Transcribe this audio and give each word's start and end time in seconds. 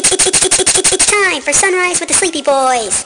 It's 0.00 1.06
time 1.06 1.42
for 1.42 1.52
Sunrise 1.52 1.98
with 1.98 2.08
the 2.08 2.14
Sleepy 2.14 2.42
Boys. 2.42 3.04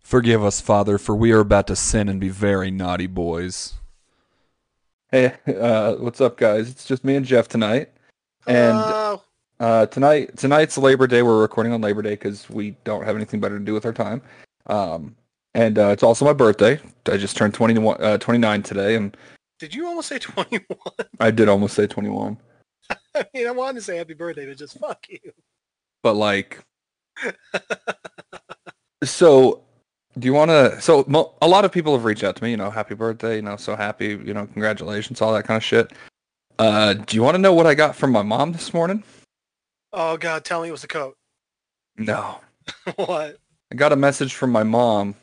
Forgive 0.00 0.44
us, 0.44 0.60
Father, 0.60 0.98
for 0.98 1.14
we 1.14 1.32
are 1.32 1.40
about 1.40 1.66
to 1.68 1.76
sin 1.76 2.08
and 2.08 2.20
be 2.20 2.28
very 2.28 2.70
naughty 2.70 3.06
boys. 3.06 3.74
Hey, 5.10 5.34
uh, 5.46 5.94
what's 5.94 6.20
up, 6.20 6.36
guys? 6.36 6.70
It's 6.70 6.84
just 6.86 7.04
me 7.04 7.16
and 7.16 7.24
Jeff 7.24 7.48
tonight. 7.48 7.90
And 8.46 8.78
Hello. 8.78 9.22
uh, 9.60 9.86
tonight, 9.86 10.36
tonight's 10.36 10.76
Labor 10.78 11.06
Day. 11.06 11.22
We're 11.22 11.40
recording 11.40 11.72
on 11.72 11.80
Labor 11.80 12.02
Day 12.02 12.10
because 12.10 12.48
we 12.50 12.76
don't 12.84 13.04
have 13.04 13.16
anything 13.16 13.40
better 13.40 13.58
to 13.58 13.64
do 13.64 13.72
with 13.74 13.86
our 13.86 13.92
time. 13.92 14.20
Um, 14.66 15.16
and 15.54 15.78
uh, 15.78 15.88
it's 15.88 16.02
also 16.02 16.24
my 16.24 16.32
birthday. 16.32 16.80
I 17.06 17.16
just 17.16 17.36
turned 17.36 17.54
21, 17.54 18.02
uh, 18.02 18.18
29 18.18 18.62
today, 18.62 18.96
and 18.96 19.16
did 19.62 19.76
you 19.76 19.86
almost 19.86 20.08
say 20.08 20.18
21? 20.18 20.66
I 21.20 21.30
did 21.30 21.48
almost 21.48 21.74
say 21.74 21.86
21. 21.86 22.36
I 23.14 23.24
mean, 23.32 23.46
I 23.46 23.52
wanted 23.52 23.76
to 23.76 23.82
say 23.82 23.96
happy 23.96 24.14
birthday, 24.14 24.44
but 24.44 24.56
just 24.58 24.76
fuck 24.76 25.06
you. 25.08 25.20
But 26.02 26.14
like, 26.14 26.58
so 29.04 29.62
do 30.18 30.26
you 30.26 30.32
want 30.32 30.50
to? 30.50 30.80
So 30.80 31.04
mo- 31.06 31.36
a 31.40 31.46
lot 31.46 31.64
of 31.64 31.70
people 31.70 31.92
have 31.92 32.04
reached 32.04 32.24
out 32.24 32.34
to 32.34 32.42
me. 32.42 32.50
You 32.50 32.56
know, 32.56 32.70
happy 32.70 32.96
birthday. 32.96 33.36
You 33.36 33.42
know, 33.42 33.54
so 33.54 33.76
happy. 33.76 34.08
You 34.08 34.34
know, 34.34 34.46
congratulations, 34.46 35.22
all 35.22 35.32
that 35.32 35.44
kind 35.44 35.56
of 35.56 35.62
shit. 35.62 35.92
Uh, 36.58 36.94
do 36.94 37.14
you 37.14 37.22
want 37.22 37.36
to 37.36 37.40
know 37.40 37.54
what 37.54 37.68
I 37.68 37.74
got 37.74 37.94
from 37.94 38.10
my 38.10 38.22
mom 38.22 38.50
this 38.50 38.74
morning? 38.74 39.04
Oh 39.92 40.16
god, 40.16 40.44
tell 40.44 40.62
me 40.62 40.68
it 40.70 40.72
was 40.72 40.82
a 40.82 40.88
coat. 40.88 41.16
No. 41.96 42.40
what? 42.96 43.38
I 43.70 43.76
got 43.76 43.92
a 43.92 43.96
message 43.96 44.34
from 44.34 44.50
my 44.50 44.64
mom. 44.64 45.14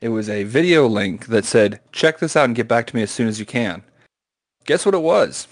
It 0.00 0.10
was 0.10 0.28
a 0.28 0.44
video 0.44 0.86
link 0.86 1.26
that 1.26 1.44
said, 1.44 1.80
"Check 1.92 2.18
this 2.18 2.36
out 2.36 2.44
and 2.44 2.54
get 2.54 2.68
back 2.68 2.86
to 2.86 2.96
me 2.96 3.02
as 3.02 3.10
soon 3.10 3.28
as 3.28 3.40
you 3.40 3.46
can." 3.46 3.82
Guess 4.64 4.86
what 4.86 4.94
it 4.94 5.02
was? 5.02 5.48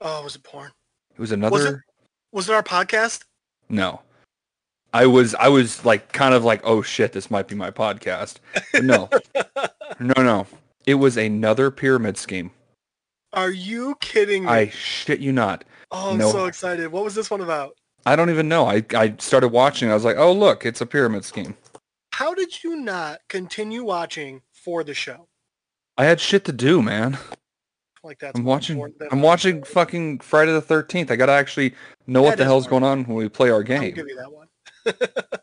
Oh, 0.00 0.22
was 0.22 0.36
it 0.36 0.42
porn? 0.42 0.70
It 1.14 1.20
was 1.20 1.32
another. 1.32 1.84
Was 2.32 2.48
it 2.48 2.54
our 2.54 2.62
podcast? 2.62 3.24
No. 3.68 4.02
I 4.92 5.06
was 5.06 5.34
I 5.34 5.48
was 5.48 5.84
like 5.84 6.12
kind 6.12 6.34
of 6.34 6.44
like, 6.44 6.60
oh 6.64 6.82
shit, 6.82 7.12
this 7.12 7.30
might 7.30 7.48
be 7.48 7.54
my 7.54 7.70
podcast. 7.70 8.36
But 8.72 8.84
no. 8.84 9.08
no, 10.00 10.22
no. 10.22 10.46
It 10.86 10.94
was 10.94 11.16
another 11.16 11.70
pyramid 11.70 12.16
scheme. 12.16 12.50
Are 13.32 13.50
you 13.50 13.96
kidding 14.00 14.44
me? 14.44 14.50
I 14.50 14.68
shit 14.68 15.20
you 15.20 15.32
not. 15.32 15.64
oh, 15.90 16.12
I'm 16.12 16.18
no. 16.18 16.30
so 16.30 16.46
excited. 16.46 16.92
What 16.92 17.04
was 17.04 17.14
this 17.14 17.30
one 17.30 17.40
about? 17.40 17.76
I 18.06 18.16
don't 18.16 18.30
even 18.30 18.48
know. 18.48 18.66
I, 18.66 18.84
I 18.94 19.14
started 19.18 19.48
watching. 19.48 19.90
I 19.90 19.94
was 19.94 20.04
like, 20.04 20.16
oh 20.16 20.32
look, 20.32 20.64
it's 20.64 20.80
a 20.80 20.86
pyramid 20.86 21.24
scheme. 21.24 21.56
How 22.16 22.32
did 22.32 22.64
you 22.64 22.76
not 22.76 23.20
continue 23.28 23.84
watching 23.84 24.40
for 24.50 24.82
the 24.82 24.94
show? 24.94 25.28
I 25.98 26.06
had 26.06 26.18
shit 26.18 26.46
to 26.46 26.52
do, 26.52 26.80
man. 26.80 27.18
Like 28.02 28.18
that's 28.18 28.38
I'm 28.38 28.44
watching. 28.46 28.90
I'm 29.10 29.20
watching 29.20 29.62
fucking 29.62 30.20
Friday 30.20 30.52
the 30.52 30.62
Thirteenth. 30.62 31.10
I 31.10 31.16
gotta 31.16 31.32
actually 31.32 31.74
know 32.06 32.22
what 32.22 32.38
the 32.38 32.44
hell's 32.44 32.64
hard. 32.64 32.70
going 32.70 32.84
on 32.84 33.04
when 33.04 33.18
we 33.18 33.28
play 33.28 33.50
our 33.50 33.56
I'll 33.56 33.62
game. 33.64 33.92
give 33.92 34.08
you 34.08 34.16
that 34.16 34.32
one. 34.32 34.48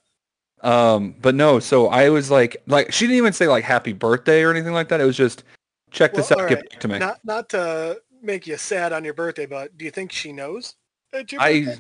Um, 0.63 1.13
but 1.21 1.35
no. 1.35 1.59
So 1.59 1.87
I 1.87 2.07
was 2.09 2.31
like, 2.31 2.55
like 2.67 2.93
she 2.93 3.05
didn't 3.05 3.17
even 3.17 3.33
say 3.33 3.47
like 3.47 3.65
happy 3.65 3.91
birthday 3.91 4.43
or 4.43 4.49
anything 4.49 4.71
like 4.71 4.87
that. 4.87 5.01
It 5.01 5.03
was 5.03 5.17
just 5.17 5.43
check 5.91 6.13
this 6.13 6.31
out. 6.31 6.39
all 6.39 6.47
Get 6.47 6.69
back 6.69 6.79
to 6.79 6.87
me. 6.87 6.99
Not 6.99 7.19
not 7.25 7.49
to 7.49 8.01
make 8.21 8.47
you 8.47 8.55
sad 8.55 8.93
on 8.93 9.03
your 9.03 9.13
birthday, 9.13 9.45
but 9.45 9.77
do 9.77 9.83
you 9.83 9.91
think 9.91 10.13
she 10.13 10.31
knows? 10.31 10.75
I? 11.13 11.77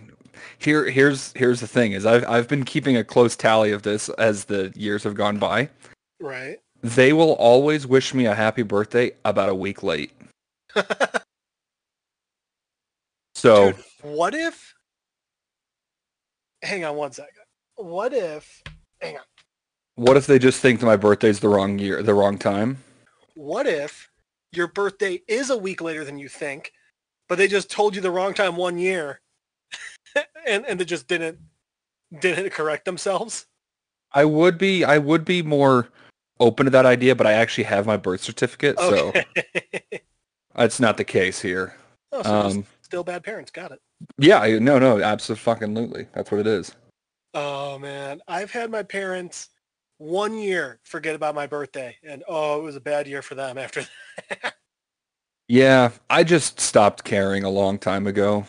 Here 0.59 0.89
here's 0.89 1.31
here's 1.33 1.59
the 1.59 1.67
thing 1.67 1.91
is 1.91 2.05
I've 2.05 2.27
I've 2.27 2.47
been 2.47 2.63
keeping 2.63 2.97
a 2.97 3.03
close 3.03 3.35
tally 3.35 3.71
of 3.71 3.83
this 3.83 4.09
as 4.09 4.45
the 4.45 4.71
years 4.75 5.03
have 5.03 5.15
gone 5.15 5.37
by. 5.39 5.69
right. 6.19 6.57
They 6.81 7.13
will 7.13 7.33
always 7.33 7.87
wish 7.87 8.13
me 8.13 8.25
a 8.25 8.35
happy 8.35 8.63
birthday 8.63 9.11
about 9.23 9.47
a 9.47 9.55
week 9.55 9.83
late. 9.83 10.11
So 13.43 13.73
Dude, 13.73 13.83
what 14.03 14.33
if? 14.33 14.73
Hang 16.61 16.85
on 16.85 16.95
one 16.95 17.11
second. 17.11 17.43
What 17.75 18.13
if? 18.13 18.63
Hang 19.01 19.17
on. 19.17 19.23
what 19.95 20.15
if 20.15 20.27
they 20.27 20.39
just 20.39 20.61
think 20.61 20.79
that 20.79 20.85
my 20.85 20.95
birthday's 20.95 21.41
the 21.41 21.49
wrong 21.49 21.77
year, 21.77 22.01
the 22.01 22.13
wrong 22.13 22.37
time? 22.37 22.77
What 23.35 23.67
if 23.67 24.09
your 24.53 24.67
birthday 24.67 25.21
is 25.27 25.49
a 25.49 25.57
week 25.57 25.81
later 25.81 26.05
than 26.05 26.17
you 26.17 26.29
think, 26.29 26.71
but 27.27 27.37
they 27.37 27.49
just 27.49 27.69
told 27.69 27.95
you 27.95 28.01
the 28.01 28.11
wrong 28.11 28.33
time 28.33 28.55
one 28.55 28.77
year, 28.77 29.19
and 30.47 30.65
and 30.65 30.79
they 30.79 30.85
just 30.85 31.07
didn't 31.07 31.39
didn't 32.19 32.51
correct 32.51 32.85
themselves? 32.85 33.45
I 34.11 34.25
would 34.25 34.57
be 34.57 34.83
I 34.83 34.97
would 34.97 35.25
be 35.25 35.41
more 35.41 35.89
open 36.39 36.65
to 36.65 36.69
that 36.71 36.85
idea, 36.85 37.15
but 37.15 37.25
I 37.27 37.33
actually 37.33 37.65
have 37.65 37.85
my 37.85 37.97
birth 37.97 38.21
certificate, 38.21 38.77
so 38.79 39.09
Okay. 39.09 39.25
that's 40.55 40.79
not 40.79 40.97
the 40.97 41.03
case 41.03 41.41
here. 41.41 41.75
oh, 42.11 42.21
so 42.23 42.29
Um, 42.59 42.65
still 42.81 43.03
bad 43.03 43.23
parents. 43.23 43.51
Got 43.51 43.71
it. 43.71 43.79
yeah, 44.17 44.59
no, 44.59 44.77
no, 44.79 45.01
absolutely, 45.01 46.07
that's 46.13 46.31
what 46.31 46.39
it 46.41 46.47
is. 46.47 46.75
Oh 47.33 47.79
man, 47.79 48.21
I've 48.27 48.51
had 48.51 48.69
my 48.69 48.83
parents 48.83 49.49
one 49.97 50.35
year 50.37 50.79
forget 50.83 51.15
about 51.15 51.33
my 51.35 51.47
birthday, 51.47 51.95
and 52.03 52.23
oh, 52.27 52.59
it 52.59 52.63
was 52.63 52.75
a 52.75 52.81
bad 52.81 53.07
year 53.07 53.21
for 53.21 53.35
them 53.35 53.57
after 53.57 53.81
that. 54.29 54.53
Yeah, 55.47 55.91
I 56.09 56.23
just 56.23 56.59
stopped 56.59 57.03
caring 57.03 57.43
a 57.43 57.49
long 57.49 57.77
time 57.79 58.05
ago. 58.07 58.45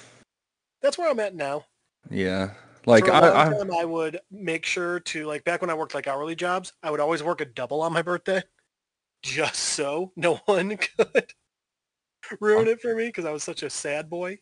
That's 0.82 0.98
where 0.98 1.10
I'm 1.10 1.20
at 1.20 1.34
now. 1.34 1.64
Yeah, 2.10 2.50
like 2.86 3.06
for 3.06 3.12
a 3.12 3.14
I, 3.14 3.20
long 3.20 3.54
I 3.54 3.58
time, 3.58 3.74
I 3.74 3.84
would 3.84 4.20
make 4.30 4.64
sure 4.64 5.00
to 5.00 5.26
like 5.26 5.44
back 5.44 5.60
when 5.60 5.70
I 5.70 5.74
worked 5.74 5.94
like 5.94 6.06
hourly 6.06 6.34
jobs, 6.34 6.72
I 6.82 6.90
would 6.90 7.00
always 7.00 7.22
work 7.22 7.40
a 7.40 7.44
double 7.44 7.80
on 7.82 7.92
my 7.92 8.02
birthday, 8.02 8.42
just 9.22 9.56
so 9.56 10.12
no 10.16 10.34
one 10.44 10.76
could 10.76 11.32
ruin 12.40 12.68
it 12.68 12.80
for 12.80 12.94
me 12.94 13.06
because 13.06 13.24
I 13.24 13.32
was 13.32 13.42
such 13.42 13.62
a 13.62 13.70
sad 13.70 14.08
boy. 14.10 14.38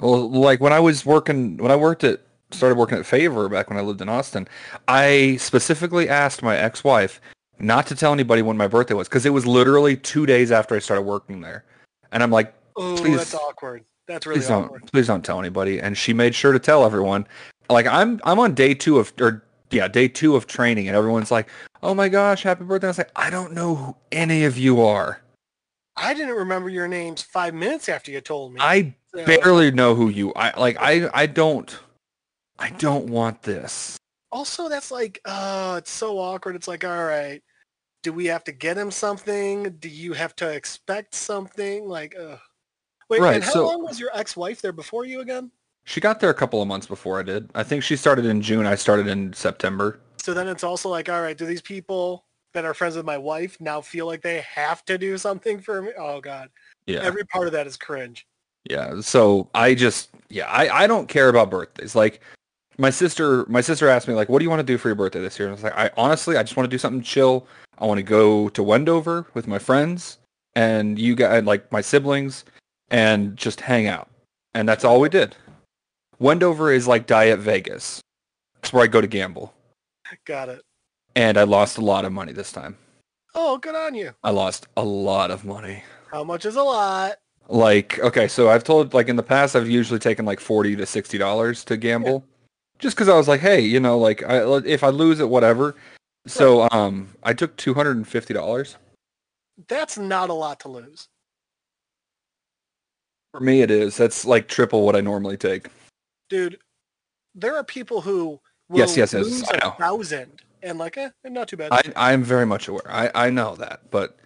Well, 0.00 0.30
like 0.30 0.60
when 0.60 0.72
I 0.72 0.80
was 0.80 1.04
working, 1.04 1.56
when 1.58 1.70
I 1.70 1.76
worked 1.76 2.04
at, 2.04 2.20
started 2.50 2.76
working 2.76 2.98
at 2.98 3.06
Favor 3.06 3.48
back 3.48 3.68
when 3.70 3.78
I 3.78 3.82
lived 3.82 4.00
in 4.00 4.08
Austin, 4.08 4.48
I 4.88 5.36
specifically 5.36 6.08
asked 6.08 6.42
my 6.42 6.56
ex-wife 6.56 7.20
not 7.58 7.86
to 7.86 7.94
tell 7.94 8.12
anybody 8.12 8.42
when 8.42 8.56
my 8.56 8.66
birthday 8.66 8.94
was 8.94 9.08
because 9.08 9.26
it 9.26 9.30
was 9.30 9.46
literally 9.46 9.96
two 9.96 10.26
days 10.26 10.50
after 10.50 10.74
I 10.74 10.78
started 10.78 11.02
working 11.02 11.40
there, 11.40 11.64
and 12.10 12.22
I'm 12.22 12.30
like, 12.30 12.54
Oh, 12.76 12.96
Please- 12.96 13.18
that's 13.18 13.34
awkward. 13.34 13.84
That's 14.08 14.26
really 14.26 14.40
please 14.40 14.48
don't, 14.48 14.64
awkward. 14.64 14.90
please 14.92 15.06
don't 15.06 15.24
tell 15.24 15.38
anybody. 15.38 15.80
And 15.80 15.96
she 15.96 16.12
made 16.12 16.34
sure 16.34 16.52
to 16.52 16.58
tell 16.58 16.84
everyone. 16.84 17.26
Like 17.70 17.86
I'm, 17.86 18.20
I'm 18.24 18.38
on 18.38 18.54
day 18.54 18.74
two 18.74 18.98
of, 18.98 19.12
or 19.20 19.44
yeah, 19.70 19.88
day 19.88 20.08
two 20.08 20.36
of 20.36 20.46
training, 20.46 20.88
and 20.88 20.96
everyone's 20.96 21.30
like, 21.30 21.48
oh 21.82 21.94
my 21.94 22.08
gosh, 22.08 22.42
happy 22.42 22.64
birthday! 22.64 22.88
I 22.88 22.90
was 22.90 22.98
like, 22.98 23.12
I 23.16 23.30
don't 23.30 23.52
know 23.52 23.74
who 23.74 23.96
any 24.10 24.44
of 24.44 24.58
you 24.58 24.82
are. 24.82 25.22
I 25.96 26.14
didn't 26.14 26.34
remember 26.36 26.68
your 26.68 26.88
names 26.88 27.22
five 27.22 27.54
minutes 27.54 27.88
after 27.88 28.10
you 28.10 28.20
told 28.20 28.52
me. 28.54 28.60
I 28.60 28.94
So- 29.14 29.24
barely 29.24 29.70
know 29.70 29.94
who 29.94 30.08
you. 30.08 30.32
I 30.34 30.58
like. 30.58 30.76
I, 30.80 31.08
I 31.14 31.26
don't. 31.26 31.78
I 32.58 32.70
don't 32.70 33.06
want 33.08 33.42
this. 33.42 33.96
also 34.30 34.68
that's 34.68 34.90
like 34.90 35.20
uh 35.24 35.76
it's 35.78 35.90
so 35.90 36.18
awkward 36.18 36.54
it's 36.56 36.68
like 36.68 36.84
all 36.84 37.04
right 37.04 37.42
do 38.02 38.12
we 38.12 38.26
have 38.26 38.44
to 38.44 38.52
get 38.52 38.78
him 38.78 38.90
something 38.90 39.70
do 39.80 39.88
you 39.88 40.12
have 40.14 40.34
to 40.36 40.48
expect 40.48 41.14
something 41.14 41.86
like 41.88 42.14
uh 42.18 42.36
wait 43.20 43.20
Right, 43.20 43.42
how 43.44 43.50
so- 43.52 43.66
long 43.66 43.82
was 43.84 43.98
your 44.00 44.10
ex-wife 44.14 44.60
there 44.62 44.72
before 44.72 45.04
you 45.04 45.20
again 45.20 45.50
She 45.84 46.00
got 46.00 46.20
there 46.20 46.30
a 46.30 46.34
couple 46.34 46.62
of 46.62 46.68
months 46.68 46.86
before 46.86 47.18
I 47.18 47.22
did. 47.24 47.50
I 47.54 47.62
think 47.64 47.82
she 47.82 47.96
started 47.96 48.24
in 48.24 48.40
June. 48.40 48.66
I 48.66 48.76
started 48.76 49.06
in 49.08 49.32
September. 49.32 49.98
so 50.18 50.32
then 50.34 50.46
it's 50.48 50.62
also 50.64 50.88
like 50.88 51.08
all 51.08 51.20
right 51.22 51.36
do 51.36 51.46
these 51.46 51.62
people 51.62 52.24
that 52.54 52.64
are 52.64 52.74
friends 52.74 52.96
with 52.96 53.04
my 53.06 53.18
wife 53.18 53.56
now 53.60 53.80
feel 53.80 54.06
like 54.06 54.22
they 54.22 54.40
have 54.42 54.84
to 54.84 54.96
do 54.98 55.16
something 55.18 55.58
for 55.60 55.82
me 55.82 55.90
oh 55.98 56.20
god 56.20 56.48
Yeah. 56.86 57.00
every 57.02 57.24
part 57.24 57.46
of 57.46 57.52
that 57.54 57.66
is 57.66 57.76
cringe 57.76 58.26
yeah. 58.70 59.00
So 59.00 59.48
I 59.54 59.74
just 59.74 60.10
yeah, 60.28 60.46
I, 60.46 60.84
I 60.84 60.86
don't 60.86 61.08
care 61.08 61.28
about 61.28 61.50
birthdays. 61.50 61.96
Like 61.96 62.20
my 62.78 62.90
sister 62.90 63.44
my 63.48 63.60
sister 63.60 63.88
asked 63.88 64.06
me 64.06 64.14
like, 64.14 64.28
what 64.28 64.38
do 64.38 64.44
you 64.44 64.50
want 64.50 64.60
to 64.60 64.72
do 64.72 64.78
for 64.78 64.86
your 64.88 64.94
birthday 64.94 65.20
this 65.20 65.36
year? 65.36 65.48
And 65.48 65.52
I 65.52 65.56
was 65.56 65.64
like, 65.64 65.76
I 65.76 65.90
honestly 65.96 66.36
I 66.36 66.44
just 66.44 66.56
want 66.56 66.70
to 66.70 66.74
do 66.74 66.78
something 66.78 67.02
chill. 67.02 67.48
I 67.78 67.86
want 67.86 67.98
to 67.98 68.04
go 68.04 68.48
to 68.50 68.62
Wendover 68.62 69.26
with 69.34 69.48
my 69.48 69.58
friends 69.58 70.18
and 70.54 70.96
you 70.96 71.16
guys 71.16 71.42
like 71.42 71.72
my 71.72 71.80
siblings 71.80 72.44
and 72.92 73.36
just 73.36 73.60
hang 73.60 73.88
out. 73.88 74.08
And 74.54 74.68
that's 74.68 74.84
all 74.84 75.00
we 75.00 75.08
did. 75.08 75.34
Wendover 76.20 76.70
is 76.70 76.86
like 76.86 77.06
Diet 77.06 77.40
Vegas. 77.40 78.00
That's 78.56 78.72
where 78.72 78.84
I 78.84 78.86
go 78.86 79.00
to 79.00 79.08
gamble. 79.08 79.52
got 80.26 80.48
it 80.48 80.62
And 81.16 81.36
I 81.36 81.42
lost 81.42 81.78
a 81.78 81.80
lot 81.80 82.04
of 82.04 82.12
money 82.12 82.32
this 82.32 82.52
time. 82.52 82.76
oh 83.34 83.58
good 83.58 83.74
on 83.74 83.94
you 83.94 84.12
I 84.22 84.30
lost 84.30 84.68
a 84.76 84.84
lot 84.84 85.30
of 85.30 85.44
money. 85.44 85.82
how 86.12 86.22
much 86.22 86.44
is 86.44 86.56
a 86.56 86.62
lot 86.62 87.16
Like, 87.48 87.98
okay, 87.98 88.28
so 88.28 88.48
I've 88.50 88.62
told, 88.62 88.94
like, 88.94 89.08
in 89.08 89.16
the 89.16 89.22
past, 89.22 89.56
I've 89.56 89.68
usually 89.68 89.98
taken, 89.98 90.24
like, 90.24 90.38
40 90.38 90.76
to 90.76 90.84
$60 90.84 91.64
to 91.64 91.76
gamble. 91.76 92.24
Just 92.78 92.96
because 92.96 93.08
I 93.08 93.16
was 93.16 93.26
like, 93.26 93.40
hey, 93.40 93.60
you 93.60 93.80
know, 93.80 93.98
like, 93.98 94.22
I, 94.22 94.58
if 94.64 94.84
I 94.84 94.90
lose 94.90 95.18
it, 95.18 95.28
whatever. 95.28 95.74
So, 96.26 96.68
um, 96.70 97.08
I 97.24 97.32
took 97.34 97.56
$250. 97.56 98.76
that's 99.68 99.98
not 99.98 100.30
a 100.30 100.32
lot 100.32 100.60
to 100.60 100.68
lose 100.68 101.08
For 103.32 103.40
me, 103.40 103.62
it 103.62 103.70
is. 103.70 103.96
That's, 103.96 104.24
like, 104.24 104.46
triple 104.48 104.84
what 104.84 104.94
I 104.94 105.00
normally 105.00 105.36
take. 105.36 105.68
dude, 106.28 106.58
there 107.34 107.56
are 107.56 107.64
people 107.64 108.00
who 108.00 108.38
will 108.68 108.78
Yes, 108.78 108.96
yes, 108.96 109.12
yes, 109.14 109.24
lose 109.24 109.44
I 109.50 109.56
a 109.56 109.60
know. 109.60 109.70
thousand 109.78 110.42
and 110.62 110.78
like, 110.78 110.96
eh, 110.98 111.08
not 111.24 111.48
too 111.48 111.56
bad. 111.56 111.72
I, 111.72 111.82
I'm 111.96 112.22
very 112.22 112.44
much 112.46 112.68
aware. 112.68 112.82
I, 112.88 113.10
I 113.14 113.30
know 113.30 113.56
that. 113.56 113.90
But, 113.90 114.16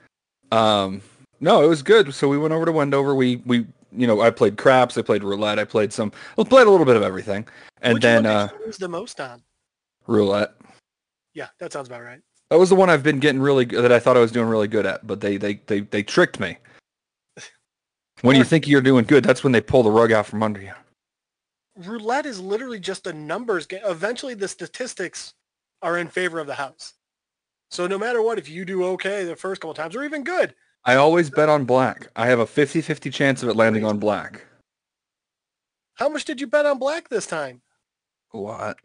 um, 0.50 1.00
No, 1.40 1.62
it 1.62 1.68
was 1.68 1.82
good. 1.82 2.12
So 2.14 2.28
we 2.28 2.36
went 2.38 2.52
over 2.52 2.64
to 2.66 2.72
Wendover. 2.72 3.14
We 3.14 3.36
we 3.46 3.66
you 3.92 4.06
know 4.06 4.20
I 4.22 4.30
played 4.30 4.56
craps. 4.56 4.96
I 4.98 5.02
played 5.02 5.22
roulette. 5.22 5.58
I 5.58 5.64
played 5.64 5.92
some. 5.92 6.10
I 6.38 6.42
played 6.44 6.66
a 6.66 6.70
little 6.70 6.86
bit 6.86 6.96
of 6.96 7.02
everything. 7.02 7.46
And 7.82 7.94
Which 7.94 8.02
then 8.02 8.26
uh, 8.26 8.48
lose 8.64 8.76
the 8.78 8.88
most 8.88 9.20
on? 9.20 9.42
roulette. 10.06 10.54
Yeah, 11.34 11.48
that 11.60 11.72
sounds 11.72 11.88
about 11.88 12.02
right. 12.02 12.20
That 12.50 12.58
was 12.58 12.70
the 12.70 12.74
one 12.76 12.88
I've 12.90 13.02
been 13.02 13.18
getting 13.20 13.40
really 13.40 13.64
good 13.66 13.82
that 13.82 13.92
I 13.92 13.98
thought 14.00 14.16
I 14.16 14.20
was 14.20 14.32
doing 14.32 14.48
really 14.48 14.68
good 14.68 14.86
at, 14.86 15.06
but 15.06 15.20
they 15.20 15.36
they 15.36 15.54
they, 15.66 15.80
they 15.80 16.02
tricked 16.02 16.40
me. 16.40 16.56
When 18.22 18.36
you 18.36 18.44
think 18.44 18.66
you're 18.66 18.80
doing 18.80 19.04
good, 19.04 19.24
that's 19.24 19.44
when 19.44 19.52
they 19.52 19.60
pull 19.60 19.82
the 19.82 19.90
rug 19.90 20.10
out 20.12 20.26
from 20.26 20.42
under 20.42 20.60
you. 20.60 20.72
Roulette 21.76 22.26
is 22.26 22.40
literally 22.40 22.80
just 22.80 23.06
a 23.06 23.12
numbers 23.12 23.66
game. 23.66 23.82
Eventually, 23.84 24.34
the 24.34 24.48
statistics 24.48 25.34
are 25.82 25.98
in 25.98 26.08
favor 26.08 26.38
of 26.38 26.46
the 26.46 26.54
house. 26.54 26.94
So 27.70 27.86
no 27.86 27.98
matter 27.98 28.22
what, 28.22 28.38
if 28.38 28.48
you 28.48 28.64
do 28.64 28.84
okay 28.84 29.24
the 29.24 29.36
first 29.36 29.60
couple 29.60 29.74
times, 29.74 29.94
or 29.94 30.02
even 30.02 30.24
good, 30.24 30.54
I 30.84 30.94
always 30.94 31.28
bet 31.30 31.48
on 31.48 31.64
black. 31.64 32.08
I 32.16 32.26
have 32.28 32.38
a 32.38 32.46
50-50 32.46 33.12
chance 33.12 33.42
of 33.42 33.48
it 33.48 33.56
landing 33.56 33.84
on 33.84 33.98
black. 33.98 34.46
how 35.94 36.08
much 36.08 36.24
did 36.24 36.40
you 36.40 36.46
bet 36.46 36.64
on 36.64 36.78
black 36.78 37.08
this 37.08 37.26
time? 37.26 37.60
What? 38.30 38.78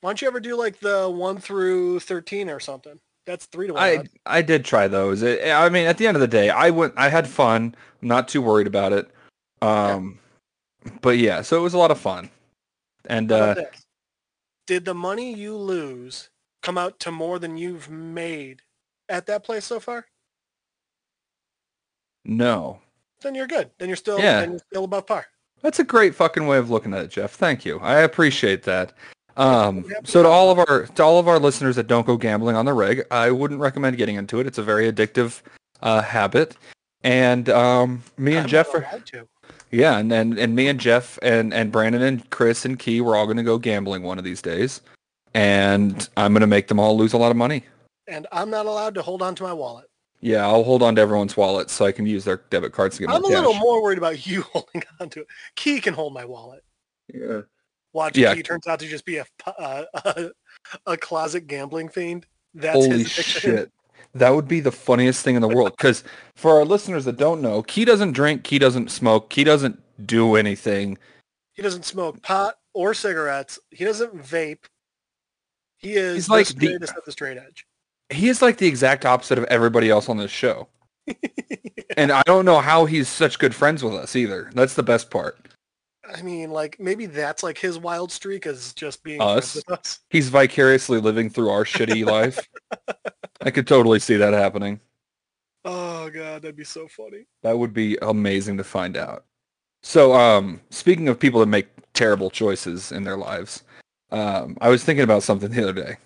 Why 0.00 0.10
don't 0.10 0.22
you 0.22 0.28
ever 0.28 0.40
do 0.40 0.56
like 0.56 0.80
the 0.80 1.10
one 1.10 1.38
through 1.38 2.00
thirteen 2.00 2.48
or 2.48 2.60
something? 2.60 3.00
That's 3.28 3.44
three 3.44 3.66
to 3.66 3.74
one. 3.74 3.82
I 3.82 3.96
odds. 3.98 4.08
I 4.24 4.40
did 4.40 4.64
try 4.64 4.88
those. 4.88 5.20
It, 5.20 5.52
I 5.52 5.68
mean, 5.68 5.86
at 5.86 5.98
the 5.98 6.06
end 6.06 6.16
of 6.16 6.22
the 6.22 6.26
day, 6.26 6.48
I 6.48 6.70
went. 6.70 6.94
I 6.96 7.10
had 7.10 7.28
fun. 7.28 7.74
I'm 8.00 8.08
not 8.08 8.26
too 8.26 8.40
worried 8.40 8.66
about 8.66 8.94
it. 8.94 9.10
Um, 9.60 10.18
but 11.02 11.18
yeah, 11.18 11.42
so 11.42 11.58
it 11.58 11.60
was 11.60 11.74
a 11.74 11.78
lot 11.78 11.90
of 11.90 12.00
fun. 12.00 12.30
And 13.04 13.30
uh. 13.30 13.54
Did 14.66 14.86
the 14.86 14.94
money 14.94 15.34
you 15.34 15.54
lose 15.54 16.30
come 16.62 16.78
out 16.78 16.98
to 17.00 17.12
more 17.12 17.38
than 17.38 17.58
you've 17.58 17.90
made 17.90 18.62
at 19.10 19.26
that 19.26 19.44
place 19.44 19.66
so 19.66 19.78
far? 19.78 20.06
no, 22.24 22.80
Then 23.22 23.34
you're 23.34 23.46
good. 23.46 23.70
Then 23.78 23.88
you're 23.88 23.96
still 23.96 24.18
Yeah. 24.18 24.40
then 24.40 24.50
you're 24.52 24.60
still 24.70 24.84
above 24.84 25.06
par. 25.06 25.26
that's 25.62 25.78
a 25.78 25.84
great 25.84 26.14
fucking 26.14 26.46
way 26.46 26.56
of 26.58 26.70
looking 26.70 26.94
at 26.94 27.04
it, 27.04 27.10
Jeff. 27.10 27.32
Thank 27.32 27.64
you. 27.64 27.78
I 27.80 28.00
appreciate 28.00 28.62
that. 28.64 28.92
Um, 29.38 29.84
so 30.04 30.22
to 30.22 30.28
all 30.28 30.50
of 30.50 30.58
our 30.58 30.86
to 30.86 31.02
all 31.02 31.18
of 31.18 31.28
our 31.28 31.38
listeners 31.38 31.76
that 31.76 31.86
don't 31.86 32.06
go 32.06 32.16
gambling 32.16 32.56
on 32.56 32.66
the 32.66 32.74
rig, 32.74 33.06
I 33.10 33.30
wouldn't 33.30 33.60
recommend 33.60 33.96
getting 33.96 34.16
into 34.16 34.40
it. 34.40 34.46
It's 34.46 34.58
a 34.58 34.62
very 34.62 34.90
addictive 34.92 35.40
uh, 35.80 36.02
habit. 36.02 36.56
And 37.04 37.48
um, 37.48 38.02
me 38.16 38.32
and 38.32 38.42
I'm 38.42 38.48
Jeff 38.48 38.74
are. 38.74 38.86
Yeah, 39.70 39.98
and, 39.98 40.10
and 40.12 40.38
and 40.38 40.56
me 40.56 40.66
and 40.66 40.80
Jeff 40.80 41.18
and 41.22 41.54
and 41.54 41.70
Brandon 41.70 42.02
and 42.02 42.28
Chris 42.30 42.64
and 42.64 42.78
Key, 42.78 43.00
we're 43.00 43.16
all 43.16 43.26
going 43.26 43.36
to 43.36 43.42
go 43.42 43.58
gambling 43.58 44.02
one 44.02 44.18
of 44.18 44.24
these 44.24 44.42
days, 44.42 44.80
and 45.34 46.08
I'm 46.16 46.32
going 46.32 46.40
to 46.40 46.46
make 46.48 46.68
them 46.68 46.80
all 46.80 46.96
lose 46.96 47.12
a 47.12 47.18
lot 47.18 47.30
of 47.30 47.36
money. 47.36 47.64
And 48.08 48.26
I'm 48.32 48.50
not 48.50 48.66
allowed 48.66 48.94
to 48.94 49.02
hold 49.02 49.22
on 49.22 49.34
to 49.36 49.42
my 49.44 49.52
wallet. 49.52 49.88
Yeah, 50.20 50.46
I'll 50.46 50.64
hold 50.64 50.82
on 50.82 50.96
to 50.96 51.00
everyone's 51.00 51.36
wallet 51.36 51.70
so 51.70 51.84
I 51.84 51.92
can 51.92 52.06
use 52.06 52.24
their 52.24 52.42
debit 52.50 52.72
cards 52.72 52.96
to 52.96 53.02
get 53.02 53.10
I'm 53.10 53.18
a 53.18 53.20
more 53.20 53.30
little 53.30 53.54
more 53.54 53.82
worried 53.82 53.98
about 53.98 54.26
you 54.26 54.42
holding 54.52 54.82
on 54.98 55.10
to 55.10 55.20
it. 55.20 55.26
Key 55.54 55.80
can 55.80 55.94
hold 55.94 56.12
my 56.12 56.24
wallet. 56.24 56.64
Yeah. 57.12 57.42
Watch 57.92 58.16
Yeah. 58.16 58.34
Key 58.34 58.42
turns 58.42 58.66
out 58.66 58.80
to 58.80 58.86
just 58.86 59.04
be 59.04 59.16
a 59.16 59.26
uh, 59.46 59.84
a, 59.94 60.30
a 60.86 60.96
closet 60.96 61.46
gambling 61.46 61.88
fiend. 61.88 62.26
That's 62.54 62.74
Holy 62.74 62.98
his 62.98 63.10
shit. 63.10 63.72
That 64.14 64.30
would 64.30 64.48
be 64.48 64.60
the 64.60 64.72
funniest 64.72 65.22
thing 65.22 65.36
in 65.36 65.42
the 65.42 65.48
world. 65.48 65.72
Because 65.76 66.02
for 66.34 66.52
our 66.52 66.64
listeners 66.64 67.04
that 67.04 67.18
don't 67.18 67.42
know, 67.42 67.62
Key 67.62 67.84
doesn't 67.84 68.12
drink, 68.12 68.42
Key 68.42 68.58
doesn't 68.58 68.90
smoke, 68.90 69.30
Key 69.30 69.44
doesn't 69.44 69.80
do 70.06 70.34
anything. 70.36 70.96
He 71.52 71.62
doesn't 71.62 71.84
smoke 71.84 72.22
pot 72.22 72.54
or 72.72 72.94
cigarettes. 72.94 73.58
He 73.70 73.84
doesn't 73.84 74.14
vape. 74.16 74.64
He 75.76 75.94
is 75.94 76.14
He's 76.14 76.26
the 76.26 76.32
like 76.32 76.46
the- 76.46 76.52
straightest 76.52 76.96
at 76.96 77.04
the 77.04 77.12
straight 77.12 77.36
edge. 77.36 77.66
He 78.10 78.28
is 78.28 78.40
like 78.40 78.56
the 78.56 78.66
exact 78.66 79.04
opposite 79.04 79.36
of 79.38 79.44
everybody 79.44 79.90
else 79.90 80.08
on 80.08 80.16
this 80.16 80.30
show. 80.30 80.68
and 81.96 82.10
I 82.10 82.22
don't 82.24 82.44
know 82.46 82.60
how 82.60 82.86
he's 82.86 83.08
such 83.08 83.38
good 83.38 83.54
friends 83.54 83.84
with 83.84 83.94
us 83.94 84.16
either. 84.16 84.50
That's 84.54 84.74
the 84.74 84.82
best 84.82 85.10
part. 85.10 85.47
I 86.14 86.22
mean, 86.22 86.50
like 86.50 86.78
maybe 86.80 87.06
that's 87.06 87.42
like 87.42 87.58
his 87.58 87.78
wild 87.78 88.10
streak 88.10 88.46
is 88.46 88.72
just 88.74 89.02
being 89.02 89.20
Us? 89.20 89.56
with 89.56 89.70
us. 89.70 90.00
He's 90.10 90.28
vicariously 90.28 91.00
living 91.00 91.28
through 91.30 91.50
our 91.50 91.64
shitty 91.64 92.04
life. 92.10 92.38
I 93.40 93.50
could 93.50 93.66
totally 93.66 93.98
see 93.98 94.16
that 94.16 94.32
happening. 94.32 94.80
Oh 95.64 96.08
god, 96.10 96.42
that'd 96.42 96.56
be 96.56 96.64
so 96.64 96.88
funny. 96.88 97.26
That 97.42 97.58
would 97.58 97.74
be 97.74 97.98
amazing 98.02 98.56
to 98.56 98.64
find 98.64 98.96
out. 98.96 99.24
So, 99.82 100.14
um, 100.14 100.60
speaking 100.70 101.08
of 101.08 101.20
people 101.20 101.40
that 101.40 101.46
make 101.46 101.68
terrible 101.92 102.30
choices 102.30 102.90
in 102.90 103.04
their 103.04 103.16
lives, 103.16 103.62
um, 104.10 104.56
I 104.60 104.70
was 104.70 104.82
thinking 104.84 105.04
about 105.04 105.22
something 105.22 105.50
the 105.50 105.62
other 105.62 105.72
day. 105.72 105.96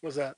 What 0.00 0.08
was 0.08 0.14
that? 0.16 0.36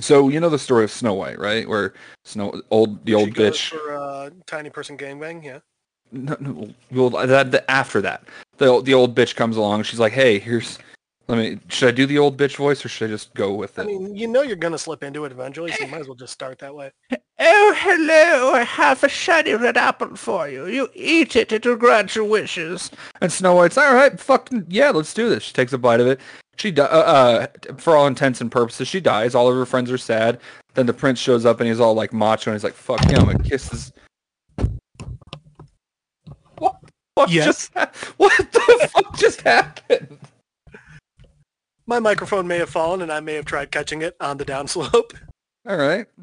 So, 0.00 0.28
you 0.28 0.40
know 0.40 0.50
the 0.50 0.58
story 0.58 0.84
of 0.84 0.90
Snow 0.90 1.14
White, 1.14 1.38
right? 1.38 1.66
Where 1.66 1.94
Snow, 2.24 2.60
old, 2.70 3.06
the 3.06 3.14
old 3.14 3.28
She 3.28 3.34
goes 3.34 3.52
bitch. 3.56 3.68
for 3.70 3.96
uh, 3.96 4.30
tiny 4.46 4.68
person 4.68 4.98
gangbang. 4.98 5.42
Yeah. 5.42 5.60
No, 6.12 6.36
no, 6.40 6.68
well, 6.92 7.10
that, 7.26 7.50
the, 7.50 7.68
after 7.70 8.00
that, 8.02 8.24
the 8.58 8.66
old- 8.66 8.86
the 8.86 8.94
old 8.94 9.14
bitch 9.14 9.34
comes 9.36 9.56
along. 9.56 9.82
She's 9.82 9.98
like, 10.00 10.12
"Hey, 10.12 10.38
here's, 10.38 10.78
let 11.28 11.36
me. 11.38 11.58
Should 11.68 11.88
I 11.88 11.90
do 11.92 12.06
the 12.06 12.18
old 12.18 12.36
bitch 12.38 12.56
voice 12.56 12.84
or 12.84 12.88
should 12.88 13.10
I 13.10 13.12
just 13.12 13.34
go 13.34 13.52
with 13.52 13.78
it?" 13.78 13.82
I 13.82 13.86
mean, 13.86 14.14
you 14.14 14.28
know 14.28 14.42
you're 14.42 14.56
gonna 14.56 14.78
slip 14.78 15.02
into 15.02 15.24
it 15.24 15.32
eventually, 15.32 15.72
so 15.72 15.84
you 15.84 15.90
might 15.90 16.00
as 16.00 16.06
well 16.06 16.14
just 16.14 16.32
start 16.32 16.58
that 16.60 16.74
way. 16.74 16.92
Oh, 17.38 17.74
hello, 17.76 18.52
I 18.54 18.62
have 18.62 19.02
a 19.04 19.08
shiny 19.08 19.52
red 19.54 19.76
apple 19.76 20.16
for 20.16 20.48
you. 20.48 20.66
You 20.66 20.88
eat 20.94 21.36
it, 21.36 21.52
it'll 21.52 21.76
grant 21.76 22.14
your 22.16 22.24
wishes. 22.24 22.90
And 23.20 23.30
Snow 23.30 23.54
White's 23.56 23.76
all 23.76 23.92
right, 23.92 24.18
fucking 24.18 24.66
yeah, 24.68 24.90
let's 24.90 25.12
do 25.12 25.28
this. 25.28 25.42
She 25.42 25.52
takes 25.52 25.72
a 25.72 25.78
bite 25.78 26.00
of 26.00 26.06
it. 26.06 26.20
She, 26.58 26.70
di- 26.70 26.82
uh, 26.82 26.86
uh, 26.86 27.46
for 27.76 27.94
all 27.96 28.06
intents 28.06 28.40
and 28.40 28.50
purposes, 28.50 28.88
she 28.88 28.98
dies. 29.00 29.34
All 29.34 29.46
of 29.46 29.54
her 29.54 29.66
friends 29.66 29.90
are 29.90 29.98
sad. 29.98 30.40
Then 30.72 30.86
the 30.86 30.94
prince 30.94 31.18
shows 31.18 31.44
up 31.44 31.60
and 31.60 31.68
he's 31.68 31.80
all 31.80 31.92
like 31.94 32.14
macho 32.14 32.50
and 32.50 32.56
he's 32.56 32.64
like, 32.64 32.72
"Fuck 32.72 33.02
yeah, 33.10 33.18
I'm 33.18 33.26
gonna 33.26 33.42
kiss 33.42 33.68
this." 33.68 33.92
What? 37.16 37.28
What 37.28 37.30
Yes. 37.30 37.44
just? 37.46 37.72
ha- 37.74 37.90
What 38.18 38.36
the 38.52 38.88
fuck 38.92 39.16
just 39.16 39.40
happened? 39.40 40.18
My 41.86 41.98
microphone 41.98 42.46
may 42.46 42.58
have 42.58 42.68
fallen, 42.68 43.00
and 43.00 43.10
I 43.10 43.20
may 43.20 43.34
have 43.34 43.46
tried 43.46 43.70
catching 43.70 44.02
it 44.02 44.16
on 44.20 44.36
the 44.36 44.44
downslope. 44.44 45.12
All 45.68 45.76
right. 45.76 46.06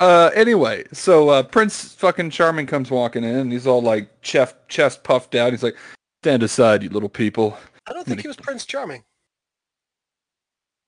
Uh, 0.00 0.30
anyway, 0.32 0.84
so 0.92 1.28
uh, 1.28 1.42
Prince 1.42 1.92
fucking 1.94 2.30
Charming 2.30 2.66
comes 2.68 2.88
walking 2.88 3.24
in 3.24 3.34
and 3.34 3.50
he's 3.52 3.66
all 3.66 3.82
like 3.82 4.22
chest 4.22 4.54
chest 4.68 5.02
puffed 5.02 5.34
out. 5.34 5.52
He's 5.52 5.64
like, 5.64 5.74
"Stand 6.22 6.44
aside, 6.44 6.84
you 6.84 6.88
little 6.88 7.08
people." 7.08 7.58
I 7.88 7.92
don't 7.92 8.06
think 8.06 8.20
he 8.20 8.28
was 8.28 8.36
Prince 8.36 8.64
Charming. 8.64 9.02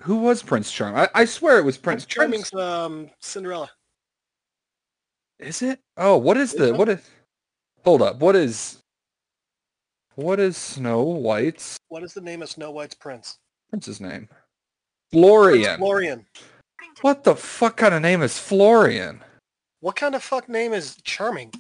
Who 0.03 0.19
was 0.19 0.45
Prince 0.45 0.71
Charming? 0.71 1.01
I, 1.01 1.09
I 1.23 1.25
swear 1.25 1.59
it 1.59 1.65
was 1.65 1.77
Prince 1.77 2.05
Prince 2.05 2.15
Charming. 2.15 2.45
Charming's 2.45 3.09
um, 3.09 3.11
Cinderella. 3.19 3.69
Is 5.41 5.61
it? 5.61 5.81
Oh, 5.97 6.17
what 6.17 6.37
is 6.37 6.53
the 6.53 6.69
it? 6.69 6.77
what 6.77 6.89
is? 6.89 7.01
Hold 7.85 8.03
up. 8.03 8.21
What 8.21 8.37
is? 8.37 8.80
What 10.21 10.39
is 10.39 10.59
Snow 10.59 11.01
White's 11.03 11.79
What 11.89 12.03
is 12.03 12.13
the 12.13 12.21
name 12.21 12.43
of 12.43 12.51
Snow 12.51 12.71
White's 12.73 12.95
prince? 12.95 13.39
prince's 13.71 14.03
name? 14.03 14.29
Florian. 15.11 15.79
Florian. 15.79 16.27
What 17.01 17.25
the 17.25 17.35
fuck 17.35 17.79
kind 17.79 17.95
of 17.95 18.03
name 18.03 18.21
is 18.21 18.39
Florian? 18.39 19.23
What 19.81 19.97
kind 19.97 20.15
of 20.15 20.23
fuck 20.23 20.47
name 20.47 20.75
is 20.75 20.99
Charming? 21.05 21.55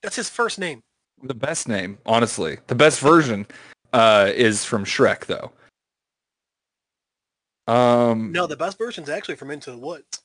That's 0.00 0.14
his 0.14 0.30
first 0.30 0.60
name. 0.60 0.80
The 1.24 1.34
best 1.34 1.66
name, 1.66 1.98
honestly. 2.06 2.58
The 2.68 2.76
best 2.76 3.00
version 3.00 3.48
uh, 3.92 4.30
is 4.32 4.64
from 4.64 4.84
Shrek, 4.84 5.26
though. 5.26 5.50
Um. 7.66 8.30
No, 8.30 8.46
the 8.46 8.56
best 8.56 8.78
version 8.78 9.02
is 9.02 9.10
actually 9.10 9.34
from 9.34 9.50
Into 9.50 9.72
the 9.72 9.76
Woods. 9.76 10.22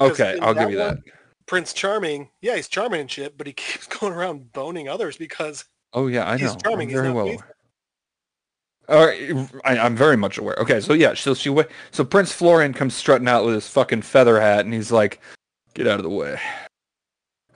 Okay, 0.00 0.38
I'll 0.40 0.54
give 0.54 0.70
you 0.70 0.76
that. 0.76 0.98
Prince 1.46 1.72
Charming, 1.72 2.28
yeah, 2.40 2.54
he's 2.54 2.68
charming 2.68 3.00
and 3.00 3.10
shit, 3.10 3.36
but 3.36 3.48
he 3.48 3.52
keeps 3.52 3.86
going 3.98 4.12
around 4.12 4.52
boning 4.52 4.88
others 4.88 5.16
because 5.16 5.64
Oh 5.92 6.06
yeah, 6.06 6.28
I 6.28 6.36
know. 6.36 6.46
he's 6.46 6.56
charming. 6.56 6.88
I'm 6.88 6.94
very 6.94 7.12
well. 7.12 7.26
faithful. 7.26 7.48
All 8.88 9.06
right, 9.06 9.48
I, 9.64 9.78
I'm 9.78 9.94
very 9.96 10.16
much 10.16 10.38
aware. 10.38 10.56
Okay, 10.58 10.80
so 10.80 10.92
yeah, 10.92 11.14
so 11.14 11.34
she 11.34 11.54
so 11.92 12.04
Prince 12.04 12.32
Florian 12.32 12.72
comes 12.74 12.94
strutting 12.94 13.28
out 13.28 13.44
with 13.44 13.54
his 13.54 13.68
fucking 13.68 14.02
feather 14.02 14.40
hat, 14.40 14.64
and 14.64 14.74
he's 14.74 14.90
like, 14.90 15.20
"Get 15.74 15.86
out 15.86 15.98
of 15.98 16.02
the 16.02 16.10
way! 16.10 16.38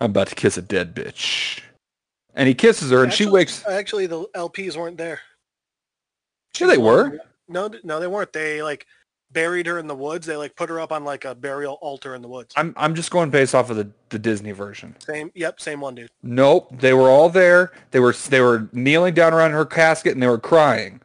I'm 0.00 0.10
about 0.10 0.28
to 0.28 0.34
kiss 0.34 0.56
a 0.56 0.62
dead 0.62 0.94
bitch." 0.94 1.60
And 2.34 2.46
he 2.46 2.54
kisses 2.54 2.90
her, 2.90 3.02
and 3.02 3.12
she 3.12 3.24
Actually- 3.24 3.32
wakes. 3.34 3.66
Actually, 3.66 4.06
the 4.06 4.26
LPs 4.34 4.76
weren't 4.76 4.98
there. 4.98 5.20
Sure, 6.54 6.68
they 6.68 6.78
were. 6.78 7.18
No, 7.48 7.70
no, 7.82 8.00
they 8.00 8.06
weren't. 8.06 8.32
They 8.32 8.62
like 8.62 8.86
buried 9.32 9.66
her 9.66 9.78
in 9.78 9.86
the 9.86 9.94
woods. 9.94 10.26
They 10.26 10.36
like 10.36 10.56
put 10.56 10.68
her 10.68 10.80
up 10.80 10.92
on 10.92 11.04
like 11.04 11.24
a 11.24 11.34
burial 11.34 11.78
altar 11.80 12.14
in 12.14 12.22
the 12.22 12.28
woods. 12.28 12.54
I'm 12.56 12.74
I'm 12.76 12.94
just 12.94 13.10
going 13.10 13.30
based 13.30 13.54
off 13.54 13.70
of 13.70 13.76
the 13.76 13.90
the 14.08 14.18
Disney 14.18 14.52
version. 14.52 14.94
Same. 15.00 15.30
Yep, 15.34 15.60
same 15.60 15.80
one, 15.80 15.94
dude. 15.94 16.10
Nope, 16.22 16.68
they 16.78 16.94
were 16.94 17.08
all 17.08 17.28
there. 17.28 17.72
They 17.90 18.00
were 18.00 18.14
they 18.28 18.40
were 18.40 18.68
kneeling 18.72 19.14
down 19.14 19.34
around 19.34 19.52
her 19.52 19.66
casket, 19.66 20.12
and 20.12 20.22
they 20.22 20.28
were 20.28 20.38
crying. 20.38 21.00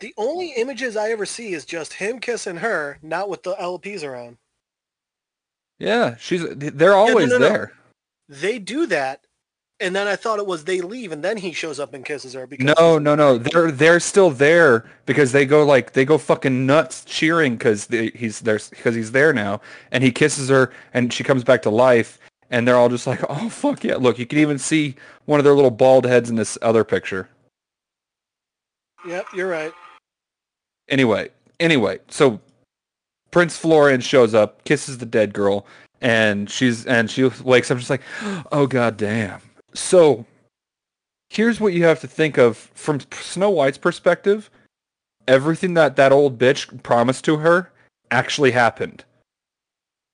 The 0.00 0.14
only 0.16 0.52
images 0.56 0.96
I 0.96 1.10
ever 1.10 1.24
see 1.24 1.52
is 1.52 1.64
just 1.64 1.92
him 1.92 2.18
kissing 2.18 2.56
her, 2.56 2.98
not 3.02 3.28
with 3.28 3.44
the 3.44 3.54
LPs 3.54 4.02
around. 4.02 4.36
Yeah, 5.78 6.16
she's 6.16 6.44
they're 6.56 6.94
always 6.94 7.30
no, 7.30 7.38
no. 7.38 7.48
there. 7.48 7.72
They 8.28 8.58
do 8.58 8.86
that, 8.86 9.26
and 9.82 9.94
then 9.94 10.06
I 10.06 10.16
thought 10.16 10.38
it 10.38 10.46
was 10.46 10.64
they 10.64 10.80
leave, 10.80 11.12
and 11.12 11.22
then 11.22 11.36
he 11.36 11.52
shows 11.52 11.80
up 11.80 11.92
and 11.92 12.04
kisses 12.04 12.32
her. 12.34 12.46
Because 12.46 12.74
No, 12.78 12.98
no, 12.98 13.14
no. 13.14 13.36
They're 13.36 13.70
they're 13.70 14.00
still 14.00 14.30
there 14.30 14.88
because 15.04 15.32
they 15.32 15.44
go 15.44 15.64
like 15.64 15.92
they 15.92 16.04
go 16.04 16.16
fucking 16.16 16.64
nuts 16.64 17.04
cheering 17.04 17.56
because 17.56 17.88
he's 17.88 18.40
there 18.40 18.60
because 18.70 18.94
he's 18.94 19.12
there 19.12 19.32
now, 19.32 19.60
and 19.90 20.02
he 20.02 20.12
kisses 20.12 20.48
her, 20.48 20.72
and 20.94 21.12
she 21.12 21.24
comes 21.24 21.44
back 21.44 21.62
to 21.62 21.70
life, 21.70 22.18
and 22.50 22.66
they're 22.66 22.76
all 22.76 22.88
just 22.88 23.06
like, 23.06 23.20
"Oh 23.28 23.48
fuck 23.48 23.84
yeah!" 23.84 23.96
Look, 23.96 24.18
you 24.18 24.26
can 24.26 24.38
even 24.38 24.58
see 24.58 24.94
one 25.26 25.40
of 25.40 25.44
their 25.44 25.54
little 25.54 25.70
bald 25.70 26.06
heads 26.06 26.30
in 26.30 26.36
this 26.36 26.56
other 26.62 26.84
picture. 26.84 27.28
Yep, 29.06 29.26
you're 29.34 29.48
right. 29.48 29.72
Anyway, 30.88 31.30
anyway, 31.58 31.98
so 32.08 32.40
Prince 33.32 33.56
Florian 33.56 34.00
shows 34.00 34.32
up, 34.32 34.62
kisses 34.64 34.98
the 34.98 35.06
dead 35.06 35.32
girl, 35.32 35.66
and 36.00 36.48
she's 36.48 36.86
and 36.86 37.10
she 37.10 37.24
wakes 37.42 37.70
up 37.70 37.78
just 37.78 37.90
like, 37.90 38.02
"Oh 38.52 38.68
god 38.68 38.96
damn." 38.96 39.40
So 39.74 40.26
here's 41.30 41.60
what 41.60 41.72
you 41.72 41.84
have 41.84 42.00
to 42.00 42.06
think 42.06 42.38
of 42.38 42.56
from 42.74 43.00
Snow 43.12 43.50
White's 43.50 43.78
perspective. 43.78 44.50
Everything 45.28 45.74
that 45.74 45.96
that 45.96 46.12
old 46.12 46.38
bitch 46.38 46.82
promised 46.82 47.24
to 47.26 47.38
her 47.38 47.70
actually 48.10 48.50
happened. 48.50 49.04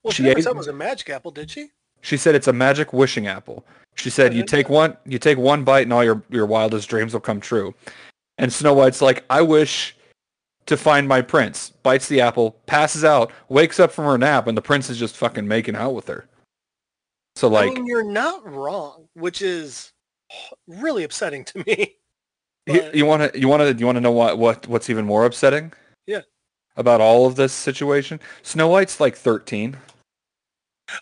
Well, 0.02 0.12
she 0.12 0.18
She 0.18 0.22
never 0.24 0.38
ate- 0.38 0.42
said 0.44 0.50
it 0.50 0.56
was 0.56 0.68
a 0.68 0.72
magic 0.72 1.10
apple, 1.10 1.30
did 1.30 1.50
she? 1.50 1.70
She 2.02 2.16
said 2.16 2.34
it's 2.34 2.46
a 2.48 2.52
magic 2.52 2.92
wishing 2.92 3.26
apple. 3.26 3.64
She 3.96 4.10
said 4.10 4.32
you 4.32 4.44
take 4.44 4.68
one 4.68 4.96
you 5.04 5.18
take 5.18 5.38
one 5.38 5.64
bite 5.64 5.82
and 5.82 5.92
all 5.92 6.04
your 6.04 6.22
your 6.30 6.46
wildest 6.46 6.88
dreams 6.88 7.12
will 7.12 7.20
come 7.20 7.40
true. 7.40 7.74
And 8.36 8.52
Snow 8.52 8.72
White's 8.72 9.02
like, 9.02 9.24
I 9.28 9.42
wish 9.42 9.96
to 10.66 10.76
find 10.76 11.08
my 11.08 11.20
prince. 11.22 11.70
Bites 11.82 12.06
the 12.06 12.20
apple, 12.20 12.52
passes 12.66 13.02
out, 13.02 13.32
wakes 13.48 13.80
up 13.80 13.90
from 13.90 14.04
her 14.04 14.16
nap, 14.18 14.46
and 14.46 14.56
the 14.56 14.62
prince 14.62 14.88
is 14.90 14.98
just 14.98 15.16
fucking 15.16 15.48
making 15.48 15.74
out 15.74 15.94
with 15.94 16.06
her. 16.06 16.28
So 17.38 17.46
like 17.46 17.70
I 17.70 17.74
mean, 17.74 17.86
you're 17.86 18.02
not 18.02 18.44
wrong, 18.52 19.06
which 19.14 19.42
is 19.42 19.92
really 20.66 21.04
upsetting 21.04 21.44
to 21.44 21.58
me. 21.64 21.94
you- 22.66 22.80
but- 22.82 22.94
you 22.96 23.06
want 23.06 23.32
to 23.32 23.38
you 23.38 23.46
want 23.46 23.62
to 23.62 23.72
you 23.78 23.86
want 23.86 23.94
to 23.94 24.00
know 24.00 24.10
what 24.10 24.38
what 24.38 24.66
what's 24.66 24.90
even 24.90 25.04
more 25.04 25.24
upsetting? 25.24 25.72
Yeah. 26.04 26.22
About 26.76 27.00
all 27.00 27.26
of 27.26 27.36
this 27.36 27.52
situation, 27.52 28.18
Snow 28.42 28.66
White's 28.66 28.98
like 28.98 29.14
13. 29.14 29.76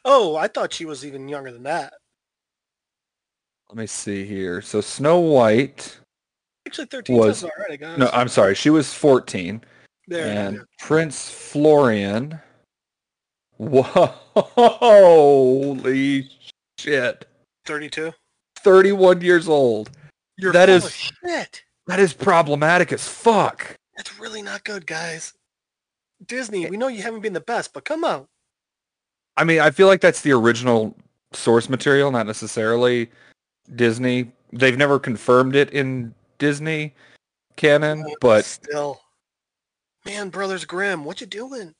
Oh, 0.05 0.37
I 0.37 0.49
thought 0.49 0.75
she 0.75 0.85
was 0.85 1.07
even 1.07 1.26
younger 1.26 1.50
than 1.50 1.62
that. 1.62 1.95
Let 3.71 3.78
me 3.78 3.87
see 3.87 4.26
here. 4.26 4.61
So 4.61 4.83
Snow 4.83 5.19
White. 5.19 5.99
Actually, 6.66 6.88
13 6.88 7.16
Was- 7.16 7.45
all 7.45 7.50
right, 7.59 7.71
I 7.71 7.76
guess. 7.76 7.97
No, 7.99 8.11
I'm 8.12 8.28
sorry. 8.28 8.55
She 8.55 8.69
was 8.69 8.93
14. 8.93 9.64
there. 10.07 10.26
and 10.26 10.57
there. 10.59 10.66
Prince 10.81 11.31
Florian. 11.31 12.40
Whoa, 13.58 13.82
holy 14.34 16.30
shit! 16.78 17.26
32. 17.64 18.12
31 18.58 19.20
years 19.22 19.48
old. 19.48 19.90
You're 20.36 20.52
That 20.52 20.68
is- 20.68 20.90
shit. 20.90 21.62
That 21.86 22.00
is 22.00 22.12
problematic 22.12 22.92
as 22.92 23.06
fuck. 23.06 23.76
That's 23.96 24.18
really 24.18 24.42
not 24.42 24.64
good, 24.64 24.86
guys. 24.86 25.32
Disney, 26.26 26.66
eh 26.66 26.68
we 26.68 26.76
know 26.76 26.88
you 26.88 27.02
haven't 27.02 27.20
been 27.20 27.32
the 27.32 27.40
best, 27.40 27.72
but 27.72 27.84
come 27.84 28.04
on. 28.04 28.26
I 29.36 29.44
mean, 29.44 29.60
I 29.60 29.70
feel 29.70 29.86
like 29.86 30.00
that's 30.00 30.22
the 30.22 30.32
original 30.32 30.96
source 31.32 31.68
material, 31.68 32.10
not 32.10 32.26
necessarily 32.26 33.10
Disney. 33.75 34.32
They've 34.52 34.76
never 34.76 34.98
confirmed 34.98 35.54
it 35.54 35.70
in 35.70 36.14
Disney 36.38 36.94
canon, 37.56 38.04
but 38.20 38.44
still, 38.44 39.00
man, 40.04 40.28
Brothers 40.30 40.64
Grimm, 40.64 41.04
what 41.04 41.20
you 41.20 41.26
doing? 41.26 41.75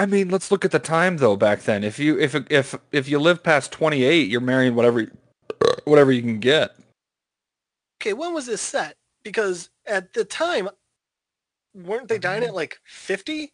I 0.00 0.06
mean, 0.06 0.30
let's 0.30 0.50
look 0.50 0.64
at 0.64 0.70
the 0.70 0.78
time 0.78 1.18
though. 1.18 1.36
Back 1.36 1.60
then, 1.64 1.84
if 1.84 1.98
you 1.98 2.18
if 2.18 2.34
if 2.50 2.74
if 2.90 3.06
you 3.06 3.18
live 3.18 3.42
past 3.42 3.70
28, 3.70 4.30
you're 4.30 4.40
marrying 4.40 4.74
whatever 4.74 5.12
whatever 5.84 6.10
you 6.10 6.22
can 6.22 6.40
get. 6.40 6.74
Okay, 8.00 8.14
when 8.14 8.32
was 8.32 8.46
this 8.46 8.62
set? 8.62 8.96
Because 9.24 9.68
at 9.84 10.14
the 10.14 10.24
time, 10.24 10.70
weren't 11.74 12.08
they 12.08 12.18
dying 12.18 12.44
at 12.44 12.54
like 12.54 12.78
50? 12.86 13.52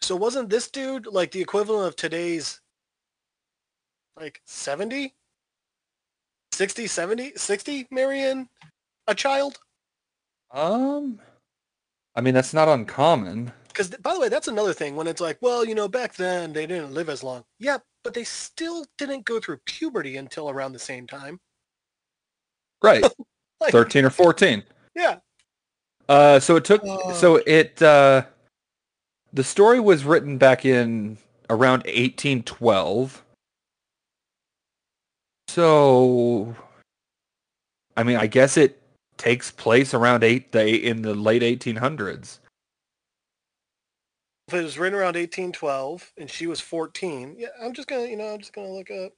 So 0.00 0.16
wasn't 0.16 0.50
this 0.50 0.68
dude 0.68 1.06
like 1.06 1.30
the 1.30 1.40
equivalent 1.40 1.86
of 1.86 1.94
today's 1.94 2.60
like 4.18 4.42
70? 4.44 5.14
60, 6.50 6.86
70, 6.88 7.32
60 7.36 7.86
marrying 7.92 8.48
a 9.06 9.14
child? 9.14 9.60
Um, 10.50 11.20
I 12.16 12.20
mean, 12.20 12.34
that's 12.34 12.52
not 12.52 12.68
uncommon. 12.68 13.52
Because, 13.72 13.88
by 13.88 14.14
the 14.14 14.20
way, 14.20 14.28
that's 14.28 14.48
another 14.48 14.72
thing 14.74 14.96
when 14.96 15.06
it's 15.06 15.20
like, 15.20 15.38
well, 15.40 15.64
you 15.64 15.74
know, 15.74 15.88
back 15.88 16.14
then 16.14 16.52
they 16.52 16.66
didn't 16.66 16.92
live 16.92 17.08
as 17.08 17.22
long. 17.24 17.44
Yeah, 17.58 17.78
but 18.04 18.14
they 18.14 18.24
still 18.24 18.84
didn't 18.98 19.24
go 19.24 19.40
through 19.40 19.58
puberty 19.64 20.16
until 20.16 20.50
around 20.50 20.72
the 20.72 20.78
same 20.78 21.06
time. 21.06 21.40
Right. 22.82 23.04
Like, 23.60 23.70
13 23.70 24.04
or 24.04 24.10
14. 24.10 24.64
yeah. 24.96 25.18
Uh, 26.08 26.40
so 26.40 26.56
it 26.56 26.64
took, 26.64 26.82
Oh. 26.84 27.12
so 27.12 27.36
it, 27.46 27.80
uh, 27.80 28.22
the 29.32 29.44
story 29.44 29.78
was 29.78 30.04
written 30.04 30.36
back 30.36 30.64
in 30.64 31.16
around 31.48 31.84
1812. 31.84 33.22
So, 35.46 36.56
I 37.96 38.02
mean, 38.02 38.16
I 38.16 38.26
guess 38.26 38.56
it 38.56 38.82
takes 39.16 39.52
place 39.52 39.94
around 39.94 40.24
eight, 40.24 40.50
the, 40.50 40.60
eight 40.62 40.82
in 40.82 41.02
the 41.02 41.14
late 41.14 41.42
1800s. 41.42 42.40
If 44.52 44.58
it 44.58 44.64
was 44.64 44.78
written 44.78 44.98
around 44.98 45.16
1812 45.16 46.12
and 46.18 46.30
she 46.30 46.46
was 46.46 46.60
14, 46.60 47.36
yeah, 47.38 47.48
I'm 47.62 47.72
just 47.72 47.88
gonna, 47.88 48.04
you 48.04 48.18
know, 48.18 48.34
I'm 48.34 48.38
just 48.38 48.52
gonna 48.52 48.68
look 48.70 48.90
up. 48.90 49.12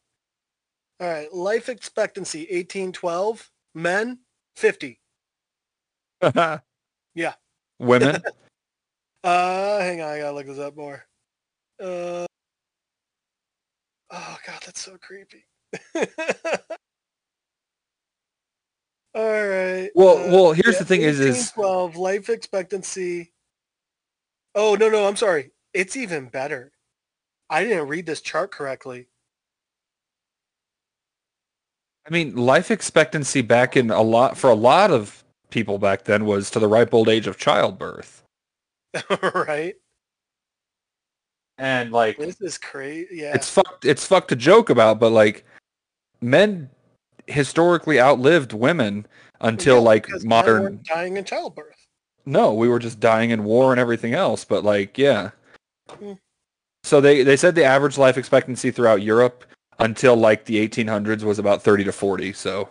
All 1.00 1.09
right, 1.09 1.33
life 1.35 1.69
expectancy 1.69 2.43
1812, 2.43 3.50
men 3.75 4.21
50. 4.55 5.00
Yeah. 7.17 7.35
Women? 7.81 8.23
Uh, 9.25 9.81
hang 9.81 10.03
on, 10.03 10.09
I 10.11 10.19
gotta 10.19 10.37
look 10.37 10.47
this 10.47 10.59
up 10.59 10.76
more. 10.76 11.03
Uh, 11.81 12.26
oh 14.11 14.37
god, 14.47 14.62
that's 14.67 14.83
so 14.83 14.99
creepy. 14.99 15.47
All 19.14 19.23
right. 19.49 19.91
Well- 19.95 20.19
uh, 20.19 20.31
well, 20.31 20.53
here's 20.53 20.79
the 20.79 20.85
thing 20.85 21.00
is- 21.00 21.19
is- 21.21 21.50
1812 21.57 21.97
life 21.97 22.29
expectancy. 22.29 23.33
Oh 24.54 24.75
no, 24.75 24.88
no, 24.88 25.06
I'm 25.06 25.16
sorry. 25.16 25.50
It's 25.73 25.96
even 25.96 26.26
better. 26.26 26.73
I 27.50 27.64
didn't 27.64 27.88
read 27.88 28.06
this 28.06 28.20
chart 28.20 28.50
correctly. 28.50 29.08
I 32.06 32.11
mean, 32.11 32.37
life 32.37 32.70
expectancy 32.70 33.40
back 33.40 33.76
in 33.76 33.90
a 33.90 34.02
lot, 34.02 34.37
for 34.37 34.50
a 34.50 34.54
lot 34.54 34.90
of 34.90 35.25
people 35.50 35.78
back 35.78 36.04
then 36.04 36.26
was 36.26 36.50
to 36.50 36.58
the 36.58 36.68
ripe 36.68 36.92
old 36.92 37.08
age 37.08 37.26
of 37.26 37.38
childbirth. 37.38 38.23
right? 39.34 39.75
And 41.58 41.92
like, 41.92 42.18
This 42.18 42.40
is 42.40 42.58
crazy. 42.58 43.08
Yeah. 43.12 43.34
it's 43.34 43.49
fucked 43.49 43.84
it's 43.84 44.06
fucked 44.06 44.28
to 44.28 44.37
joke 44.37 44.70
about 44.70 44.99
but 44.99 45.11
like 45.11 45.44
men 46.20 46.68
historically 47.26 48.00
outlived 48.00 48.52
women 48.52 49.06
until 49.40 49.76
Yeah, 49.76 49.80
like 49.80 50.25
modern 50.25 50.80
dying 50.84 51.16
in 51.16 51.25
childbirth. 51.25 51.74
No 52.26 52.52
we 52.54 52.69
were 52.69 52.78
just 52.78 53.00
dying 53.00 53.31
in 53.31 53.45
war 53.45 53.73
and 53.73 53.81
everything 53.81 54.14
else 54.14 54.45
but 54.45 54.64
like 54.64 54.97
yeah 54.99 55.31
Hmm. 55.99 56.12
so 56.83 57.00
they 57.00 57.23
they 57.23 57.37
said 57.37 57.54
the 57.54 57.64
average 57.64 57.99
life 57.99 58.16
expectancy 58.16 58.71
throughout 58.71 59.02
europe 59.02 59.45
until 59.78 60.16
like 60.16 60.45
the 60.47 60.66
1800s 60.66 61.23
was 61.23 61.38
about 61.38 61.62
30 61.62 61.85
to 61.85 61.93
40 61.93 62.33
so 62.33 62.69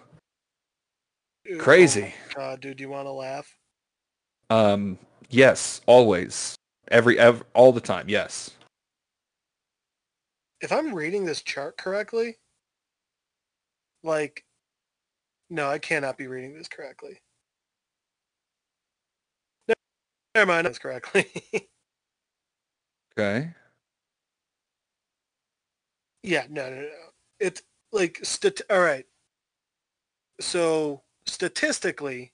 Dude, 1.45 1.60
oh 1.60 1.63
Crazy. 1.63 2.01
my 2.01 2.13
God, 2.36 2.62
dude, 2.62 2.77
do 2.77 2.83
you 2.83 2.89
want 2.89 3.05
to 3.05 3.12
laugh? 3.12 3.55
um 4.50 4.98
yes 5.29 5.81
always 5.86 6.55
every 6.89 7.19
ev- 7.19 7.43
all 7.53 7.72
the 7.72 7.81
time 7.81 8.05
yes 8.10 8.51
if 10.62 10.72
I'm 10.72 10.93
reading 10.95 11.25
this 11.25 11.41
chart 11.41 11.75
correctly, 11.77 12.38
like, 14.01 14.45
no, 15.50 15.67
I 15.69 15.77
cannot 15.77 16.17
be 16.17 16.27
reading 16.27 16.53
this 16.53 16.69
correctly. 16.69 17.19
No, 19.67 19.74
never 20.35 20.51
mind, 20.51 20.65
that's 20.65 20.79
correctly. 20.79 21.27
okay 23.19 23.53
yeah, 26.23 26.45
no, 26.49 26.69
no, 26.69 26.81
no. 26.81 26.87
It's 27.39 27.61
like, 27.91 28.19
stat- 28.23 28.61
all 28.69 28.79
right. 28.79 29.05
So 30.39 31.03
statistically, 31.25 32.33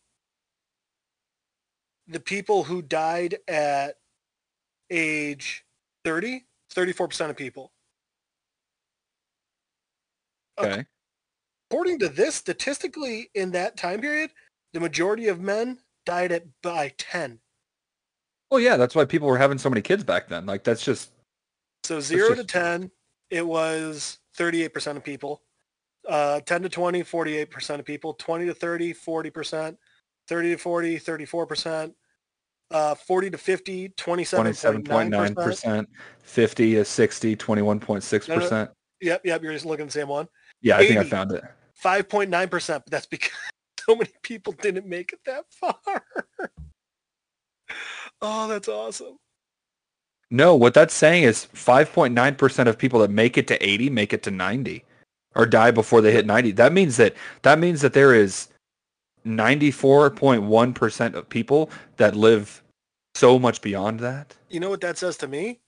the 2.07 2.19
people 2.19 2.63
who 2.63 2.81
died 2.81 3.37
at 3.47 3.95
age 4.89 5.65
30, 6.05 6.45
34% 6.73 7.29
of 7.31 7.35
people. 7.35 7.71
Okay. 10.59 10.71
okay 10.71 10.85
according 11.71 11.99
to 11.99 12.09
this, 12.09 12.33
statistically 12.35 13.29
in 13.35 13.51
that 13.51 13.77
time 13.77 14.01
period, 14.01 14.31
the 14.73 14.79
majority 14.79 15.27
of 15.27 15.39
men 15.39 15.77
died 16.05 16.31
at 16.31 16.45
by 16.63 16.91
10. 16.97 17.39
Well 18.51 18.59
yeah 18.59 18.77
that's 18.77 18.95
why 18.95 19.05
people 19.05 19.27
were 19.27 19.37
having 19.37 19.57
so 19.57 19.69
many 19.69 19.81
kids 19.81 20.03
back 20.03 20.27
then 20.27 20.45
like 20.45 20.63
that's 20.63 20.83
just 20.83 21.11
So 21.83 21.99
0 21.99 22.35
to 22.35 22.43
10, 22.43 22.91
it 23.29 23.45
was 23.45 24.19
38% 24.37 24.97
of 24.97 25.03
people. 25.03 25.41
Uh, 26.07 26.39
10 26.41 26.63
to 26.63 26.69
20, 26.69 27.03
48% 27.03 27.79
of 27.79 27.85
people. 27.85 28.13
20 28.13 28.45
to 28.45 28.53
30, 28.53 28.93
40%. 28.93 29.77
30 30.27 30.49
to 30.51 30.57
40, 30.57 30.99
34%. 30.99 31.93
Uh, 32.71 32.95
40 32.95 33.29
to 33.31 33.37
50, 33.37 33.89
27.9%. 33.89 34.83
27.9%, 34.85 35.87
50 36.21 36.75
is 36.75 36.87
60, 36.87 37.35
21.6%. 37.35 38.69
Yep, 39.01 39.21
yep. 39.25 39.43
You're 39.43 39.53
just 39.53 39.65
looking 39.65 39.83
at 39.83 39.87
the 39.87 39.99
same 39.99 40.07
one. 40.07 40.27
Yeah, 40.61 40.77
I 40.77 40.87
think 40.87 40.99
I 40.99 41.03
found 41.05 41.31
it. 41.31 41.43
Five 41.73 42.09
point 42.09 42.29
nine 42.29 42.49
percent, 42.49 42.83
but 42.85 42.91
that's 42.91 43.05
because 43.05 43.31
so 43.79 43.95
many 43.95 44.11
people 44.21 44.53
didn't 44.61 44.85
make 44.85 45.13
it 45.13 45.19
that 45.25 45.45
far. 45.49 46.03
Oh, 48.21 48.47
that's 48.47 48.67
awesome. 48.67 49.17
No, 50.31 50.55
what 50.55 50.73
that's 50.73 50.93
saying 50.93 51.23
is 51.23 51.47
5.9% 51.55 52.67
of 52.67 52.77
people 52.77 52.99
that 52.99 53.09
make 53.09 53.37
it 53.37 53.47
to 53.47 53.63
80 53.65 53.89
make 53.89 54.13
it 54.13 54.21
to 54.23 54.31
90 54.31 54.83
or 55.35 55.45
die 55.45 55.71
before 55.71 56.01
they 56.01 56.11
hit 56.11 56.25
90. 56.25 56.51
That 56.51 56.71
means 56.73 56.97
that 56.97 57.15
that 57.41 57.57
means 57.59 57.81
that 57.81 57.93
there 57.93 58.13
is 58.13 58.49
94.1% 59.25 61.13
of 61.13 61.29
people 61.29 61.69
that 61.97 62.15
live 62.15 62.63
so 63.15 63.39
much 63.39 63.61
beyond 63.61 63.99
that. 64.01 64.35
You 64.49 64.59
know 64.59 64.69
what 64.69 64.81
that 64.81 64.97
says 64.97 65.17
to 65.17 65.27
me? 65.27 65.59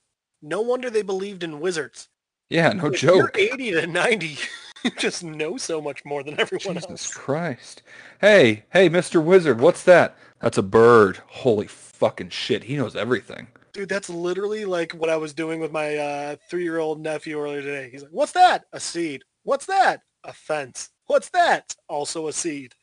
No 0.41 0.61
wonder 0.61 0.89
they 0.89 1.01
believed 1.01 1.43
in 1.43 1.59
wizards. 1.59 2.07
Yeah, 2.49 2.73
no 2.73 2.87
if 2.87 2.99
joke. 2.99 3.35
You're 3.37 3.51
80 3.53 3.71
to 3.71 3.87
90. 3.87 4.37
You 4.83 4.89
just 4.97 5.23
know 5.23 5.57
so 5.57 5.79
much 5.79 6.03
more 6.05 6.23
than 6.23 6.39
everyone 6.39 6.73
Jesus 6.73 6.89
else. 6.89 7.13
Christ. 7.13 7.83
Hey, 8.19 8.63
hey, 8.71 8.89
Mr. 8.89 9.23
Wizard, 9.23 9.61
what's 9.61 9.83
that? 9.83 10.17
That's 10.41 10.57
a 10.57 10.63
bird. 10.63 11.19
Holy 11.27 11.67
fucking 11.67 12.29
shit. 12.29 12.63
He 12.63 12.75
knows 12.75 12.95
everything. 12.95 13.47
Dude, 13.73 13.89
that's 13.89 14.09
literally 14.09 14.65
like 14.65 14.91
what 14.93 15.09
I 15.09 15.17
was 15.17 15.33
doing 15.33 15.59
with 15.59 15.71
my 15.71 15.95
uh, 15.95 16.35
three-year-old 16.49 16.99
nephew 16.99 17.39
earlier 17.39 17.61
today. 17.61 17.89
He's 17.91 18.01
like, 18.01 18.11
what's 18.11 18.33
that? 18.33 18.65
A 18.73 18.79
seed. 18.79 19.23
What's 19.43 19.65
that? 19.67 20.01
A 20.23 20.33
fence. 20.33 20.89
What's 21.07 21.29
that? 21.29 21.75
Also 21.87 22.27
a 22.27 22.33
seed. 22.33 22.73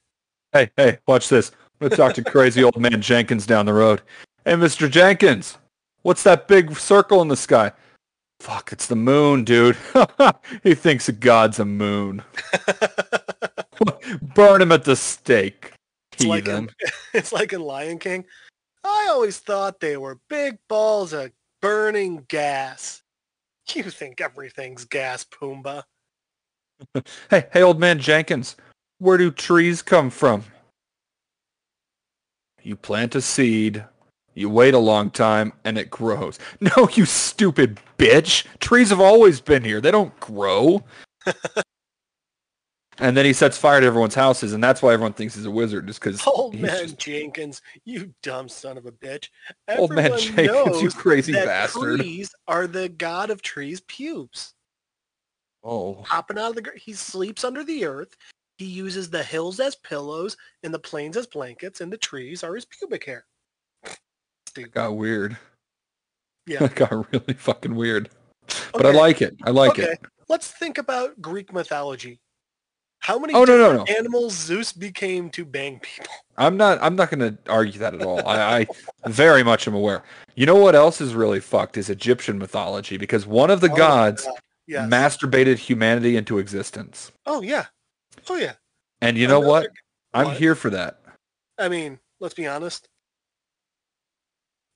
Hey, 0.52 0.70
hey, 0.76 0.98
watch 1.06 1.28
this. 1.28 1.50
I'm 1.50 1.88
going 1.88 1.90
to 1.90 1.96
talk 1.96 2.14
to 2.14 2.24
crazy 2.30 2.64
old 2.64 2.78
man 2.78 3.02
Jenkins 3.02 3.46
down 3.46 3.66
the 3.66 3.72
road. 3.74 4.02
Hey, 4.44 4.54
Mr. 4.54 4.90
Jenkins, 4.90 5.58
what's 6.02 6.22
that 6.22 6.48
big 6.48 6.76
circle 6.76 7.20
in 7.20 7.28
the 7.28 7.36
sky? 7.36 7.72
Fuck, 8.40 8.72
it's 8.72 8.86
the 8.86 8.96
moon, 8.96 9.44
dude. 9.44 9.76
he 10.62 10.74
thinks 10.74 11.10
God's 11.10 11.58
a 11.58 11.64
moon. 11.64 12.22
Burn 14.34 14.62
him 14.62 14.72
at 14.72 14.84
the 14.84 14.96
stake, 14.96 15.72
It's 16.18 16.26
like, 16.26 16.48
in, 16.48 16.68
it's 17.14 17.32
like 17.32 17.52
in 17.52 17.60
Lion 17.60 17.98
King. 17.98 18.24
I 18.84 19.08
always 19.10 19.38
thought 19.38 19.80
they 19.80 19.96
were 19.96 20.18
big 20.28 20.58
balls 20.68 21.12
of 21.12 21.30
burning 21.62 22.24
gas. 22.28 23.02
You 23.74 23.84
think 23.84 24.20
everything's 24.20 24.84
gas, 24.84 25.24
Pumbaa. 25.24 25.84
Hey, 27.28 27.46
hey, 27.52 27.62
old 27.62 27.80
man 27.80 27.98
Jenkins, 27.98 28.56
where 28.98 29.18
do 29.18 29.32
trees 29.32 29.82
come 29.82 30.10
from? 30.10 30.44
You 32.62 32.76
plant 32.76 33.16
a 33.16 33.20
seed, 33.20 33.84
you 34.34 34.48
wait 34.48 34.74
a 34.74 34.78
long 34.78 35.10
time, 35.10 35.52
and 35.64 35.76
it 35.76 35.90
grows. 35.90 36.38
No, 36.60 36.88
you 36.92 37.04
stupid 37.04 37.80
bitch. 37.98 38.44
Trees 38.60 38.90
have 38.90 39.00
always 39.00 39.40
been 39.40 39.64
here. 39.64 39.80
They 39.80 39.90
don't 39.90 40.18
grow. 40.20 40.84
and 43.00 43.16
then 43.16 43.24
he 43.24 43.32
sets 43.32 43.56
fire 43.56 43.80
to 43.80 43.86
everyone's 43.86 44.14
houses, 44.14 44.52
and 44.52 44.62
that's 44.62 44.82
why 44.82 44.92
everyone 44.92 45.12
thinks 45.12 45.34
he's 45.34 45.44
a 45.44 45.50
wizard, 45.50 45.86
just 45.86 46.00
because 46.00 46.24
Old 46.26 46.54
man 46.54 46.82
just 46.82 46.98
Jenkins, 46.98 47.62
you 47.84 48.12
dumb 48.22 48.48
son 48.48 48.76
of 48.78 48.86
a 48.86 48.92
bitch. 48.92 49.28
old 49.76 49.90
man 49.92 50.12
Everyone 50.12 50.46
Jenkins, 50.46 50.82
you 50.82 50.90
crazy 50.96 51.32
that 51.32 51.46
bastard. 51.46 52.00
trees 52.00 52.34
are 52.46 52.66
the 52.66 52.88
god 52.88 53.30
of 53.30 53.42
trees' 53.42 53.80
pubes. 53.82 54.54
Oh, 55.64 55.94
Popping 56.04 56.38
out 56.38 56.50
of 56.50 56.54
the 56.54 56.62
gr- 56.62 56.76
he 56.76 56.92
sleeps 56.92 57.44
under 57.44 57.64
the 57.64 57.84
earth. 57.84 58.16
He 58.58 58.64
uses 58.64 59.10
the 59.10 59.22
hills 59.22 59.60
as 59.60 59.76
pillows 59.76 60.36
and 60.62 60.72
the 60.72 60.78
plains 60.78 61.16
as 61.16 61.26
blankets, 61.26 61.80
and 61.80 61.92
the 61.92 61.96
trees 61.98 62.42
are 62.42 62.54
his 62.54 62.64
pubic 62.64 63.04
hair. 63.04 63.24
Stupid. 64.46 64.72
got 64.72 64.96
weird. 64.96 65.36
Yeah. 66.46 66.64
It 66.64 66.74
got 66.74 67.12
really 67.12 67.34
fucking 67.34 67.74
weird. 67.74 68.08
But 68.72 68.86
I 68.86 68.90
like 68.92 69.20
it. 69.20 69.36
I 69.44 69.50
like 69.50 69.72
okay. 69.72 69.92
it. 69.92 70.00
Let's 70.28 70.50
think 70.50 70.78
about 70.78 71.20
Greek 71.20 71.52
mythology. 71.52 72.20
How 73.08 73.18
many 73.18 73.32
Oh, 73.32 73.44
no, 73.44 73.56
no, 73.56 73.70
different 73.78 73.98
animals 73.98 74.34
Zeus 74.34 74.70
became 74.70 75.30
to 75.30 75.46
bang 75.46 75.80
people? 75.80 76.12
I'm 76.36 76.58
not. 76.58 76.78
I'm 76.82 76.94
not 76.94 77.10
going 77.10 77.20
to 77.20 77.38
argue 77.50 77.78
that 77.78 77.94
at 77.94 78.02
all. 78.02 78.20
I, 78.28 78.60
I 78.60 78.66
very 79.08 79.42
much 79.42 79.66
am 79.66 79.72
aware. 79.72 80.02
You 80.34 80.44
know 80.44 80.56
what 80.56 80.74
else 80.74 81.00
is 81.00 81.14
really 81.14 81.40
fucked 81.40 81.78
is 81.78 81.88
Egyptian 81.88 82.38
mythology 82.38 82.98
because 82.98 83.26
one 83.26 83.50
of 83.50 83.62
the 83.62 83.72
Oh, 83.72 83.76
gods. 83.76 84.28
Yes. 84.66 84.90
masturbated 84.90 85.56
humanity 85.56 86.18
into 86.18 86.36
existence. 86.38 87.10
oh 87.24 87.40
yeah. 87.40 87.64
Oh 88.28 88.36
yeah. 88.36 88.52
And 89.00 89.16
you 89.16 89.26
know 89.26 89.40
what? 89.40 89.68
I'm 90.12 90.26
what? 90.26 90.36
here 90.36 90.54
for 90.54 90.68
that. 90.68 91.00
I 91.56 91.70
mean, 91.70 91.98
let's 92.20 92.34
be 92.34 92.46
honest. 92.46 92.86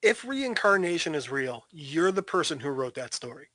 If 0.01 0.25
reincarnation 0.25 1.13
is 1.13 1.29
real, 1.29 1.65
you're 1.69 2.11
the 2.11 2.23
person 2.23 2.59
who 2.59 2.69
wrote 2.69 2.95
that 2.95 3.13
story. 3.13 3.49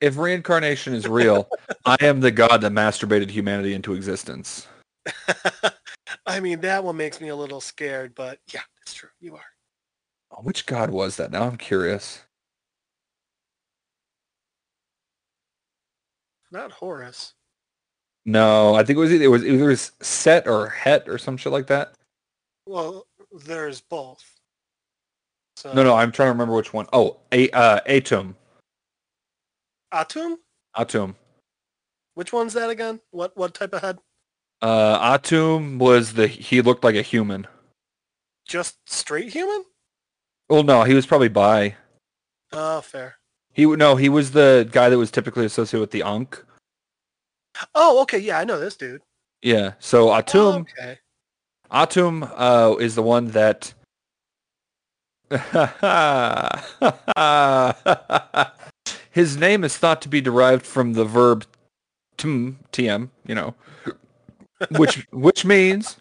If 0.00 0.18
reincarnation 0.18 0.94
is 0.94 1.06
real, 1.08 1.48
I 1.86 1.96
am 2.00 2.20
the 2.20 2.30
god 2.30 2.60
that 2.60 2.72
masturbated 2.72 3.30
humanity 3.30 3.74
into 3.74 3.94
existence. 3.94 4.66
I 6.26 6.40
mean, 6.40 6.60
that 6.60 6.84
one 6.84 6.96
makes 6.96 7.20
me 7.20 7.28
a 7.28 7.36
little 7.36 7.60
scared, 7.60 8.14
but 8.14 8.38
yeah, 8.52 8.62
it's 8.82 8.94
true. 8.94 9.10
You 9.20 9.36
are. 9.36 9.44
Oh, 10.32 10.42
Which 10.42 10.66
god 10.66 10.90
was 10.90 11.16
that? 11.16 11.30
Now 11.30 11.44
I'm 11.44 11.56
curious. 11.56 12.22
Not 16.50 16.72
Horus. 16.72 17.34
No, 18.24 18.74
I 18.74 18.84
think 18.84 18.96
it 18.96 19.00
was 19.00 19.12
either, 19.12 19.24
it 19.24 19.28
was 19.28 19.44
either 19.44 19.66
was 19.66 19.92
Set 20.00 20.46
or 20.46 20.68
Het 20.68 21.08
or 21.08 21.18
some 21.18 21.36
shit 21.36 21.52
like 21.52 21.66
that. 21.66 21.94
Well, 22.66 23.06
there's 23.44 23.80
both. 23.80 24.24
So, 25.56 25.72
No, 25.72 25.82
no, 25.82 25.94
I'm 25.94 26.10
trying 26.10 26.28
to 26.28 26.32
remember 26.32 26.54
which 26.54 26.72
one. 26.72 26.86
Oh, 26.92 27.18
a 27.32 27.50
uh, 27.50 27.80
Atum. 27.86 28.34
Atum? 29.94 30.38
Atum. 30.76 31.14
Which 32.14 32.32
one's 32.32 32.52
that 32.54 32.68
again? 32.68 33.00
What 33.12 33.36
what 33.36 33.54
type 33.54 33.72
of 33.72 33.82
head? 33.82 33.98
Uh, 34.60 35.16
Atum 35.16 35.78
was 35.78 36.14
the 36.14 36.26
he 36.26 36.60
looked 36.60 36.82
like 36.82 36.96
a 36.96 37.02
human. 37.02 37.46
Just 38.46 38.76
straight 38.86 39.32
human? 39.32 39.64
Well, 40.48 40.64
no, 40.64 40.82
he 40.82 40.94
was 40.94 41.06
probably 41.06 41.28
bi. 41.28 41.76
Oh, 42.52 42.80
fair. 42.80 43.16
He 43.52 43.66
no, 43.66 43.94
he 43.96 44.08
was 44.08 44.32
the 44.32 44.68
guy 44.70 44.88
that 44.88 44.98
was 44.98 45.12
typically 45.12 45.44
associated 45.44 45.80
with 45.80 45.90
the 45.92 46.02
Ankh. 46.02 46.44
Oh, 47.74 48.02
okay. 48.02 48.18
Yeah, 48.18 48.40
I 48.40 48.44
know 48.44 48.58
this 48.58 48.76
dude. 48.76 49.02
Yeah. 49.42 49.74
So 49.78 50.10
Oh, 50.10 50.20
Atum, 50.20 50.62
okay. 50.62 50.98
Atum, 51.70 52.32
uh, 52.36 52.76
is 52.78 52.96
the 52.96 53.02
one 53.02 53.28
that. 53.28 53.72
His 59.14 59.36
name 59.36 59.62
is 59.62 59.76
thought 59.78 60.02
to 60.02 60.08
be 60.08 60.20
derived 60.20 60.66
from 60.66 60.94
the 60.94 61.04
verb 61.04 61.46
tm, 62.18 62.56
tm, 62.72 63.10
you 63.24 63.36
know, 63.36 63.54
which 64.72 65.06
which 65.12 65.44
means 65.44 65.98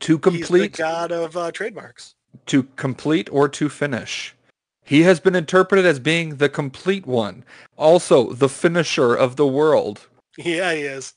to 0.00 0.18
complete. 0.18 0.70
He's 0.72 0.78
the 0.78 0.82
god 0.82 1.12
of 1.12 1.36
uh, 1.36 1.52
trademarks. 1.52 2.16
to 2.46 2.64
complete 2.74 3.28
or 3.30 3.48
to 3.50 3.68
finish. 3.68 4.34
He 4.84 5.02
has 5.02 5.20
been 5.20 5.36
interpreted 5.36 5.86
as 5.86 6.00
being 6.00 6.38
the 6.38 6.48
complete 6.48 7.06
one, 7.06 7.44
also 7.76 8.32
the 8.32 8.48
finisher 8.48 9.14
of 9.14 9.36
the 9.36 9.46
world. 9.46 10.08
Yeah, 10.36 10.74
he 10.74 10.80
is. 10.82 11.14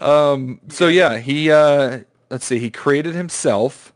Um, 0.00 0.60
so 0.66 0.88
yeah, 0.88 1.18
he, 1.18 1.48
uh, 1.48 2.00
let's 2.28 2.44
see, 2.44 2.58
he 2.58 2.72
created 2.72 3.14
himself 3.14 3.92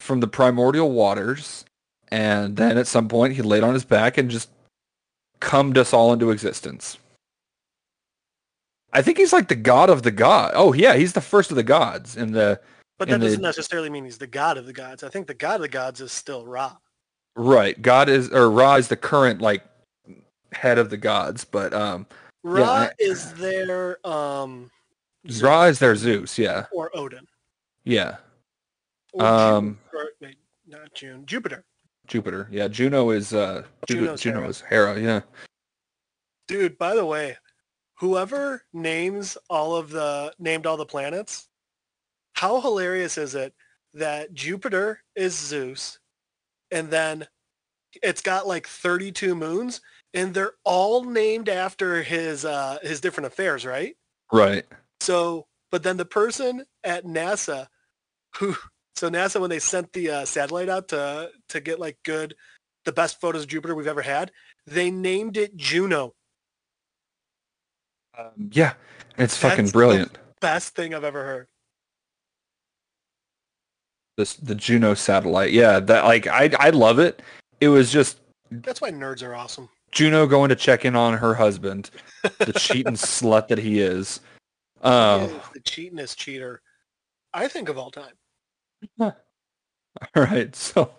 from 0.00 0.20
the 0.20 0.26
primordial 0.26 0.90
waters, 0.90 1.66
and 2.12 2.56
then 2.58 2.76
at 2.76 2.86
some 2.86 3.08
point 3.08 3.32
he 3.32 3.40
laid 3.42 3.62
on 3.62 3.72
his 3.72 3.86
back 3.86 4.18
and 4.18 4.30
just 4.30 4.50
cummed 5.40 5.78
us 5.78 5.94
all 5.94 6.12
into 6.12 6.30
existence. 6.30 6.98
I 8.92 9.00
think 9.00 9.16
he's 9.16 9.32
like 9.32 9.48
the 9.48 9.54
god 9.56 9.88
of 9.88 10.02
the 10.02 10.10
god. 10.10 10.52
Oh 10.54 10.74
yeah, 10.74 10.94
he's 10.94 11.14
the 11.14 11.22
first 11.22 11.50
of 11.50 11.56
the 11.56 11.62
gods 11.62 12.16
in 12.18 12.32
the, 12.32 12.60
But 12.98 13.08
that 13.08 13.20
doesn't 13.20 13.40
necessarily 13.40 13.88
mean 13.88 14.04
he's 14.04 14.18
the 14.18 14.26
god 14.26 14.58
of 14.58 14.66
the 14.66 14.74
gods. 14.74 15.02
I 15.02 15.08
think 15.08 15.26
the 15.26 15.32
god 15.34 15.56
of 15.56 15.60
the 15.62 15.68
gods 15.68 16.02
is 16.02 16.12
still 16.12 16.46
Ra. 16.46 16.76
right, 17.34 17.80
God 17.80 18.10
is, 18.10 18.28
or 18.30 18.50
Ra 18.50 18.74
is 18.74 18.88
the 18.88 18.96
current, 18.96 19.40
like, 19.40 19.64
head 20.52 20.76
of 20.78 20.90
the 20.90 20.98
gods, 20.98 21.46
but, 21.46 21.72
um, 21.72 22.06
Ra 22.44 22.64
I- 22.64 22.90
is 22.98 23.32
their 23.34 24.06
um 24.06 24.70
Ra 25.40 25.62
is 25.64 25.78
their 25.78 25.96
Zeus, 25.96 26.36
yeah, 26.38 26.66
or 26.72 26.90
Odin. 26.94 27.26
yeah. 27.84 28.18
Or 29.14 29.24
Um, 29.24 29.78
June, 29.92 30.00
or, 30.00 30.08
wait, 30.20 30.36
not 30.66 30.92
June. 30.94 31.24
Jupiter. 31.24 31.64
Jupiter, 32.12 32.46
yeah. 32.50 32.68
Juno 32.68 33.08
is, 33.08 33.32
uh, 33.32 33.62
Juno 33.88 34.16
Hera. 34.18 34.48
is 34.48 34.60
Hera, 34.60 35.00
yeah. 35.00 35.20
Dude, 36.46 36.76
by 36.76 36.94
the 36.94 37.06
way, 37.06 37.38
whoever 37.94 38.64
names 38.74 39.38
all 39.48 39.76
of 39.76 39.88
the 39.88 40.34
named 40.38 40.66
all 40.66 40.76
the 40.76 40.84
planets, 40.84 41.48
how 42.34 42.60
hilarious 42.60 43.16
is 43.16 43.34
it 43.34 43.54
that 43.94 44.34
Jupiter 44.34 45.00
is 45.16 45.34
Zeus 45.34 45.98
and 46.70 46.90
then 46.90 47.26
it's 48.02 48.20
got 48.20 48.46
like 48.46 48.66
32 48.66 49.34
moons 49.34 49.80
and 50.12 50.34
they're 50.34 50.54
all 50.64 51.04
named 51.04 51.48
after 51.48 52.02
his 52.02 52.44
uh 52.44 52.78
his 52.82 53.00
different 53.00 53.28
affairs, 53.28 53.64
right? 53.64 53.96
Right. 54.30 54.66
So, 55.00 55.46
but 55.70 55.82
then 55.82 55.96
the 55.96 56.04
person 56.04 56.64
at 56.84 57.06
NASA 57.06 57.68
who 58.36 58.54
so 58.96 59.10
NASA 59.10 59.40
when 59.40 59.50
they 59.50 59.58
sent 59.58 59.92
the 59.92 60.10
uh, 60.10 60.24
satellite 60.24 60.68
out 60.68 60.88
to 60.88 61.30
to 61.48 61.60
get 61.60 61.80
like 61.80 61.98
good 62.04 62.34
the 62.84 62.92
best 62.92 63.20
photos 63.20 63.42
of 63.42 63.48
Jupiter 63.48 63.74
we've 63.74 63.86
ever 63.86 64.02
had, 64.02 64.32
they 64.66 64.90
named 64.90 65.36
it 65.36 65.56
Juno. 65.56 66.14
Um, 68.18 68.50
yeah, 68.50 68.74
it's 69.16 69.36
fucking 69.36 69.70
brilliant. 69.70 70.18
Best 70.40 70.74
thing 70.74 70.94
I've 70.94 71.04
ever 71.04 71.24
heard. 71.24 71.46
This 74.18 74.34
the 74.34 74.54
Juno 74.54 74.94
satellite. 74.94 75.52
Yeah, 75.52 75.80
that 75.80 76.04
like 76.04 76.26
I 76.26 76.50
I 76.58 76.70
love 76.70 76.98
it. 76.98 77.22
It 77.60 77.68
was 77.68 77.90
just 77.90 78.20
That's 78.50 78.80
why 78.80 78.90
nerds 78.90 79.26
are 79.26 79.34
awesome. 79.34 79.68
Juno 79.92 80.26
going 80.26 80.48
to 80.48 80.56
check 80.56 80.84
in 80.84 80.96
on 80.96 81.16
her 81.18 81.34
husband, 81.34 81.90
the 82.22 82.54
cheating 82.56 82.92
slut 82.94 83.48
that 83.48 83.58
he 83.58 83.80
is. 83.80 84.20
Um, 84.82 85.20
He 85.20 85.26
is 85.26 85.42
the 85.54 85.60
cheatingest 85.60 86.18
cheater 86.18 86.62
I 87.34 87.48
think 87.48 87.68
of 87.68 87.78
all 87.78 87.90
time. 87.90 88.12
all 89.00 89.12
right, 90.16 90.54
so 90.54 90.92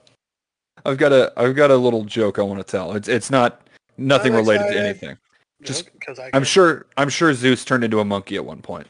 I've 0.86 0.98
got 0.98 1.12
a 1.12 1.34
I've 1.38 1.56
got 1.56 1.72
a 1.72 1.76
little 1.76 2.04
joke 2.06 2.40
I 2.40 2.42
want 2.42 2.60
to 2.60 2.70
tell. 2.70 2.94
It's 2.94 3.08
it's 3.08 3.30
not 3.30 3.68
nothing 3.98 4.34
I'm 4.34 4.40
related 4.40 4.72
to 4.72 4.80
anything. 4.80 5.18
Just- 5.64 5.92
because 5.94 6.20
I'm 6.34 6.44
sure 6.44 6.88
I'm 6.98 7.10
sure 7.10 7.34
Zeus 7.34 7.64
turned 7.64 7.84
into 7.84 8.00
a 8.00 8.06
monkey 8.06 8.36
at 8.36 8.46
one 8.46 8.62
point. 8.62 8.88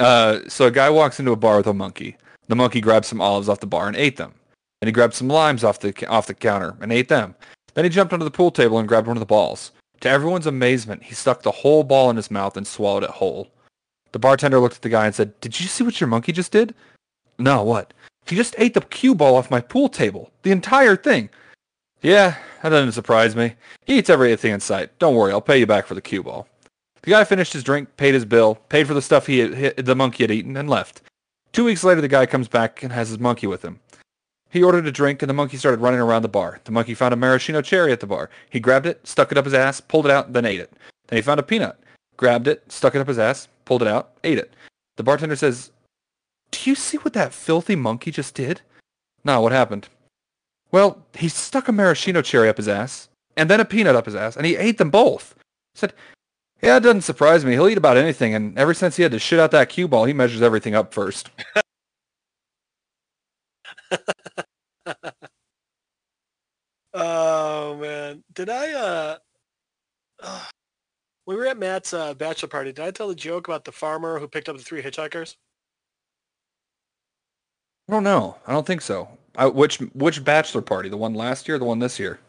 Uh, 0.00 0.40
so 0.48 0.66
a 0.66 0.70
guy 0.70 0.90
walks 0.90 1.18
into 1.18 1.32
a 1.32 1.36
bar 1.36 1.58
with 1.58 1.66
a 1.66 1.74
monkey. 1.74 2.16
The 2.48 2.56
monkey 2.56 2.80
grabbed 2.80 3.06
some 3.06 3.20
olives 3.20 3.48
off 3.48 3.60
the 3.60 3.66
bar 3.66 3.86
and 3.86 3.96
ate 3.96 4.16
them. 4.16 4.34
And 4.80 4.88
he 4.88 4.92
grabbed 4.92 5.14
some 5.14 5.28
limes 5.28 5.64
off 5.64 5.78
the 5.80 5.94
off 6.08 6.26
the 6.26 6.34
counter 6.34 6.76
and 6.80 6.92
ate 6.92 7.08
them. 7.08 7.34
Then 7.74 7.84
he 7.84 7.88
jumped 7.90 8.12
onto 8.12 8.24
the 8.24 8.30
pool 8.30 8.50
table 8.50 8.78
and 8.78 8.88
grabbed 8.88 9.06
one 9.06 9.16
of 9.16 9.20
the 9.20 9.26
balls. 9.26 9.72
To 10.00 10.10
everyone's 10.10 10.46
amazement, 10.46 11.04
he 11.04 11.14
stuck 11.14 11.42
the 11.42 11.52
whole 11.52 11.84
ball 11.84 12.10
in 12.10 12.16
his 12.16 12.30
mouth 12.30 12.56
and 12.56 12.66
swallowed 12.66 13.04
it 13.04 13.10
whole. 13.10 13.48
The 14.10 14.18
bartender 14.18 14.58
looked 14.58 14.76
at 14.76 14.82
the 14.82 14.88
guy 14.88 15.06
and 15.06 15.14
said, 15.14 15.40
"Did 15.40 15.58
you 15.60 15.68
see 15.68 15.84
what 15.84 16.00
your 16.00 16.08
monkey 16.08 16.32
just 16.32 16.52
did?" 16.52 16.74
"No, 17.38 17.62
what?" 17.62 17.92
"He 18.26 18.36
just 18.36 18.54
ate 18.58 18.74
the 18.74 18.80
cue 18.80 19.14
ball 19.14 19.36
off 19.36 19.50
my 19.50 19.60
pool 19.60 19.88
table. 19.88 20.30
The 20.42 20.50
entire 20.50 20.96
thing." 20.96 21.30
"Yeah, 22.00 22.36
that 22.62 22.70
doesn't 22.70 22.92
surprise 22.92 23.34
me. 23.36 23.54
He 23.84 23.98
eats 23.98 24.10
everything 24.10 24.52
in 24.52 24.60
sight. 24.60 24.98
Don't 24.98 25.14
worry, 25.14 25.32
I'll 25.32 25.40
pay 25.40 25.58
you 25.58 25.66
back 25.66 25.86
for 25.86 25.94
the 25.94 26.00
cue 26.00 26.22
ball." 26.22 26.48
The 27.02 27.10
guy 27.10 27.24
finished 27.24 27.52
his 27.52 27.64
drink, 27.64 27.96
paid 27.96 28.14
his 28.14 28.24
bill, 28.24 28.56
paid 28.68 28.86
for 28.86 28.94
the 28.94 29.02
stuff 29.02 29.26
he 29.26 29.40
had, 29.40 29.54
he- 29.54 29.82
the 29.82 29.96
monkey 29.96 30.22
had 30.22 30.30
eaten, 30.30 30.56
and 30.56 30.70
left. 30.70 31.02
Two 31.52 31.64
weeks 31.64 31.84
later, 31.84 32.00
the 32.00 32.08
guy 32.08 32.26
comes 32.26 32.48
back 32.48 32.82
and 32.82 32.92
has 32.92 33.08
his 33.08 33.18
monkey 33.18 33.46
with 33.46 33.62
him. 33.62 33.80
He 34.50 34.62
ordered 34.62 34.86
a 34.86 34.92
drink, 34.92 35.22
and 35.22 35.28
the 35.28 35.34
monkey 35.34 35.56
started 35.56 35.80
running 35.80 36.00
around 36.00 36.22
the 36.22 36.28
bar. 36.28 36.60
The 36.64 36.70
monkey 36.70 36.94
found 36.94 37.12
a 37.12 37.16
maraschino 37.16 37.60
cherry 37.62 37.90
at 37.90 38.00
the 38.00 38.06
bar. 38.06 38.30
He 38.50 38.60
grabbed 38.60 38.86
it, 38.86 39.06
stuck 39.06 39.32
it 39.32 39.38
up 39.38 39.46
his 39.46 39.54
ass, 39.54 39.80
pulled 39.80 40.06
it 40.06 40.12
out, 40.12 40.32
then 40.32 40.44
ate 40.44 40.60
it. 40.60 40.72
Then 41.08 41.16
he 41.16 41.22
found 41.22 41.40
a 41.40 41.42
peanut, 41.42 41.78
grabbed 42.16 42.46
it, 42.46 42.70
stuck 42.70 42.94
it 42.94 43.00
up 43.00 43.08
his 43.08 43.18
ass, 43.18 43.48
pulled 43.64 43.82
it 43.82 43.88
out, 43.88 44.10
ate 44.22 44.38
it. 44.38 44.52
The 44.96 45.02
bartender 45.02 45.36
says, 45.36 45.70
"Do 46.52 46.70
you 46.70 46.76
see 46.76 46.98
what 46.98 47.14
that 47.14 47.34
filthy 47.34 47.74
monkey 47.76 48.10
just 48.10 48.34
did?" 48.34 48.60
"No, 49.24 49.40
what 49.40 49.52
happened?" 49.52 49.88
"Well, 50.70 51.04
he 51.14 51.28
stuck 51.28 51.68
a 51.68 51.72
maraschino 51.72 52.22
cherry 52.22 52.48
up 52.48 52.58
his 52.58 52.68
ass, 52.68 53.08
and 53.36 53.50
then 53.50 53.60
a 53.60 53.64
peanut 53.64 53.96
up 53.96 54.06
his 54.06 54.14
ass, 54.14 54.36
and 54.36 54.46
he 54.46 54.56
ate 54.56 54.78
them 54.78 54.90
both." 54.90 55.34
I 55.74 55.78
said, 55.78 55.94
yeah, 56.62 56.76
it 56.76 56.80
doesn't 56.80 57.02
surprise 57.02 57.44
me. 57.44 57.52
He'll 57.52 57.68
eat 57.68 57.76
about 57.76 57.96
anything, 57.96 58.34
and 58.34 58.56
ever 58.56 58.72
since 58.72 58.96
he 58.96 59.02
had 59.02 59.10
to 59.12 59.18
shit 59.18 59.40
out 59.40 59.50
that 59.50 59.68
cue 59.68 59.88
ball, 59.88 60.04
he 60.04 60.12
measures 60.12 60.42
everything 60.42 60.74
up 60.74 60.94
first. 60.94 61.30
Oh 66.94 67.76
man, 67.78 68.22
did 68.34 68.50
I? 68.50 68.72
uh 68.72 69.18
uh, 70.22 70.44
We 71.26 71.36
were 71.36 71.46
at 71.46 71.58
Matt's 71.58 71.94
uh, 71.94 72.14
bachelor 72.14 72.48
party. 72.48 72.72
Did 72.72 72.84
I 72.84 72.90
tell 72.90 73.08
the 73.08 73.14
joke 73.14 73.48
about 73.48 73.64
the 73.64 73.72
farmer 73.72 74.18
who 74.18 74.28
picked 74.28 74.48
up 74.48 74.56
the 74.58 74.62
three 74.62 74.82
hitchhikers? 74.82 75.36
I 77.92 77.94
don't 77.94 78.04
know. 78.04 78.38
I 78.46 78.52
don't 78.52 78.66
think 78.66 78.80
so. 78.80 79.06
I, 79.36 79.44
which 79.44 79.76
which 79.92 80.24
bachelor 80.24 80.62
party? 80.62 80.88
The 80.88 80.96
one 80.96 81.12
last 81.12 81.46
year, 81.46 81.56
or 81.56 81.58
the 81.58 81.66
one 81.66 81.78
this 81.78 81.98
year? 81.98 82.20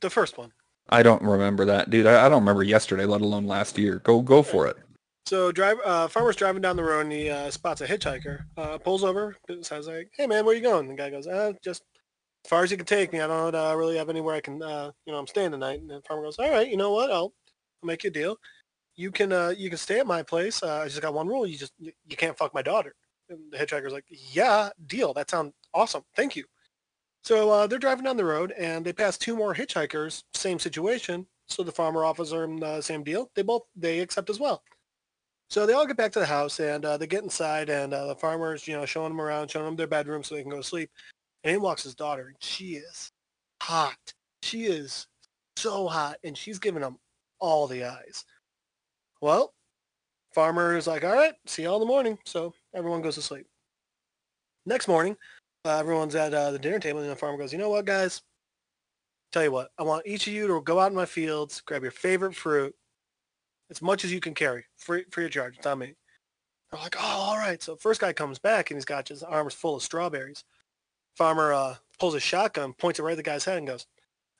The 0.00 0.08
first 0.08 0.38
one. 0.38 0.50
I 0.88 1.02
don't 1.02 1.20
remember 1.20 1.66
that, 1.66 1.90
dude. 1.90 2.06
I, 2.06 2.24
I 2.24 2.28
don't 2.30 2.40
remember 2.40 2.62
yesterday, 2.62 3.04
let 3.04 3.20
alone 3.20 3.46
last 3.46 3.76
year. 3.76 3.98
Go 3.98 4.22
go 4.22 4.42
for 4.42 4.66
it. 4.68 4.78
So 5.26 5.52
drive, 5.52 5.76
uh, 5.84 6.08
farmer's 6.08 6.36
driving 6.36 6.62
down 6.62 6.76
the 6.76 6.82
road 6.82 7.00
and 7.00 7.12
he 7.12 7.28
uh, 7.28 7.50
spots 7.50 7.82
a 7.82 7.86
hitchhiker. 7.86 8.44
Uh, 8.56 8.78
pulls 8.78 9.04
over, 9.04 9.36
says 9.60 9.86
like, 9.86 10.10
"Hey 10.16 10.26
man, 10.26 10.46
where 10.46 10.54
you 10.54 10.62
going?" 10.62 10.88
The 10.88 10.94
guy 10.94 11.10
goes, 11.10 11.26
uh, 11.26 11.52
"Just 11.62 11.82
as 12.46 12.48
far 12.48 12.62
as 12.62 12.70
you 12.70 12.78
can 12.78 12.86
take 12.86 13.12
me. 13.12 13.20
I 13.20 13.26
don't 13.26 13.54
uh, 13.54 13.74
really 13.76 13.98
have 13.98 14.08
anywhere 14.08 14.34
I 14.34 14.40
can, 14.40 14.62
uh, 14.62 14.92
you 15.04 15.12
know, 15.12 15.18
I'm 15.18 15.26
staying 15.26 15.50
tonight." 15.50 15.80
And 15.80 15.90
the 15.90 16.00
farmer 16.08 16.22
goes, 16.22 16.38
"All 16.38 16.50
right, 16.50 16.70
you 16.70 16.78
know 16.78 16.92
what? 16.92 17.10
I'll, 17.10 17.34
I'll 17.82 17.86
make 17.86 18.02
you 18.02 18.08
a 18.08 18.12
deal. 18.14 18.38
You 18.96 19.10
can, 19.10 19.30
uh, 19.30 19.52
you 19.54 19.68
can 19.68 19.76
stay 19.76 20.00
at 20.00 20.06
my 20.06 20.22
place. 20.22 20.62
Uh, 20.62 20.80
I 20.80 20.88
just 20.88 21.02
got 21.02 21.12
one 21.12 21.28
rule. 21.28 21.46
You 21.46 21.58
just, 21.58 21.74
you 21.78 21.92
can't 22.16 22.38
fuck 22.38 22.54
my 22.54 22.62
daughter." 22.62 22.94
And 23.28 23.52
the 23.52 23.58
hitchhiker's 23.58 23.92
like, 23.92 24.04
"Yeah, 24.08 24.70
deal. 24.86 25.14
That 25.14 25.30
sounds 25.30 25.52
awesome. 25.74 26.02
Thank 26.16 26.36
you." 26.36 26.44
So 27.24 27.50
uh, 27.50 27.66
they're 27.66 27.78
driving 27.78 28.04
down 28.04 28.16
the 28.16 28.24
road 28.24 28.52
and 28.58 28.84
they 28.84 28.92
pass 28.92 29.16
two 29.16 29.36
more 29.36 29.54
hitchhikers. 29.54 30.24
Same 30.34 30.58
situation. 30.58 31.26
So 31.48 31.62
the 31.62 31.72
farmer 31.72 32.04
offers 32.04 32.30
them 32.30 32.58
the 32.58 32.80
same 32.80 33.04
deal. 33.04 33.30
They 33.34 33.42
both 33.42 33.62
they 33.76 34.00
accept 34.00 34.30
as 34.30 34.40
well. 34.40 34.62
So 35.48 35.66
they 35.66 35.74
all 35.74 35.86
get 35.86 35.98
back 35.98 36.12
to 36.12 36.18
the 36.18 36.26
house 36.26 36.60
and 36.60 36.84
uh, 36.84 36.96
they 36.96 37.06
get 37.06 37.22
inside 37.22 37.68
and 37.68 37.92
uh, 37.92 38.06
the 38.06 38.16
farmer's, 38.16 38.66
you 38.66 38.74
know, 38.74 38.86
showing 38.86 39.10
them 39.10 39.20
around, 39.20 39.50
showing 39.50 39.66
them 39.66 39.76
their 39.76 39.86
bedroom 39.86 40.24
so 40.24 40.34
they 40.34 40.42
can 40.42 40.50
go 40.50 40.56
to 40.56 40.62
sleep. 40.62 40.90
And 41.44 41.54
in 41.54 41.62
walks 41.62 41.82
his 41.82 41.94
daughter 41.94 42.28
and 42.28 42.36
she 42.40 42.76
is 42.76 43.12
hot. 43.62 44.14
She 44.42 44.64
is 44.64 45.06
so 45.56 45.86
hot 45.86 46.16
and 46.24 46.36
she's 46.36 46.58
giving 46.58 46.80
them 46.80 46.98
all 47.38 47.66
the 47.66 47.84
eyes. 47.84 48.24
Well, 49.20 49.52
farmer 50.34 50.76
is 50.76 50.86
like, 50.86 51.04
all 51.04 51.12
right, 51.12 51.34
see 51.46 51.64
y'all 51.64 51.76
in 51.76 51.80
the 51.80 51.86
morning. 51.86 52.18
So 52.24 52.54
everyone 52.74 53.02
goes 53.02 53.14
to 53.16 53.22
sleep. 53.22 53.46
Next 54.66 54.88
morning, 54.88 55.16
uh, 55.64 55.78
everyone's 55.78 56.14
at 56.14 56.34
uh, 56.34 56.50
the 56.50 56.58
dinner 56.58 56.78
table 56.78 57.00
and 57.00 57.10
the 57.10 57.16
farmer 57.16 57.38
goes, 57.38 57.52
you 57.52 57.58
know 57.58 57.70
what, 57.70 57.84
guys? 57.84 58.22
Tell 59.32 59.44
you 59.44 59.52
what, 59.52 59.70
I 59.78 59.82
want 59.82 60.06
each 60.06 60.26
of 60.26 60.32
you 60.32 60.46
to 60.46 60.60
go 60.60 60.78
out 60.78 60.90
in 60.90 60.96
my 60.96 61.06
fields, 61.06 61.62
grab 61.62 61.82
your 61.82 61.90
favorite 61.90 62.34
fruit, 62.34 62.74
as 63.70 63.80
much 63.80 64.04
as 64.04 64.12
you 64.12 64.20
can 64.20 64.34
carry, 64.34 64.64
free, 64.76 65.04
free 65.10 65.24
of 65.24 65.30
charge. 65.30 65.56
It's 65.56 65.66
on 65.66 65.78
me. 65.78 65.94
They're 66.70 66.80
like, 66.80 66.96
oh, 66.98 67.02
all 67.02 67.36
right. 67.36 67.62
So 67.62 67.76
first 67.76 68.00
guy 68.00 68.12
comes 68.12 68.38
back 68.38 68.70
and 68.70 68.76
he's 68.76 68.84
got 68.84 69.08
his 69.08 69.22
arms 69.22 69.54
full 69.54 69.76
of 69.76 69.82
strawberries. 69.82 70.44
Farmer 71.16 71.52
uh, 71.52 71.76
pulls 71.98 72.14
his 72.14 72.22
shotgun, 72.22 72.72
points 72.72 72.98
it 72.98 73.02
right 73.02 73.12
at 73.12 73.16
the 73.16 73.22
guy's 73.22 73.44
head 73.44 73.58
and 73.58 73.66
goes, 73.66 73.86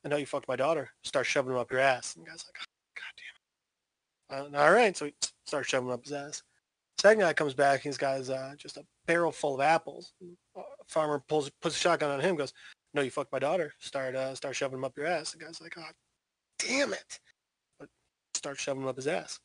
I 0.05 0.09
know 0.09 0.17
you 0.17 0.27
fucked 0.27 0.49
my 0.49 0.57
daughter. 0.57 0.91
Start 1.05 1.27
shoving 1.27 1.53
him 1.53 1.59
up 1.59 1.71
your 1.71 1.81
ass. 1.81 2.15
And 2.15 2.25
the 2.25 2.31
guy's 2.31 2.45
like, 2.47 2.57
oh, 2.61 3.01
God 4.31 4.39
damn 4.39 4.51
it. 4.51 4.57
Uh, 4.57 4.63
all 4.63 4.73
right. 4.73 4.97
So 4.97 5.07
he 5.07 5.15
starts 5.47 5.69
shoving 5.69 5.89
him 5.89 5.95
up 5.95 6.05
his 6.05 6.13
ass. 6.13 6.43
Second 7.01 7.21
guy 7.21 7.33
comes 7.33 7.55
back. 7.55 7.81
He's 7.81 7.97
got 7.97 8.19
his, 8.19 8.31
uh, 8.31 8.55
just 8.57 8.77
a 8.77 8.85
barrel 9.07 9.33
full 9.33 9.55
of 9.55 9.61
apples. 9.61 10.13
Farmer 10.87 11.23
pulls 11.29 11.51
puts 11.61 11.75
a 11.77 11.79
shotgun 11.79 12.11
on 12.11 12.21
him. 12.21 12.37
Goes, 12.37 12.53
no, 12.95 13.03
you 13.03 13.11
fucked 13.11 13.33
my 13.33 13.39
daughter. 13.39 13.73
Start 13.81 14.15
uh, 14.15 14.35
start 14.35 14.55
shoving 14.55 14.79
him 14.79 14.85
up 14.85 14.97
your 14.97 15.07
ass. 15.07 15.33
The 15.33 15.39
guy's 15.45 15.61
like, 15.61 15.75
oh, 15.79 15.83
damn 16.59 16.93
it. 16.93 17.19
But 17.81 17.89
starts 18.35 18.61
shoving 18.63 18.83
him 18.83 18.89
up 18.89 18.97
his 18.97 19.07
ass. 19.09 19.41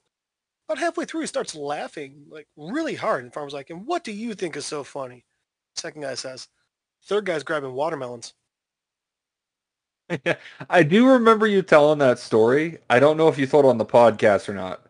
About 0.69 0.79
halfway 0.79 1.05
through, 1.05 1.21
he 1.21 1.27
starts 1.27 1.55
laughing 1.55 2.25
like 2.29 2.47
really 2.57 2.95
hard. 2.95 3.23
And 3.23 3.33
farmer's 3.33 3.53
like, 3.53 3.69
and 3.69 3.87
what 3.87 4.03
do 4.03 4.11
you 4.11 4.33
think 4.33 4.57
is 4.57 4.65
so 4.65 4.83
funny? 4.83 5.23
Second 5.75 6.01
guy 6.01 6.15
says, 6.15 6.49
third 7.05 7.25
guy's 7.25 7.43
grabbing 7.43 7.73
watermelons. 7.73 8.33
I 10.69 10.83
do 10.83 11.07
remember 11.07 11.47
you 11.47 11.61
telling 11.61 11.99
that 11.99 12.19
story. 12.19 12.77
I 12.89 12.99
don't 12.99 13.17
know 13.17 13.27
if 13.29 13.37
you 13.37 13.45
told 13.47 13.65
it 13.65 13.69
on 13.69 13.77
the 13.77 13.85
podcast 13.85 14.47
or 14.49 14.53
not, 14.53 14.85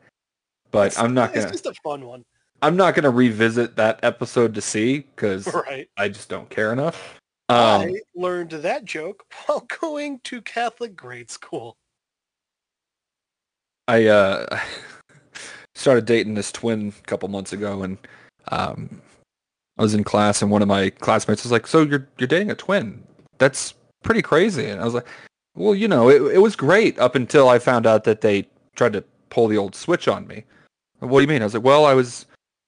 but 0.71 0.87
It's- 0.87 0.99
I'm 0.99 1.13
not 1.13 1.33
gonna. 1.33 1.43
It's 1.47 1.51
just 1.63 1.65
a 1.65 1.73
fun 1.83 2.05
one, 2.05 2.25
I'm 2.61 2.75
not 2.75 2.95
gonna 2.95 3.11
revisit 3.11 3.75
that 3.75 3.99
episode 4.03 4.53
to 4.55 4.61
see 4.61 4.99
because 4.99 5.47
right? 5.53 5.89
I 5.97 6.09
just 6.09 6.29
don't 6.29 6.49
care 6.49 6.73
enough. 6.73 7.19
Um, 7.49 7.81
I 7.81 8.01
learned 8.15 8.51
that 8.51 8.85
joke 8.85 9.25
while 9.45 9.67
going 9.81 10.19
to 10.25 10.41
Catholic 10.41 10.95
grade 10.95 11.29
school. 11.29 11.77
I 13.87 14.07
uh, 14.07 14.59
started 15.75 16.05
dating 16.05 16.33
this 16.33 16.51
twin 16.51 16.93
a 16.97 17.07
couple 17.07 17.29
months 17.29 17.53
ago, 17.53 17.83
and 17.83 17.97
um, 18.51 19.01
I 19.77 19.83
was 19.83 19.93
in 19.93 20.03
class, 20.03 20.41
and 20.41 20.51
one 20.51 20.61
of 20.61 20.67
my 20.67 20.89
classmates 20.89 21.43
was 21.43 21.51
like, 21.51 21.67
"So 21.67 21.83
you're 21.83 22.07
you're 22.17 22.27
dating 22.27 22.51
a 22.51 22.55
twin? 22.55 23.03
That's 23.37 23.75
pretty 24.03 24.21
crazy." 24.21 24.65
And 24.65 24.81
I 24.81 24.85
was 24.85 24.95
like, 24.95 25.07
"Well, 25.55 25.75
you 25.75 25.87
know, 25.87 26.09
it 26.09 26.21
it 26.35 26.39
was 26.39 26.55
great 26.55 26.97
up 26.99 27.15
until 27.15 27.47
I 27.47 27.59
found 27.59 27.85
out 27.85 28.03
that 28.05 28.21
they 28.21 28.49
tried 28.75 28.93
to 28.93 29.03
pull 29.29 29.47
the 29.47 29.57
old 29.57 29.75
switch 29.75 30.07
on 30.07 30.27
me." 30.27 30.43
What 30.99 31.19
do 31.19 31.21
you 31.21 31.27
mean? 31.27 31.43
I 31.43 31.45
was 31.45 31.53
like, 31.53 31.63
"Well, 31.63 31.85
I 31.85 31.93
was 31.93 32.25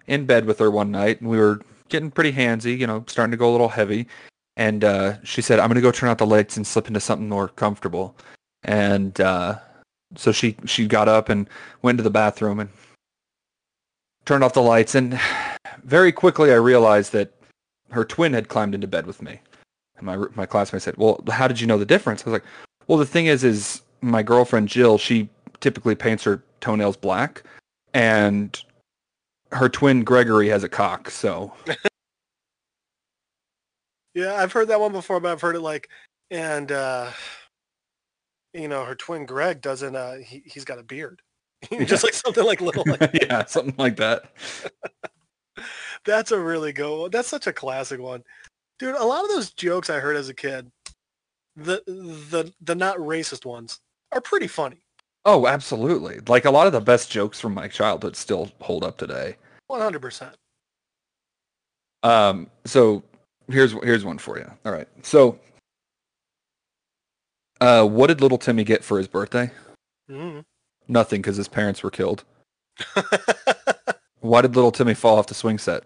in 0.09 0.25
bed 0.25 0.45
with 0.45 0.59
her 0.59 0.69
one 0.69 0.91
night, 0.91 1.21
and 1.21 1.29
we 1.29 1.37
were 1.37 1.61
getting 1.87 2.11
pretty 2.11 2.33
handsy, 2.33 2.77
you 2.77 2.87
know, 2.87 3.05
starting 3.07 3.31
to 3.31 3.37
go 3.37 3.49
a 3.49 3.53
little 3.53 3.69
heavy." 3.69 4.07
And 4.57 4.83
uh, 4.83 5.23
she 5.23 5.41
said, 5.41 5.59
"I'm 5.59 5.69
gonna 5.69 5.81
go 5.81 5.91
turn 5.91 6.09
out 6.09 6.17
the 6.17 6.25
lights 6.25 6.57
and 6.57 6.67
slip 6.67 6.87
into 6.87 6.99
something 6.99 7.29
more 7.29 7.47
comfortable." 7.49 8.15
And 8.63 9.19
uh, 9.21 9.59
so 10.15 10.31
she 10.31 10.57
she 10.65 10.87
got 10.87 11.07
up 11.07 11.29
and 11.29 11.49
went 11.81 11.97
to 11.99 12.03
the 12.03 12.09
bathroom 12.09 12.59
and 12.59 12.69
turned 14.25 14.43
off 14.43 14.53
the 14.53 14.61
lights 14.61 14.95
and 14.95 15.19
very 15.83 16.11
quickly 16.11 16.51
I 16.51 16.55
realized 16.55 17.13
that 17.13 17.33
her 17.91 18.05
twin 18.05 18.33
had 18.33 18.47
climbed 18.49 18.75
into 18.75 18.87
bed 18.87 19.07
with 19.07 19.21
me. 19.21 19.39
And 19.97 20.05
my 20.05 20.17
my 20.35 20.45
classmate 20.45 20.81
said, 20.81 20.97
"Well, 20.97 21.23
how 21.29 21.47
did 21.47 21.61
you 21.61 21.67
know 21.67 21.77
the 21.77 21.85
difference?" 21.85 22.21
I 22.21 22.29
was 22.29 22.41
like, 22.41 22.49
"Well, 22.87 22.97
the 22.97 23.05
thing 23.05 23.27
is 23.27 23.43
is 23.43 23.81
my 24.01 24.23
girlfriend 24.23 24.69
Jill, 24.69 24.97
she 24.97 25.29
typically 25.59 25.95
paints 25.95 26.23
her 26.23 26.41
toenails 26.61 26.97
black 26.97 27.43
and 27.93 28.61
her 29.51 29.69
twin 29.69 30.03
Gregory 30.03 30.49
has 30.49 30.63
a 30.63 30.69
cock, 30.69 31.09
so 31.09 31.53
Yeah, 34.13 34.35
I've 34.35 34.51
heard 34.51 34.67
that 34.69 34.79
one 34.79 34.91
before, 34.91 35.19
but 35.19 35.31
I've 35.31 35.41
heard 35.41 35.55
it 35.55 35.61
like, 35.61 35.89
and 36.31 36.71
uh, 36.71 37.11
you 38.53 38.67
know, 38.67 38.83
her 38.83 38.95
twin 38.95 39.25
Greg 39.25 39.61
doesn't. 39.61 39.95
Uh, 39.95 40.15
he 40.15 40.41
he's 40.45 40.65
got 40.65 40.79
a 40.79 40.83
beard. 40.83 41.21
Just 41.85 42.03
like 42.03 42.13
something 42.13 42.43
like 42.43 42.61
little. 42.61 42.83
Like, 42.85 43.11
yeah, 43.21 43.45
something 43.45 43.75
like 43.77 43.97
that. 43.97 44.33
that's 46.05 46.31
a 46.31 46.39
really 46.39 46.73
good 46.73 47.01
one. 47.01 47.11
That's 47.11 47.27
such 47.27 47.47
a 47.47 47.53
classic 47.53 47.99
one, 47.99 48.23
dude. 48.79 48.95
A 48.95 49.05
lot 49.05 49.23
of 49.23 49.29
those 49.29 49.53
jokes 49.53 49.89
I 49.89 49.99
heard 49.99 50.15
as 50.15 50.29
a 50.29 50.33
kid, 50.33 50.69
the 51.55 51.83
the 51.85 52.51
the 52.61 52.75
not 52.75 52.97
racist 52.97 53.45
ones, 53.45 53.79
are 54.11 54.21
pretty 54.21 54.47
funny. 54.47 54.81
Oh, 55.31 55.45
absolutely. 55.45 56.21
Like 56.27 56.45
a 56.45 56.49
lot 56.49 56.65
of 56.65 56.73
the 56.73 56.81
best 56.81 57.11
jokes 57.11 57.39
from 57.39 57.53
my 57.53 57.67
childhood 57.67 58.15
still 58.15 58.49
hold 58.61 58.83
up 58.83 58.97
today. 58.97 59.35
One 59.67 59.79
hundred 59.79 60.01
percent. 60.01 60.33
Um, 62.01 62.49
so 62.65 63.03
here's 63.47 63.73
here's 63.83 64.03
one 64.03 64.17
for 64.17 64.39
you. 64.39 64.51
All 64.65 64.71
right. 64.71 64.87
So, 65.03 65.37
uh, 67.61 67.85
what 67.85 68.07
did 68.07 68.21
little 68.21 68.39
Timmy 68.39 68.63
get 68.63 68.83
for 68.83 68.97
his 68.97 69.07
birthday? 69.07 69.51
Mm-hmm. 70.09 70.39
Nothing, 70.87 71.21
because 71.21 71.37
his 71.37 71.47
parents 71.47 71.83
were 71.83 71.91
killed. 71.91 72.23
Why 74.21 74.41
did 74.41 74.55
little 74.55 74.71
Timmy 74.71 74.95
fall 74.95 75.19
off 75.19 75.27
the 75.27 75.35
swing 75.35 75.59
set? 75.59 75.83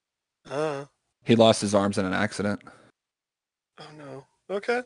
uh, 0.50 0.86
He 1.24 1.36
lost 1.36 1.60
his 1.60 1.74
arms 1.74 1.98
in 1.98 2.06
an 2.06 2.14
accident. 2.14 2.62
oh 3.80 3.90
no. 3.98 4.24
Okay. 4.48 4.80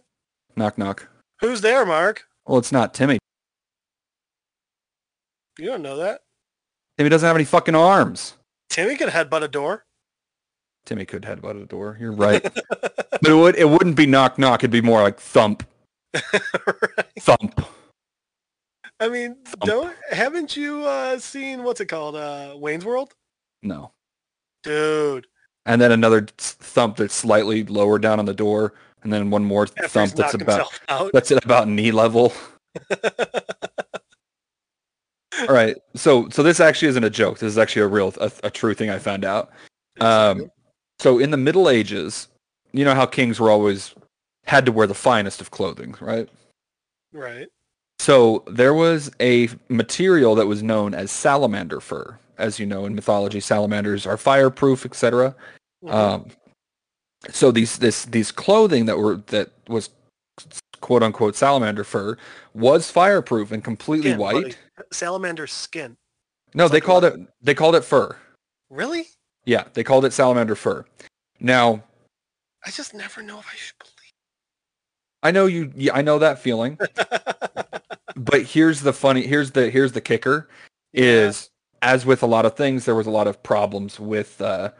Knock 0.57 0.77
knock. 0.77 1.07
Who's 1.41 1.61
there, 1.61 1.87
Mark? 1.87 2.25
Well, 2.49 2.59
it's 2.59 2.73
not 2.73 2.95
Timmy. 2.95 3.19
You 5.59 5.67
don't 5.67 5.83
know 5.83 5.97
that. 5.99 6.21
Timmy 6.99 7.11
doesn't 7.11 7.27
have 7.27 7.37
any 7.37 7.45
fucking 7.45 7.75
arms. 7.75 8.35
Timmy 8.71 8.97
could 8.97 9.09
headbutt 9.11 9.43
a 9.43 9.49
door. 9.49 9.85
Timmy 10.85 11.05
could 11.05 11.23
headbutt 11.23 11.63
a 11.63 11.67
door. 11.67 11.97
You're 12.01 12.13
right, 12.13 12.43
but 12.71 13.27
it 13.27 13.35
would 13.35 13.57
it 13.57 13.69
wouldn't 13.69 13.97
be 13.97 14.07
knock 14.07 14.39
knock. 14.39 14.61
It'd 14.61 14.71
be 14.71 14.81
more 14.81 15.03
like 15.03 15.21
thump 15.21 15.63
right. 16.15 17.07
thump. 17.21 17.65
I 18.99 19.09
mean, 19.09 19.37
don't 19.61 19.95
haven't 20.11 20.57
you 20.57 20.85
uh, 20.87 21.19
seen 21.19 21.63
what's 21.65 21.81
it 21.81 21.87
called? 21.87 22.17
Uh, 22.17 22.55
Wayne's 22.57 22.85
World, 22.85 23.15
No. 23.63 23.93
dude. 24.63 25.27
And 25.67 25.81
then 25.81 25.93
another 25.93 26.27
thump 26.39 26.97
that's 26.97 27.15
slightly 27.15 27.63
lower 27.65 27.99
down 27.99 28.19
on 28.19 28.25
the 28.25 28.35
door, 28.35 28.75
and 29.05 29.13
then 29.13 29.31
one 29.31 29.45
more 29.45 29.65
After 29.65 29.87
thump 29.89 30.13
that's 30.15 30.35
about 30.35 30.81
out. 30.89 31.11
that's 31.13 31.31
at 31.31 31.45
about 31.45 31.69
knee 31.69 31.93
level. 31.93 32.33
All 35.49 35.55
right. 35.55 35.77
So 35.95 36.29
so 36.31 36.43
this 36.43 36.61
actually 36.61 36.89
isn't 36.89 37.05
a 37.05 37.11
joke. 37.11 37.39
This 37.39 37.53
is 37.53 37.59
actually 37.59 37.83
a 37.83 37.89
real 37.89 38.15
a, 38.21 38.31
a 38.45 38.51
true 38.51 38.75
thing 38.75 38.91
I 38.91 38.99
found 38.99 39.25
out. 39.25 39.51
Um, 40.01 40.51
so 40.99 41.19
in 41.19 41.31
the 41.31 41.37
Middle 41.37 41.69
Ages, 41.69 42.29
you 42.73 42.85
know 42.85 42.95
how 42.95 43.07
kings 43.07 43.41
were 43.41 43.51
always 43.51 43.95
had 44.45 44.67
to 44.67 44.73
wear 44.73 44.87
the 44.87 44.95
finest 44.95 45.41
of 45.41 45.51
clothing, 45.51 45.95
right? 46.01 46.29
right. 47.13 47.49
So 47.99 48.43
there 48.47 48.75
was 48.75 49.11
a 49.21 49.49
material 49.69 50.35
that 50.35 50.47
was 50.47 50.63
known 50.63 50.95
as 50.95 51.11
salamander 51.11 51.81
fur. 51.81 52.19
As 52.39 52.59
you 52.59 52.67
know 52.67 52.87
in 52.87 52.95
mythology, 52.95 53.41
salamanders 53.41 54.07
are 54.07 54.17
fireproof, 54.17 54.85
etc. 54.85 55.35
Mhm. 55.85 55.93
Um, 55.93 56.27
so 57.31 57.53
these 57.53 57.79
this 57.79 58.05
these 58.07 58.33
clothing 58.33 58.87
that 58.87 58.99
were 58.99 59.17
that 59.29 59.51
was 59.69 59.91
quote 60.83 61.03
unquote 61.03 61.35
salamander 61.35 61.85
fur 61.85 62.19
was 62.53 62.91
fireproof 62.91 63.51
and 63.53 63.65
completely 63.65 64.11
Skin, 64.11 64.19
white. 64.21 64.35
buddy. 64.35 64.55
Salamander 64.93 65.47
skin. 65.47 65.97
No, 66.55 66.69
they 66.69 66.81
called 66.81 67.05
it 67.05 67.19
they 67.41 67.55
called 67.55 67.75
it 67.75 67.85
fur. 67.85 68.15
Really? 68.69 69.07
Yeah, 69.47 69.65
they 69.73 69.83
called 69.83 70.05
it 70.05 70.13
salamander 70.13 70.55
fur. 70.55 70.85
Now 71.41 71.83
I 72.67 72.71
just 72.71 72.93
never 72.93 73.23
know 73.23 73.39
if 73.39 73.47
I 73.51 73.57
should 73.57 73.79
believe. 73.79 73.93
I 75.23 75.31
know 75.31 75.47
you. 75.47 75.73
yeah, 75.75 75.95
I 75.95 76.03
know 76.03 76.19
that 76.19 76.39
feeling. 76.39 76.79
But 78.15 78.43
here's 78.43 78.83
the 78.83 78.93
funny. 78.93 79.27
Here's 79.27 79.53
the 79.53 79.71
here's 79.71 79.93
the 79.93 80.01
kicker. 80.01 80.49
Is 80.93 81.49
as 81.81 82.05
with 82.05 82.23
a 82.23 82.27
lot 82.27 82.45
of 82.45 82.57
things, 82.57 82.85
there 82.85 82.95
was 82.95 83.07
a 83.07 83.11
lot 83.11 83.27
of 83.27 83.43
problems 83.43 83.99
with, 83.99 84.41
uh, 84.41 84.71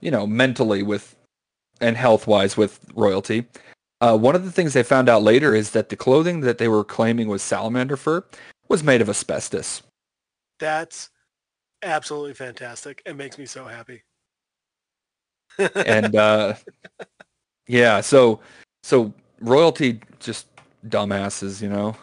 you 0.00 0.10
know, 0.10 0.26
mentally 0.26 0.82
with 0.82 1.16
and 1.80 1.96
health 1.96 2.26
wise 2.26 2.56
with 2.58 2.78
royalty. 2.94 3.46
Uh, 4.00 4.16
one 4.16 4.34
of 4.34 4.44
the 4.44 4.52
things 4.52 4.72
they 4.72 4.82
found 4.82 5.08
out 5.08 5.22
later 5.22 5.54
is 5.54 5.70
that 5.72 5.88
the 5.88 5.96
clothing 5.96 6.40
that 6.40 6.58
they 6.58 6.68
were 6.68 6.84
claiming 6.84 7.28
was 7.28 7.42
salamander 7.42 7.96
fur 7.96 8.24
was 8.68 8.84
made 8.84 9.00
of 9.00 9.08
asbestos. 9.08 9.82
That's 10.60 11.10
absolutely 11.82 12.34
fantastic. 12.34 13.02
It 13.06 13.16
makes 13.16 13.38
me 13.38 13.46
so 13.46 13.64
happy. 13.64 14.02
and 15.74 16.14
uh 16.16 16.54
yeah 17.66 18.00
so 18.00 18.38
so 18.84 19.12
royalty 19.40 20.00
just 20.20 20.46
dumbasses 20.86 21.60
you 21.60 21.68
know 21.68 21.96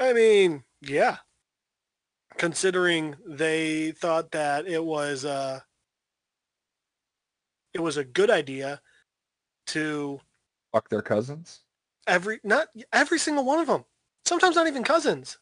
I 0.00 0.14
mean, 0.14 0.64
yeah. 0.80 1.18
Considering 2.38 3.16
they 3.26 3.92
thought 3.92 4.30
that 4.30 4.66
it 4.66 4.82
was 4.82 5.26
uh 5.26 5.60
it 7.74 7.80
was 7.80 7.98
a 7.98 8.04
good 8.04 8.30
idea 8.30 8.80
to 9.70 10.20
fuck 10.72 10.88
their 10.88 11.02
cousins 11.02 11.60
every 12.06 12.40
not 12.44 12.68
every 12.92 13.18
single 13.18 13.44
one 13.44 13.58
of 13.60 13.66
them. 13.66 13.84
Sometimes 14.24 14.56
not 14.56 14.66
even 14.68 14.84
cousins. 14.84 15.38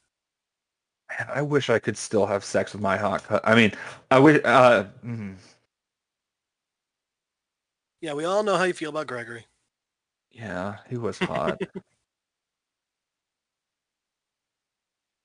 man 1.11 1.29
i 1.35 1.43
wish 1.43 1.71
i 1.71 1.79
could 1.79 1.97
still 1.97 2.27
have 2.27 2.45
sex 2.45 2.73
with 2.73 2.83
my 2.83 2.97
hot 2.97 3.25
i 3.45 3.55
mean 3.55 3.73
i 4.11 4.19
wish 4.19 4.41
uh 4.45 4.85
mm, 5.05 5.35
Yeah, 8.01 8.15
we 8.15 8.25
all 8.25 8.43
know 8.43 8.57
how 8.57 8.65
you 8.65 8.75
feel 8.75 8.91
about 8.91 9.07
Gregory. 9.07 9.47
yeah 10.31 10.79
he 10.89 10.97
was 10.97 11.19
hot 11.21 11.61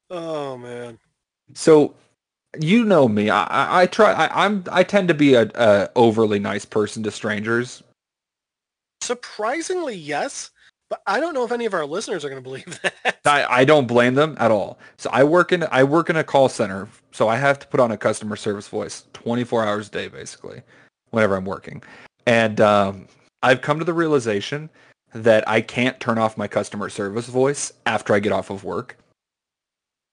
Oh 0.10 0.58
man. 0.58 1.00
so 1.54 1.94
you 2.60 2.84
know 2.86 3.08
me 3.08 3.30
i 3.30 3.44
i, 3.46 3.82
I 3.82 3.86
try 3.88 4.14
I, 4.14 4.46
i'm 4.46 4.64
i 4.72 4.84
tend 4.84 5.08
to 5.10 5.14
be 5.14 5.34
a, 5.36 5.50
a 5.56 5.90
overly 5.96 6.40
nice 6.40 6.66
person 6.66 7.04
to 7.04 7.12
strangers 7.12 7.84
Surprisingly, 9.04 9.96
yes, 9.96 10.52
but 10.90 11.02
I 11.06 11.20
don't 11.20 11.34
know 11.34 11.44
if 11.44 11.52
any 11.52 11.66
of 11.66 11.74
our 11.74 11.86
listeners 11.86 12.24
are 12.24 12.30
going 12.30 12.42
to 12.42 12.44
believe 12.44 12.80
that. 13.04 13.20
I, 13.26 13.62
I 13.62 13.66
don't 13.66 13.86
blame 13.86 14.16
them 14.16 14.38
at 14.40 14.50
all. 14.50 14.80
So 14.98 15.10
I 15.12 15.26
work 15.26 15.52
in 15.52 15.66
I 15.72 15.84
work 15.84 16.10
in 16.10 16.16
a 16.16 16.24
call 16.24 16.48
center, 16.48 16.88
so 17.12 17.28
I 17.28 17.36
have 17.36 17.60
to 17.60 17.68
put 17.68 17.82
on 17.82 17.92
a 17.92 17.98
customer 17.98 18.38
service 18.38 18.70
voice 18.70 19.06
24 19.12 19.66
hours 19.66 19.88
a 19.90 19.92
day, 19.92 20.08
basically, 20.08 20.62
whenever 21.12 21.36
I'm 21.36 21.44
working. 21.44 21.84
And 22.26 22.62
um, 22.62 23.08
I've 23.42 23.62
come 23.62 23.78
to 23.80 23.86
the 23.86 23.94
realization 23.94 24.70
that 25.14 25.48
I 25.50 25.60
can't 25.60 26.00
turn 26.00 26.18
off 26.18 26.38
my 26.38 26.48
customer 26.48 26.90
service 26.90 27.28
voice 27.28 27.74
after 27.86 28.14
I 28.14 28.20
get 28.20 28.32
off 28.32 28.50
of 28.50 28.64
work. 28.64 28.98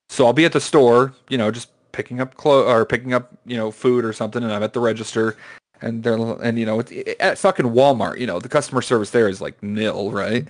So 0.09 0.27
I'll 0.27 0.33
be 0.33 0.45
at 0.45 0.53
the 0.53 0.61
store, 0.61 1.15
you 1.29 1.39
know, 1.39 1.53
just 1.53 1.71
picking 1.93 2.21
up 2.21 2.35
clo- 2.35 2.67
or 2.67 2.85
picking 2.85 3.15
up, 3.15 3.31
you 3.47 3.57
know, 3.57 3.71
food 3.71 4.05
or 4.05 4.13
something, 4.13 4.43
and 4.43 4.53
I'm 4.53 4.65
at 4.65 4.73
the 4.73 4.81
register, 4.81 5.37
and 5.83 6.03
they're 6.03 6.17
and 6.17 6.59
you 6.59 6.67
know, 6.67 6.81
it's, 6.81 6.93
at 7.21 7.39
fucking 7.39 7.67
Walmart, 7.67 8.19
you 8.19 8.27
know, 8.27 8.39
the 8.39 8.49
customer 8.49 8.83
service 8.83 9.11
there 9.11 9.29
is 9.29 9.41
like 9.41 9.63
nil, 9.63 10.11
right? 10.11 10.49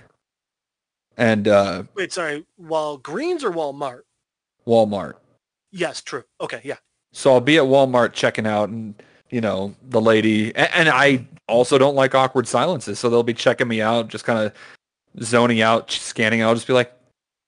And 1.17 1.47
uh, 1.47 1.83
Wait, 1.95 2.13
sorry. 2.13 2.45
Walgreens 2.61 3.43
or 3.43 3.51
Walmart? 3.51 4.01
Walmart. 4.65 5.15
Yes, 5.71 6.01
true. 6.01 6.23
Okay, 6.39 6.61
yeah. 6.63 6.77
So 7.13 7.33
I'll 7.33 7.41
be 7.41 7.57
at 7.57 7.63
Walmart 7.63 8.13
checking 8.13 8.47
out 8.47 8.69
and, 8.69 8.95
you 9.29 9.41
know, 9.41 9.75
the 9.89 10.01
lady, 10.01 10.55
and, 10.55 10.69
and 10.73 10.89
I 10.89 11.25
also 11.47 11.77
don't 11.77 11.95
like 11.95 12.15
awkward 12.15 12.47
silences. 12.47 12.99
So 12.99 13.09
they'll 13.09 13.23
be 13.23 13.33
checking 13.33 13.67
me 13.67 13.81
out, 13.81 14.07
just 14.07 14.25
kind 14.25 14.39
of 14.39 14.53
zoning 15.23 15.61
out, 15.61 15.91
scanning 15.91 16.41
I'll 16.41 16.55
just 16.55 16.67
be 16.67 16.73
like, 16.73 16.93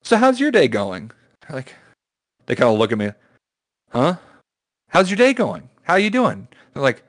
so 0.02 0.18
how's 0.18 0.40
your 0.40 0.52
day 0.52 0.68
going? 0.68 1.12
They're 1.42 1.56
like, 1.58 1.74
they 2.46 2.56
kind 2.56 2.72
of 2.72 2.78
look 2.78 2.92
at 2.92 2.98
me, 2.98 3.12
huh? 3.92 4.18
How's 4.90 5.10
your 5.10 5.18
day 5.18 5.34
going? 5.34 5.70
How 5.84 5.96
you 5.96 6.10
doing? 6.10 6.48
They're 6.74 6.84
like, 6.84 7.04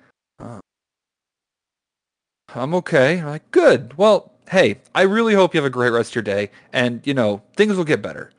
I'm 2.55 2.75
okay. 2.75 3.19
I'm 3.21 3.27
like, 3.27 3.51
good. 3.51 3.97
Well, 3.97 4.33
hey, 4.49 4.81
I 4.95 5.03
really 5.03 5.35
hope 5.35 5.55
you 5.55 5.59
have 5.59 5.67
a 5.67 5.71
great 5.71 5.91
rest 5.91 6.11
of 6.13 6.15
your 6.17 6.23
day. 6.23 6.51
And, 6.73 7.05
you 7.07 7.15
know, 7.15 7.43
things 7.57 7.77
will 7.77 7.85
get 7.85 8.03
better. 8.03 8.31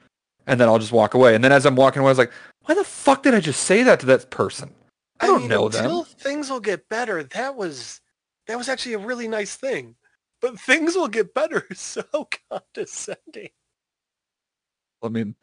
And 0.47 0.59
then 0.59 0.67
I'll 0.67 0.79
just 0.79 0.91
walk 0.91 1.13
away. 1.13 1.35
And 1.35 1.43
then 1.43 1.51
as 1.51 1.65
I'm 1.65 1.75
walking 1.75 2.01
away, 2.01 2.09
I 2.09 2.11
was 2.11 2.17
like, 2.17 2.31
why 2.65 2.75
the 2.75 2.83
fuck 2.83 3.23
did 3.23 3.33
I 3.33 3.39
just 3.39 3.61
say 3.63 3.83
that 3.83 3.99
to 4.01 4.05
that 4.07 4.29
person? 4.29 4.73
I 5.19 5.27
don't 5.27 5.41
mean, 5.41 5.49
know 5.49 5.65
until 5.67 6.03
them. 6.03 6.13
things 6.17 6.49
will 6.49 6.59
get 6.59 6.89
better. 6.89 7.23
That 7.23 7.55
was 7.55 8.01
that 8.47 8.57
was 8.57 8.69
actually 8.69 8.93
a 8.93 8.99
really 8.99 9.27
nice 9.27 9.55
thing. 9.55 9.95
But 10.41 10.59
things 10.59 10.95
will 10.95 11.07
get 11.07 11.33
better 11.33 11.65
is 11.69 11.79
so 12.03 12.03
condescending. 12.51 13.49
I 15.03 15.09
mean, 15.09 15.35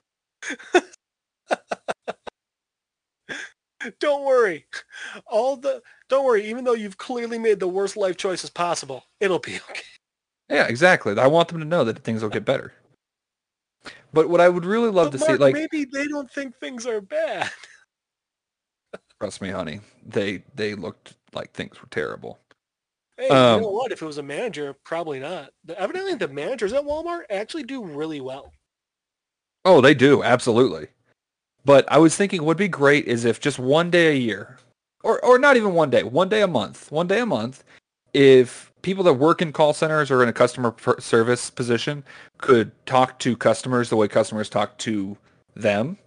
Don't 3.99 4.25
worry. 4.25 4.67
All 5.27 5.57
the 5.57 5.83
don't 6.09 6.25
worry, 6.25 6.45
even 6.49 6.65
though 6.65 6.75
you've 6.75 6.99
clearly 6.99 7.39
made 7.39 7.61
the 7.61 7.69
worst 7.69 7.97
life 7.97 8.17
choices 8.17 8.51
possible, 8.51 9.05
it'll 9.21 9.39
be 9.39 9.57
okay. 9.71 9.83
yeah, 10.49 10.67
exactly. 10.67 11.19
I 11.19 11.27
want 11.27 11.49
them 11.49 11.59
to 11.61 11.65
know 11.65 11.85
that 11.85 12.05
things 12.05 12.23
will 12.23 12.31
get 12.31 12.45
better. 12.45 12.73
But 14.13 14.29
what 14.29 14.41
I 14.41 14.49
would 14.49 14.65
really 14.65 14.91
love 14.91 15.11
But 15.11 15.19
to 15.19 15.25
see, 15.25 15.37
like, 15.37 15.55
maybe 15.55 15.87
they 15.91 16.07
don't 16.07 16.31
think 16.31 16.57
things 16.59 16.87
are 16.87 17.01
bad. 17.01 17.51
trust 19.21 19.41
me, 19.41 19.51
honey, 19.51 19.81
they 20.05 20.45
they 20.55 20.75
looked 20.75 21.15
like 21.33 21.53
things 21.53 21.81
were 21.81 21.89
terrible. 21.91 22.39
Hey, 23.17 23.29
Um, 23.29 23.57
you 23.57 23.67
know 23.67 23.71
what? 23.73 23.93
If 23.93 24.03
it 24.03 24.07
was 24.07 24.19
a 24.19 24.23
manager, 24.23 24.75
probably 24.85 25.19
not. 25.19 25.53
The- 25.65 25.79
Evidently, 25.81 26.15
the 26.15 26.29
managers 26.29 26.73
at 26.73 26.85
Walmart 26.85 27.23
actually 27.31 27.63
do 27.63 27.85
really 27.85 28.21
well. 28.21 28.53
Oh, 29.65 29.81
they 29.81 29.95
do 29.95 30.23
absolutely. 30.23 30.89
But 31.65 31.91
I 31.91 31.99
was 31.99 32.17
thinking 32.17 32.45
would 32.45 32.57
be 32.57 32.69
great 32.69 33.07
is 33.07 33.25
if 33.25 33.41
just 33.41 33.59
one 33.59 33.91
day 33.91 34.13
a 34.13 34.19
year, 34.19 34.59
or 35.05 35.25
or 35.25 35.39
not 35.39 35.57
even 35.57 35.75
one 35.75 35.91
day, 35.91 36.03
one 36.03 36.29
day 36.29 36.43
a 36.43 36.49
month, 36.49 36.91
one 36.91 37.07
day 37.07 37.21
a 37.21 37.27
month, 37.27 37.65
if 38.15 38.73
people 38.83 39.05
that 39.05 39.15
work 39.15 39.41
in 39.43 39.53
call 39.53 39.73
centers 39.73 40.11
or 40.11 40.23
in 40.23 40.29
a 40.29 40.33
customer 40.33 40.73
per- 40.73 41.01
service 41.01 41.51
position 41.51 42.05
could 42.39 42.73
talk 42.87 43.19
to 43.21 43.37
customers 43.37 43.91
the 43.91 43.97
way 43.97 44.09
customers 44.09 44.49
talk 44.49 44.77
to 44.79 45.17
them, 45.55 45.99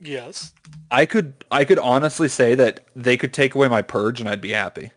Yes. 0.00 0.52
I 0.90 1.06
could 1.06 1.44
I 1.50 1.64
could 1.64 1.78
honestly 1.78 2.28
say 2.28 2.54
that 2.54 2.84
they 2.94 3.16
could 3.16 3.32
take 3.32 3.54
away 3.54 3.68
my 3.68 3.82
purge 3.82 4.20
and 4.20 4.28
I'd 4.28 4.40
be 4.40 4.52
happy. 4.52 4.92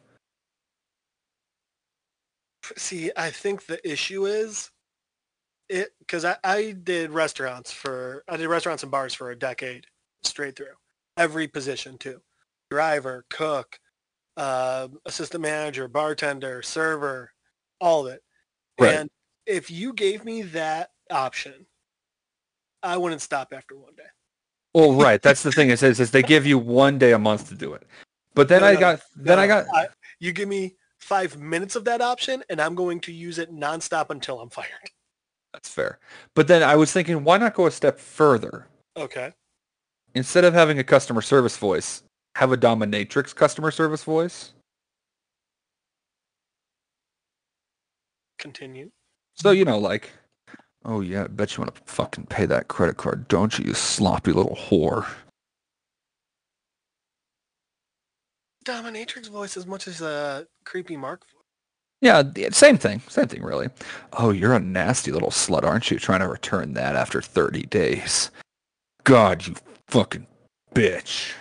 See, 2.77 3.11
I 3.17 3.31
think 3.31 3.65
the 3.65 3.85
issue 3.89 4.25
is 4.25 4.69
it 5.71 5.93
because 5.99 6.25
I, 6.25 6.35
I 6.43 6.75
did 6.83 7.11
restaurants 7.11 7.71
for 7.71 8.23
I 8.27 8.37
did 8.37 8.47
restaurants 8.47 8.83
and 8.83 8.91
bars 8.91 9.13
for 9.13 9.31
a 9.31 9.35
decade 9.35 9.85
straight 10.23 10.55
through. 10.55 10.75
Every 11.17 11.47
position 11.47 11.97
too. 11.97 12.21
Driver, 12.69 13.25
cook, 13.29 13.79
uh, 14.37 14.89
assistant 15.05 15.41
manager, 15.41 15.87
bartender, 15.87 16.61
server, 16.61 17.31
all 17.79 18.05
of 18.05 18.13
it. 18.13 18.21
Right. 18.79 18.95
And 18.95 19.09
if 19.45 19.71
you 19.71 19.93
gave 19.93 20.23
me 20.25 20.41
that 20.43 20.91
option, 21.09 21.65
I 22.83 22.97
wouldn't 22.97 23.21
stop 23.21 23.53
after 23.53 23.75
one 23.77 23.95
day. 23.95 24.03
Well, 24.73 24.93
right. 24.93 25.21
That's 25.21 25.43
the 25.43 25.51
thing. 25.51 25.69
It 25.69 25.79
says 25.79 25.99
is 25.99 26.11
they 26.11 26.23
give 26.23 26.45
you 26.45 26.57
one 26.57 26.97
day 26.97 27.13
a 27.13 27.19
month 27.19 27.49
to 27.49 27.55
do 27.55 27.73
it. 27.73 27.83
But 28.33 28.47
then 28.47 28.61
No, 28.61 28.67
I 28.67 28.73
no, 28.73 28.79
got 28.79 29.01
then 29.15 29.39
I 29.39 29.47
No, 29.47 29.63
got 29.63 29.89
you 30.19 30.31
give 30.31 30.47
me 30.47 30.75
five 30.99 31.37
minutes 31.37 31.75
of 31.75 31.85
that 31.85 31.99
option 32.01 32.43
and 32.49 32.61
I'm 32.61 32.75
going 32.75 32.99
to 33.01 33.11
use 33.11 33.39
it 33.39 33.53
nonstop 33.53 34.09
until 34.11 34.39
I'm 34.39 34.49
fired. 34.49 34.91
That's 35.53 35.69
fair. 35.69 35.99
But 36.35 36.47
then 36.47 36.63
I 36.63 36.75
was 36.75 36.91
thinking, 36.91 37.23
why 37.23 37.37
not 37.37 37.53
go 37.53 37.65
a 37.65 37.71
step 37.71 37.99
further? 37.99 38.67
Okay. 38.97 39.31
Instead 40.13 40.43
of 40.43 40.53
having 40.53 40.79
a 40.79 40.83
customer 40.83 41.21
service 41.21 41.57
voice, 41.57 42.03
have 42.35 42.51
a 42.51 42.57
dominatrix 42.57 43.35
customer 43.35 43.71
service 43.71 44.03
voice. 44.03 44.53
Continue. 48.39 48.89
So 49.35 49.51
you 49.51 49.65
know, 49.65 49.77
like, 49.77 50.11
oh 50.85 51.01
yeah, 51.01 51.25
I 51.25 51.27
bet 51.27 51.55
you 51.55 51.61
want 51.61 51.75
to 51.75 51.81
fucking 51.85 52.25
pay 52.25 52.45
that 52.45 52.67
credit 52.67 52.97
card, 52.97 53.27
don't 53.27 53.57
you, 53.57 53.65
you 53.65 53.73
sloppy 53.73 54.31
little 54.31 54.55
whore? 54.55 55.07
Dominatrix 58.65 59.29
voice 59.29 59.57
as 59.57 59.65
much 59.65 59.87
as 59.87 60.01
a 60.01 60.47
creepy 60.65 60.97
Mark 60.97 61.21
voice. 61.31 61.40
Yeah, 62.01 62.23
same 62.51 62.77
thing, 62.77 63.01
same 63.07 63.27
thing, 63.27 63.43
really. 63.43 63.69
Oh, 64.13 64.31
you're 64.31 64.53
a 64.55 64.59
nasty 64.59 65.11
little 65.11 65.29
slut, 65.29 65.63
aren't 65.63 65.91
you? 65.91 65.99
Trying 65.99 66.21
to 66.21 66.27
return 66.27 66.73
that 66.73 66.95
after 66.95 67.21
30 67.21 67.63
days. 67.63 68.31
God, 69.03 69.45
you 69.45 69.55
fucking 69.87 70.25
bitch. 70.73 71.33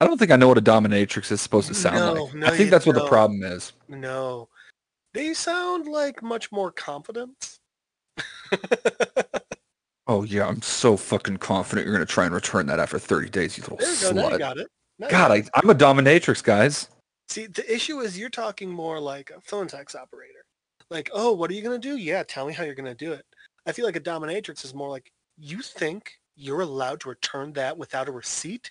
I 0.00 0.06
don't 0.06 0.18
think 0.18 0.30
I 0.30 0.36
know 0.36 0.46
what 0.48 0.58
a 0.58 0.62
dominatrix 0.62 1.32
is 1.32 1.40
supposed 1.40 1.68
to 1.68 1.74
sound 1.74 1.96
No, 1.96 2.24
like. 2.24 2.34
no, 2.34 2.46
I 2.46 2.56
think 2.56 2.70
that's 2.70 2.86
what 2.86 2.94
the 2.94 3.06
problem 3.06 3.42
is. 3.42 3.72
No. 3.88 4.48
They 5.14 5.32
sound 5.34 5.86
like 5.88 6.22
much 6.22 6.52
more 6.52 6.70
confident. 6.70 7.58
Oh 10.08 10.22
yeah, 10.22 10.46
I'm 10.46 10.62
so 10.62 10.96
fucking 10.96 11.38
confident 11.38 11.84
you're 11.84 11.92
gonna 11.94 12.06
try 12.06 12.26
and 12.26 12.34
return 12.34 12.66
that 12.66 12.78
after 12.78 12.96
30 12.98 13.28
days, 13.28 13.58
you 13.58 13.62
little 13.62 13.76
there 13.78 13.92
you 13.92 14.00
go. 14.00 14.10
You 14.10 14.14
slut. 14.36 14.38
got 14.38 14.56
it. 14.58 14.68
Now 15.00 15.08
God, 15.08 15.32
I. 15.32 15.42
I'm 15.54 15.68
a 15.68 15.74
dominatrix, 15.74 16.44
guys. 16.44 16.88
See, 17.28 17.46
the 17.46 17.72
issue 17.72 18.00
is 18.00 18.18
you're 18.18 18.30
talking 18.30 18.70
more 18.70 19.00
like 19.00 19.30
a 19.36 19.40
phone 19.40 19.68
sex 19.68 19.94
operator. 19.94 20.44
Like, 20.90 21.10
oh, 21.12 21.32
what 21.32 21.50
are 21.50 21.54
you 21.54 21.62
going 21.62 21.80
to 21.80 21.88
do? 21.88 21.96
Yeah, 21.96 22.22
tell 22.22 22.46
me 22.46 22.52
how 22.52 22.62
you're 22.64 22.74
going 22.74 22.86
to 22.86 22.94
do 22.94 23.12
it. 23.12 23.24
I 23.66 23.72
feel 23.72 23.84
like 23.84 23.96
a 23.96 24.00
dominatrix 24.00 24.64
is 24.64 24.74
more 24.74 24.88
like, 24.88 25.10
you 25.36 25.60
think 25.60 26.12
you're 26.36 26.60
allowed 26.60 27.00
to 27.00 27.08
return 27.08 27.52
that 27.54 27.76
without 27.76 28.08
a 28.08 28.12
receipt? 28.12 28.70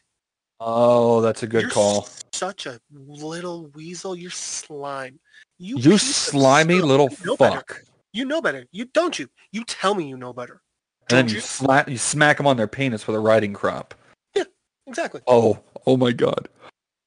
Oh, 0.61 1.19
that's 1.19 1.43
a 1.43 1.47
good 1.47 1.63
You're 1.63 1.71
call. 1.71 2.07
Such 2.31 2.65
a 2.65 2.79
little 2.91 3.67
weasel. 3.75 4.15
You're 4.15 4.31
slime. 4.31 5.19
You, 5.57 5.77
You 5.77 5.97
slimy 5.97 6.79
little 6.79 7.09
You 7.11 7.25
know 7.25 7.37
better. 7.37 7.55
fuck. 7.57 7.81
You 8.13 8.23
know 8.23 8.41
better. 8.41 8.65
You 8.71 8.85
don't 8.85 9.19
you? 9.19 9.27
You 9.51 9.65
tell 9.65 9.93
me 9.93 10.07
you 10.07 10.15
know 10.15 10.31
better. 10.31 10.61
And 11.09 11.17
then 11.17 11.27
you, 11.27 11.35
you? 11.35 11.41
slap, 11.41 11.89
you 11.89 11.97
smack 11.97 12.37
them 12.37 12.47
on 12.47 12.55
their 12.55 12.67
penis 12.67 13.05
with 13.05 13.17
a 13.17 13.19
riding 13.19 13.53
crop. 13.53 13.93
Yeah, 14.33 14.45
exactly. 14.87 15.21
Oh, 15.27 15.59
oh 15.85 15.97
my 15.97 16.13
god. 16.13 16.47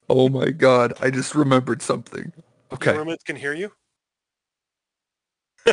Oh 0.08 0.28
my 0.28 0.50
god. 0.50 0.94
I 1.00 1.10
just 1.10 1.34
remembered 1.34 1.82
something. 1.82 2.32
Okay. 2.72 2.92
Your 2.92 3.00
roommates 3.00 3.24
can 3.24 3.36
hear 3.36 3.54
you. 3.54 3.72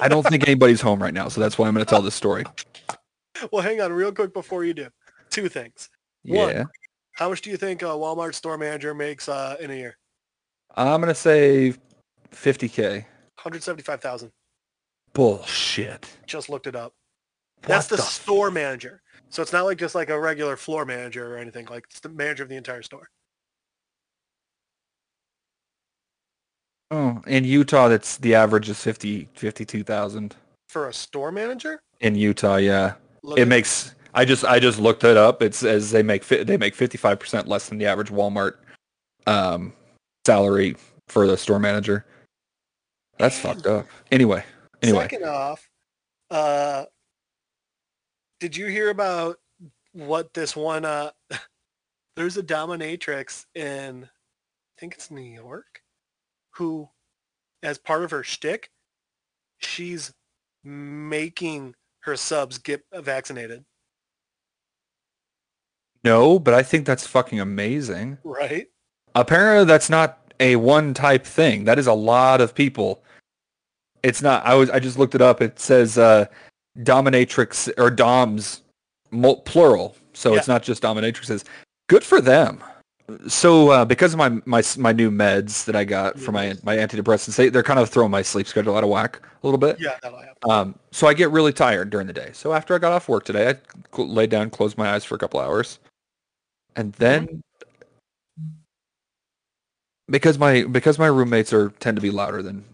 I 0.01 0.07
don't 0.07 0.23
think 0.23 0.43
anybody's 0.47 0.81
home 0.81 1.01
right 1.01 1.13
now, 1.13 1.29
so 1.29 1.39
that's 1.39 1.57
why 1.57 1.67
I'm 1.67 1.73
going 1.73 1.85
to 1.85 1.89
tell 1.89 2.01
this 2.01 2.15
story. 2.15 2.43
Well, 3.51 3.61
hang 3.61 3.81
on 3.81 3.91
real 3.91 4.13
quick 4.13 4.33
before 4.33 4.63
you 4.63 4.73
do. 4.73 4.87
Two 5.29 5.49
things. 5.49 5.89
One. 6.23 6.47
Yeah. 6.47 6.63
How 7.11 7.27
much 7.27 7.41
do 7.41 7.49
you 7.49 7.57
think 7.57 7.81
a 7.81 7.87
Walmart 7.87 8.33
store 8.33 8.57
manager 8.57 8.93
makes 8.93 9.27
uh, 9.27 9.57
in 9.59 9.71
a 9.71 9.73
year? 9.73 9.97
I'm 10.73 11.01
going 11.01 11.13
to 11.13 11.19
say 11.19 11.73
50k. 12.31 12.91
175,000. 12.93 14.31
Bullshit. 15.11 16.09
Just 16.25 16.49
looked 16.49 16.65
it 16.65 16.77
up. 16.77 16.93
What 17.59 17.67
That's 17.67 17.87
the, 17.87 17.97
the 17.97 18.03
store 18.03 18.51
manager. 18.51 19.01
So 19.29 19.41
it's 19.41 19.51
not 19.51 19.65
like 19.65 19.77
just 19.77 19.95
like 19.95 20.09
a 20.09 20.19
regular 20.19 20.55
floor 20.55 20.85
manager 20.85 21.35
or 21.35 21.37
anything. 21.37 21.65
Like 21.65 21.85
it's 21.89 21.99
the 21.99 22.09
manager 22.09 22.43
of 22.43 22.49
the 22.49 22.55
entire 22.55 22.83
store. 22.83 23.09
Oh, 26.91 27.21
in 27.27 27.43
Utah, 27.43 27.87
that's 27.87 28.17
the 28.17 28.35
average 28.35 28.69
is 28.69 28.81
50, 28.81 29.29
52,000. 29.33 30.35
For 30.69 30.89
a 30.89 30.93
store 30.93 31.31
manager? 31.31 31.81
In 32.01 32.15
Utah, 32.15 32.57
yeah. 32.57 32.93
Look 33.23 33.39
It 33.39 33.47
makes, 33.47 33.95
I 34.13 34.25
just, 34.25 34.45
I 34.45 34.59
just 34.59 34.79
looked 34.79 35.03
it 35.03 35.17
up. 35.17 35.41
It 35.41 35.55
says 35.55 35.91
they 35.91 36.03
make, 36.03 36.27
they 36.27 36.57
make 36.57 36.75
55% 36.75 37.47
less 37.47 37.69
than 37.69 37.77
the 37.77 37.85
average 37.85 38.11
Walmart, 38.11 38.55
um, 39.25 39.73
salary 40.25 40.75
for 41.07 41.27
the 41.27 41.37
store 41.37 41.59
manager. 41.59 42.05
That's 43.17 43.39
fucked 43.39 43.65
up. 43.65 43.87
Anyway, 44.11 44.43
anyway. 44.81 45.03
Second 45.03 45.23
off, 45.23 45.69
uh, 46.29 46.85
did 48.39 48.55
you 48.55 48.67
hear 48.67 48.89
about 48.89 49.37
what 49.93 50.33
this 50.33 50.55
one? 50.55 50.85
Uh, 50.85 51.11
there's 52.15 52.37
a 52.37 52.43
dominatrix 52.43 53.45
in, 53.55 54.03
I 54.03 54.79
think 54.79 54.93
it's 54.93 55.11
New 55.11 55.21
York, 55.21 55.74
who, 56.57 56.89
as 57.63 57.77
part 57.77 58.03
of 58.03 58.11
her 58.11 58.23
shtick, 58.23 58.69
she's 59.59 60.13
making 60.63 61.75
her 62.01 62.15
subs 62.15 62.57
get 62.57 62.83
vaccinated. 62.93 63.65
No, 66.03 66.37
but 66.37 66.53
I 66.53 66.61
think 66.61 66.85
that's 66.85 67.07
fucking 67.07 67.39
amazing. 67.39 68.19
Right? 68.23 68.67
Apparently, 69.15 69.65
that's 69.65 69.89
not 69.89 70.19
a 70.39 70.55
one 70.55 70.93
type 70.93 71.25
thing. 71.25 71.63
That 71.65 71.79
is 71.79 71.87
a 71.87 71.93
lot 71.93 72.41
of 72.41 72.53
people. 72.53 73.03
It's 74.03 74.21
not. 74.21 74.45
I 74.45 74.53
was. 74.53 74.69
I 74.69 74.79
just 74.79 74.99
looked 74.99 75.15
it 75.15 75.21
up. 75.21 75.41
It 75.41 75.59
says 75.59 75.97
uh, 75.97 76.25
dominatrix 76.79 77.71
or 77.77 77.89
doms, 77.89 78.61
mul- 79.09 79.41
plural. 79.41 79.95
So 80.13 80.35
it's 80.35 80.47
not 80.47 80.61
just 80.61 80.83
dominatrixes. 80.83 81.43
Good 81.87 82.03
for 82.03 82.21
them. 82.21 82.63
So 83.27 83.69
uh, 83.69 83.85
because 83.85 84.13
of 84.13 84.17
my 84.17 84.29
my 84.45 84.63
my 84.77 84.91
new 84.91 85.11
meds 85.11 85.65
that 85.65 85.75
I 85.75 85.83
got 85.83 86.19
for 86.19 86.31
my 86.31 86.55
my 86.63 86.75
antidepressants, 86.75 87.35
they 87.35 87.49
they're 87.49 87.61
kind 87.61 87.79
of 87.79 87.89
throwing 87.89 88.09
my 88.09 88.23
sleep 88.23 88.47
schedule 88.47 88.75
out 88.75 88.83
of 88.83 88.89
whack 88.89 89.21
a 89.21 89.45
little 89.45 89.59
bit. 89.59 89.79
Yeah, 89.79 89.97
that'll 90.01 90.17
happen. 90.17 90.35
Um, 90.49 90.75
so 90.91 91.05
I 91.05 91.13
get 91.13 91.29
really 91.29 91.53
tired 91.53 91.91
during 91.91 92.07
the 92.07 92.13
day. 92.13 92.31
So 92.33 92.53
after 92.53 92.73
I 92.73 92.79
got 92.79 92.91
off 92.91 93.07
work 93.07 93.23
today, 93.23 93.49
I 93.49 93.55
cl- 93.95 94.09
laid 94.09 94.31
down, 94.31 94.49
closed 94.49 94.77
my 94.77 94.93
eyes 94.93 95.03
for 95.03 95.13
a 95.13 95.17
couple 95.19 95.39
hours, 95.39 95.77
and 96.75 96.93
then 96.93 97.43
because 100.09 100.39
my 100.39 100.63
because 100.63 100.97
my 100.97 101.07
roommates 101.07 101.53
are 101.53 101.69
tend 101.79 101.97
to 101.97 102.01
be 102.01 102.09
louder 102.09 102.41
than 102.41 102.65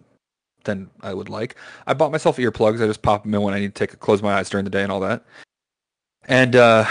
than 0.63 0.89
I 1.01 1.13
would 1.13 1.27
like, 1.27 1.55
I 1.87 1.93
bought 1.93 2.11
myself 2.11 2.37
earplugs. 2.37 2.81
I 2.81 2.87
just 2.87 3.01
pop 3.01 3.23
them 3.23 3.33
in 3.33 3.41
when 3.41 3.53
I 3.53 3.59
need 3.59 3.75
to 3.75 3.87
take 3.87 3.99
close 3.99 4.21
my 4.21 4.35
eyes 4.35 4.49
during 4.49 4.63
the 4.63 4.69
day 4.69 4.83
and 4.83 4.91
all 4.91 5.01
that. 5.01 5.25
And 6.27 6.55
uh, 6.55 6.85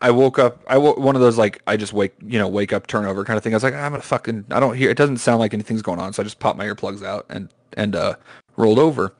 I 0.00 0.10
woke 0.10 0.38
up. 0.38 0.62
I 0.68 0.76
one 0.78 1.14
of 1.16 1.22
those 1.22 1.38
like 1.38 1.62
I 1.66 1.76
just 1.76 1.92
wake 1.92 2.14
you 2.22 2.38
know 2.38 2.48
wake 2.48 2.72
up 2.72 2.86
turnover 2.86 3.24
kind 3.24 3.36
of 3.36 3.42
thing. 3.42 3.54
I 3.54 3.56
was 3.56 3.62
like 3.62 3.74
I'm 3.74 3.92
gonna 3.92 4.02
fucking 4.02 4.46
I 4.50 4.60
don't 4.60 4.76
hear. 4.76 4.90
It 4.90 4.96
doesn't 4.98 5.18
sound 5.18 5.40
like 5.40 5.54
anything's 5.54 5.82
going 5.82 5.98
on. 5.98 6.12
So 6.12 6.22
I 6.22 6.24
just 6.24 6.40
popped 6.40 6.58
my 6.58 6.66
earplugs 6.66 7.04
out 7.04 7.26
and 7.28 7.48
and 7.74 7.96
uh, 7.96 8.16
rolled 8.56 8.78
over. 8.78 9.14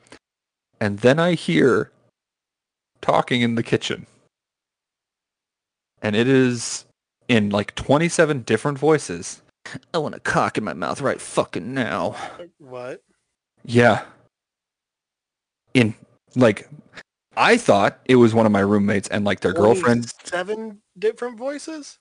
And 0.79 0.99
then 0.99 1.19
I 1.19 1.33
hear 1.33 1.91
talking 3.01 3.41
in 3.41 3.55
the 3.55 3.63
kitchen. 3.63 4.05
And 6.01 6.15
it 6.15 6.27
is 6.27 6.85
in 7.27 7.49
like 7.49 7.75
27 7.75 8.43
different 8.43 8.77
voices. 8.77 9.41
I 9.93 9.97
want 9.97 10.15
a 10.15 10.19
cock 10.19 10.57
in 10.57 10.63
my 10.63 10.73
mouth 10.73 11.01
right 11.01 11.19
fucking 11.19 11.73
now. 11.73 12.15
What? 12.57 13.03
Yeah. 13.65 14.03
In 15.73 15.93
like 16.35 16.69
I 17.39 17.57
thought 17.57 17.99
it 18.05 18.17
was 18.17 18.33
one 18.33 18.45
of 18.45 18.51
my 18.51 18.59
roommates 18.59 19.07
and 19.07 19.25
like 19.25 19.39
their 19.39 19.53
girlfriend. 19.53 20.13
Seven 20.23 20.81
different 20.97 21.37
voices? 21.37 21.97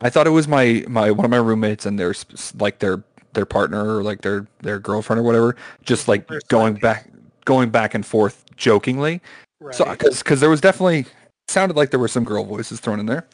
I 0.00 0.08
thought 0.08 0.26
it 0.26 0.30
was 0.30 0.48
my 0.48 0.84
my 0.88 1.10
one 1.10 1.24
of 1.24 1.30
my 1.30 1.38
roommates 1.38 1.84
and 1.84 1.98
their 1.98 2.14
like 2.58 2.78
their 2.78 3.04
their 3.34 3.46
partner 3.46 3.96
or 3.96 4.02
like 4.02 4.20
their 4.22 4.46
their 4.60 4.78
girlfriend 4.78 5.20
or 5.20 5.22
whatever 5.22 5.56
just 5.84 6.08
like 6.08 6.28
side 6.28 6.40
going 6.48 6.74
piece. 6.74 6.82
back 6.82 7.10
going 7.44 7.70
back 7.70 7.94
and 7.94 8.04
forth 8.06 8.44
jokingly 8.56 9.20
Right. 9.62 9.74
So, 9.74 9.84
because 9.88 10.40
there 10.40 10.50
was 10.50 10.60
definitely 10.60 11.06
sounded 11.46 11.76
like 11.76 11.90
there 11.90 12.00
were 12.00 12.08
some 12.08 12.24
girl 12.24 12.44
voices 12.44 12.80
thrown 12.80 12.98
in 12.98 13.06
there, 13.06 13.28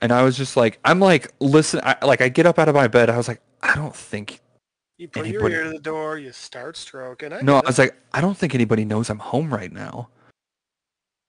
and 0.00 0.12
I 0.12 0.22
was 0.22 0.36
just 0.36 0.56
like, 0.56 0.78
I'm 0.84 0.98
like, 0.98 1.30
listen, 1.40 1.80
I, 1.84 1.96
like 2.02 2.22
I 2.22 2.30
get 2.30 2.46
up 2.46 2.58
out 2.58 2.68
of 2.70 2.74
my 2.74 2.88
bed, 2.88 3.10
I 3.10 3.18
was 3.18 3.28
like, 3.28 3.42
I 3.62 3.74
don't 3.74 3.94
think, 3.94 4.40
you 5.00 5.08
put 5.08 5.26
your 5.26 5.48
ear 5.48 5.64
to 5.64 5.70
the 5.70 5.78
door, 5.78 6.18
you 6.18 6.30
start 6.30 6.76
stroking. 6.76 7.32
I 7.32 7.40
no, 7.40 7.56
I 7.56 7.62
was 7.66 7.78
like, 7.78 7.96
I 8.12 8.20
don't 8.20 8.36
think 8.36 8.54
anybody 8.54 8.84
knows 8.84 9.08
I'm 9.08 9.18
home 9.18 9.52
right 9.52 9.72
now. 9.72 10.10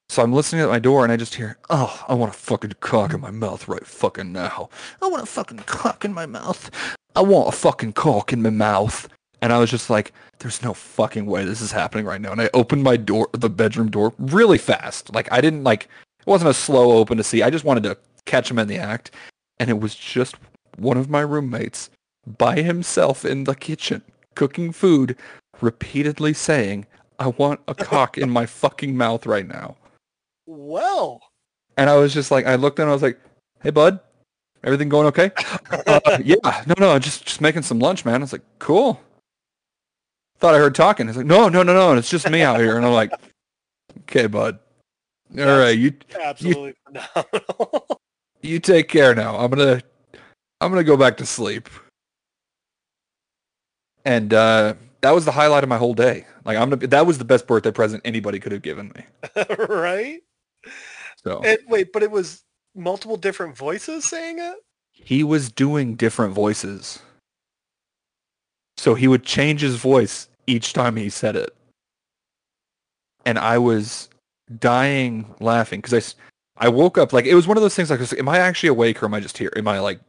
So 0.10 0.22
I'm 0.22 0.34
listening 0.34 0.62
at 0.62 0.68
my 0.68 0.80
door, 0.80 1.06
and 1.06 1.14
I 1.14 1.16
just 1.16 1.36
hear, 1.36 1.58
oh, 1.70 2.04
I 2.06 2.14
want 2.16 2.36
a 2.36 2.38
fucking 2.38 2.74
cock 2.82 3.14
in 3.14 3.22
my 3.22 3.32
mouth 3.32 3.70
right 3.70 3.88
fucking 3.88 4.34
now. 4.34 4.70
I 5.02 5.08
want 5.08 5.24
a 5.24 5.26
fucking 5.26 5.60
cock 5.60 6.04
in 6.04 6.14
my 6.14 6.26
mouth. 6.26 6.70
I 7.16 7.22
want 7.22 7.48
a 7.48 7.54
fucking 7.54 7.94
cock 7.94 8.34
in 8.34 8.42
my 8.42 8.50
mouth. 8.50 9.08
And 9.42 9.54
I 9.54 9.58
was 9.58 9.72
just 9.72 9.90
like, 9.90 10.12
there's 10.40 10.62
no 10.62 10.74
fucking 10.74 11.26
way 11.26 11.46
this 11.46 11.62
is 11.62 11.72
happening 11.72 12.06
right 12.06 12.20
now. 12.20 12.34
And 12.34 12.42
I 12.42 12.50
opened 12.54 12.84
my 12.84 12.98
door, 12.98 13.30
the 13.32 13.50
bedroom 13.50 13.90
door, 13.90 14.14
really 14.20 14.58
fast. 14.58 15.16
Like 15.16 15.32
I 15.32 15.40
didn't 15.40 15.64
like, 15.64 15.84
it 16.20 16.28
wasn't 16.28 16.52
a 16.52 16.54
slow 16.54 16.92
open 16.92 17.18
to 17.18 17.24
see. 17.24 17.42
I 17.42 17.50
just 17.50 17.66
wanted 17.66 17.84
to 17.84 17.98
catch 18.26 18.52
him 18.52 18.60
in 18.60 18.68
the 18.68 18.78
act. 18.78 19.12
And 19.60 19.70
it 19.70 19.80
was 19.80 19.96
just 19.96 20.36
one 20.78 20.98
of 20.98 21.10
my 21.10 21.22
roommates 21.22 21.90
by 22.26 22.62
himself 22.62 23.26
in 23.26 23.44
the 23.46 23.56
kitchen 23.56 24.04
cooking 24.36 24.72
food, 24.72 25.18
repeatedly 25.60 26.34
saying, 26.34 26.86
I 27.20 27.28
want 27.28 27.60
a 27.68 27.76
cock 27.76 28.18
in 28.18 28.30
my 28.30 28.46
fucking 28.46 28.96
mouth 28.98 29.26
right 29.26 29.48
now. 29.48 29.76
well, 30.46 31.22
And 31.78 31.90
I 31.90 31.96
was 31.98 32.14
just 32.14 32.32
like, 32.32 32.46
I 32.46 32.56
looked 32.56 32.80
and 32.80 32.90
I 32.90 32.94
was 32.94 33.02
like, 33.02 33.20
hey, 33.62 33.70
bud, 33.70 34.00
everything 34.64 34.90
going 34.90 35.08
okay? 35.08 35.32
uh, 35.88 36.00
yeah, 36.24 36.64
no, 36.66 36.74
no, 36.80 37.00
just 37.00 37.26
just 37.26 37.42
making 37.42 37.62
some 37.64 37.80
lunch, 37.80 38.06
man. 38.06 38.16
I 38.16 38.24
was 38.24 38.32
like, 38.34 38.44
cool. 38.60 39.00
Thought 40.40 40.56
I 40.56 40.58
heard 40.58 40.74
talking. 40.76 41.08
He's 41.08 41.18
like, 41.18 41.26
no, 41.28 41.50
no, 41.50 41.62
no, 41.64 41.74
no, 41.74 41.94
it's 41.96 42.10
just 42.10 42.30
me 42.30 42.42
out 42.42 42.60
here. 42.60 42.76
And 42.78 42.86
I'm 42.86 42.94
like, 42.94 43.12
okay, 44.02 44.26
bud. 44.28 44.58
All 45.32 45.36
That's- 45.38 45.60
right, 45.60 45.78
you 45.78 45.94
absolutely 46.20 46.74
phenomenal. 46.86 47.88
you 48.42 48.60
take 48.60 48.88
care 48.90 49.14
now. 49.14 49.38
I'm 49.38 49.52
gonna 49.52 49.82
I'm 50.60 50.72
gonna 50.72 50.84
go 50.84 50.98
back 50.98 51.18
to 51.18 51.26
sleep. 51.26 51.70
And 54.06 54.34
uh, 54.34 54.74
that 55.02 55.12
was 55.12 55.26
the 55.26 55.32
highlight 55.32 55.64
of 55.64 55.70
my 55.70 55.78
whole 55.78 55.94
day. 55.94 56.26
Like 56.46 56.58
I'm 56.58 56.70
gonna, 56.70 56.88
that 56.88 57.06
was 57.06 57.18
the 57.18 57.26
best 57.26 57.48
birthday 57.48 57.72
present 57.72 58.02
anybody 58.06 58.40
could 58.40 58.52
have 58.52 58.62
given 58.62 58.92
me. 58.96 59.06
right? 59.70 60.22
So 61.24 61.42
And 61.44 61.60
wait, 61.68 61.94
but 61.94 62.04
it 62.04 62.12
was 62.12 62.44
multiple 62.76 63.18
different 63.18 63.58
voices 63.58 64.06
saying 64.06 64.40
it? 64.40 64.56
he 65.04 65.24
was 65.24 65.52
doing 65.52 65.96
different 65.96 66.34
voices. 66.34 67.00
So 68.78 68.94
he 68.94 69.08
would 69.08 69.24
change 69.24 69.62
his 69.62 69.76
voice 69.76 70.30
each 70.48 70.74
time 70.74 70.96
he 70.96 71.10
said 71.10 71.36
it. 71.36 71.56
And 73.26 73.38
I 73.38 73.58
was 73.58 74.10
dying 74.60 75.34
laughing 75.40 75.82
because 75.82 76.16
I, 76.58 76.66
I 76.66 76.70
woke 76.70 76.98
up 76.98 77.14
like 77.14 77.26
it 77.26 77.36
was 77.36 77.48
one 77.48 77.58
of 77.58 77.64
those 77.64 77.76
things 77.76 77.90
like, 77.90 78.00
I 78.00 78.04
was 78.04 78.12
like, 78.12 78.20
am 78.20 78.30
I 78.30 78.40
actually 78.40 78.70
awake 78.70 79.02
or 79.02 79.06
am 79.06 79.14
I 79.14 79.20
just 79.20 79.38
here? 79.38 79.52
Am 79.56 79.68
I 79.68 79.80
like, 79.80 80.00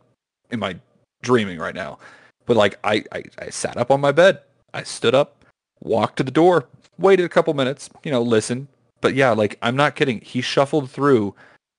am 0.50 0.62
I 0.62 0.76
dreaming 1.22 1.58
right 1.58 1.74
now? 1.74 1.98
But 2.46 2.56
like 2.56 2.78
I, 2.84 3.04
I, 3.12 3.24
I 3.38 3.50
sat 3.50 3.76
up 3.76 3.90
on 3.90 4.00
my 4.00 4.12
bed. 4.12 4.40
I 4.74 4.82
stood 4.82 5.14
up, 5.14 5.44
walked 5.80 6.16
to 6.16 6.22
the 6.22 6.30
door, 6.30 6.66
waited 6.98 7.24
a 7.24 7.28
couple 7.28 7.52
minutes, 7.54 7.90
you 8.04 8.10
know, 8.10 8.22
listened. 8.22 8.68
But 9.00 9.14
yeah, 9.14 9.30
like 9.30 9.58
I'm 9.62 9.76
not 9.76 9.96
kidding. 9.96 10.20
He 10.20 10.40
shuffled 10.40 10.90
through 10.90 11.34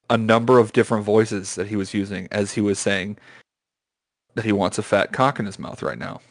a 0.09 0.17
number 0.17 0.59
of 0.59 0.73
different 0.73 1.03
voices 1.05 1.55
that 1.55 1.67
he 1.67 1.75
was 1.75 1.93
using 1.93 2.27
as 2.31 2.53
he 2.53 2.61
was 2.61 2.77
saying 2.79 3.17
that 4.35 4.45
he 4.45 4.51
wants 4.51 4.77
a 4.77 4.83
fat 4.83 5.11
cock 5.13 5.39
in 5.39 5.45
his 5.45 5.57
mouth 5.59 5.81
right 5.81 5.97
now. 5.97 6.21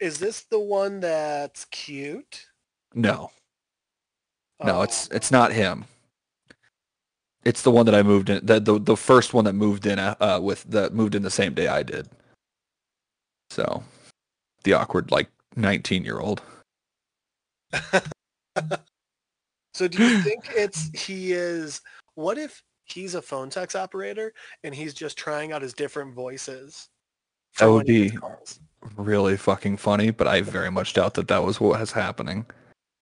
Is 0.00 0.18
this 0.18 0.42
the 0.42 0.58
one 0.58 1.00
that's 1.00 1.64
cute? 1.66 2.46
No, 2.94 3.30
no, 4.62 4.78
Oh. 4.78 4.82
it's 4.82 5.08
it's 5.08 5.30
not 5.30 5.52
him. 5.52 5.84
It's 7.44 7.62
the 7.62 7.70
one 7.70 7.84
that 7.86 7.94
I 7.94 8.02
moved 8.02 8.30
in. 8.30 8.44
The 8.44 8.58
the, 8.60 8.78
the 8.78 8.96
first 8.96 9.34
one 9.34 9.44
that 9.44 9.52
moved 9.54 9.86
in 9.86 9.98
uh, 9.98 10.14
uh, 10.20 10.40
with 10.42 10.64
that 10.64 10.94
moved 10.94 11.14
in 11.14 11.22
the 11.22 11.30
same 11.30 11.54
day 11.54 11.68
I 11.68 11.82
did. 11.82 12.08
So, 13.50 13.82
the 14.64 14.74
awkward 14.74 15.10
like 15.10 15.28
nineteen 15.56 16.04
year 16.04 16.18
old. 16.18 16.42
So 19.74 19.88
do 19.88 20.02
you 20.02 20.18
think 20.22 20.44
it's 20.54 20.88
he 21.06 21.32
is 21.32 21.80
what 22.14 22.38
if 22.38 22.62
he's 22.84 23.14
a 23.14 23.22
phone 23.22 23.50
text 23.50 23.76
operator 23.76 24.32
and 24.62 24.74
he's 24.74 24.94
just 24.94 25.18
trying 25.18 25.52
out 25.52 25.62
his 25.62 25.74
different 25.74 26.14
voices? 26.14 26.88
That 27.58 27.66
would 27.66 27.86
when 27.86 27.94
he 27.94 28.10
gets 28.10 28.58
be- 28.58 28.64
Really 28.96 29.38
fucking 29.38 29.78
funny, 29.78 30.10
but 30.10 30.28
I 30.28 30.42
very 30.42 30.70
much 30.70 30.92
doubt 30.92 31.14
that 31.14 31.28
that 31.28 31.42
was 31.42 31.58
what 31.58 31.80
was 31.80 31.92
happening. 31.92 32.44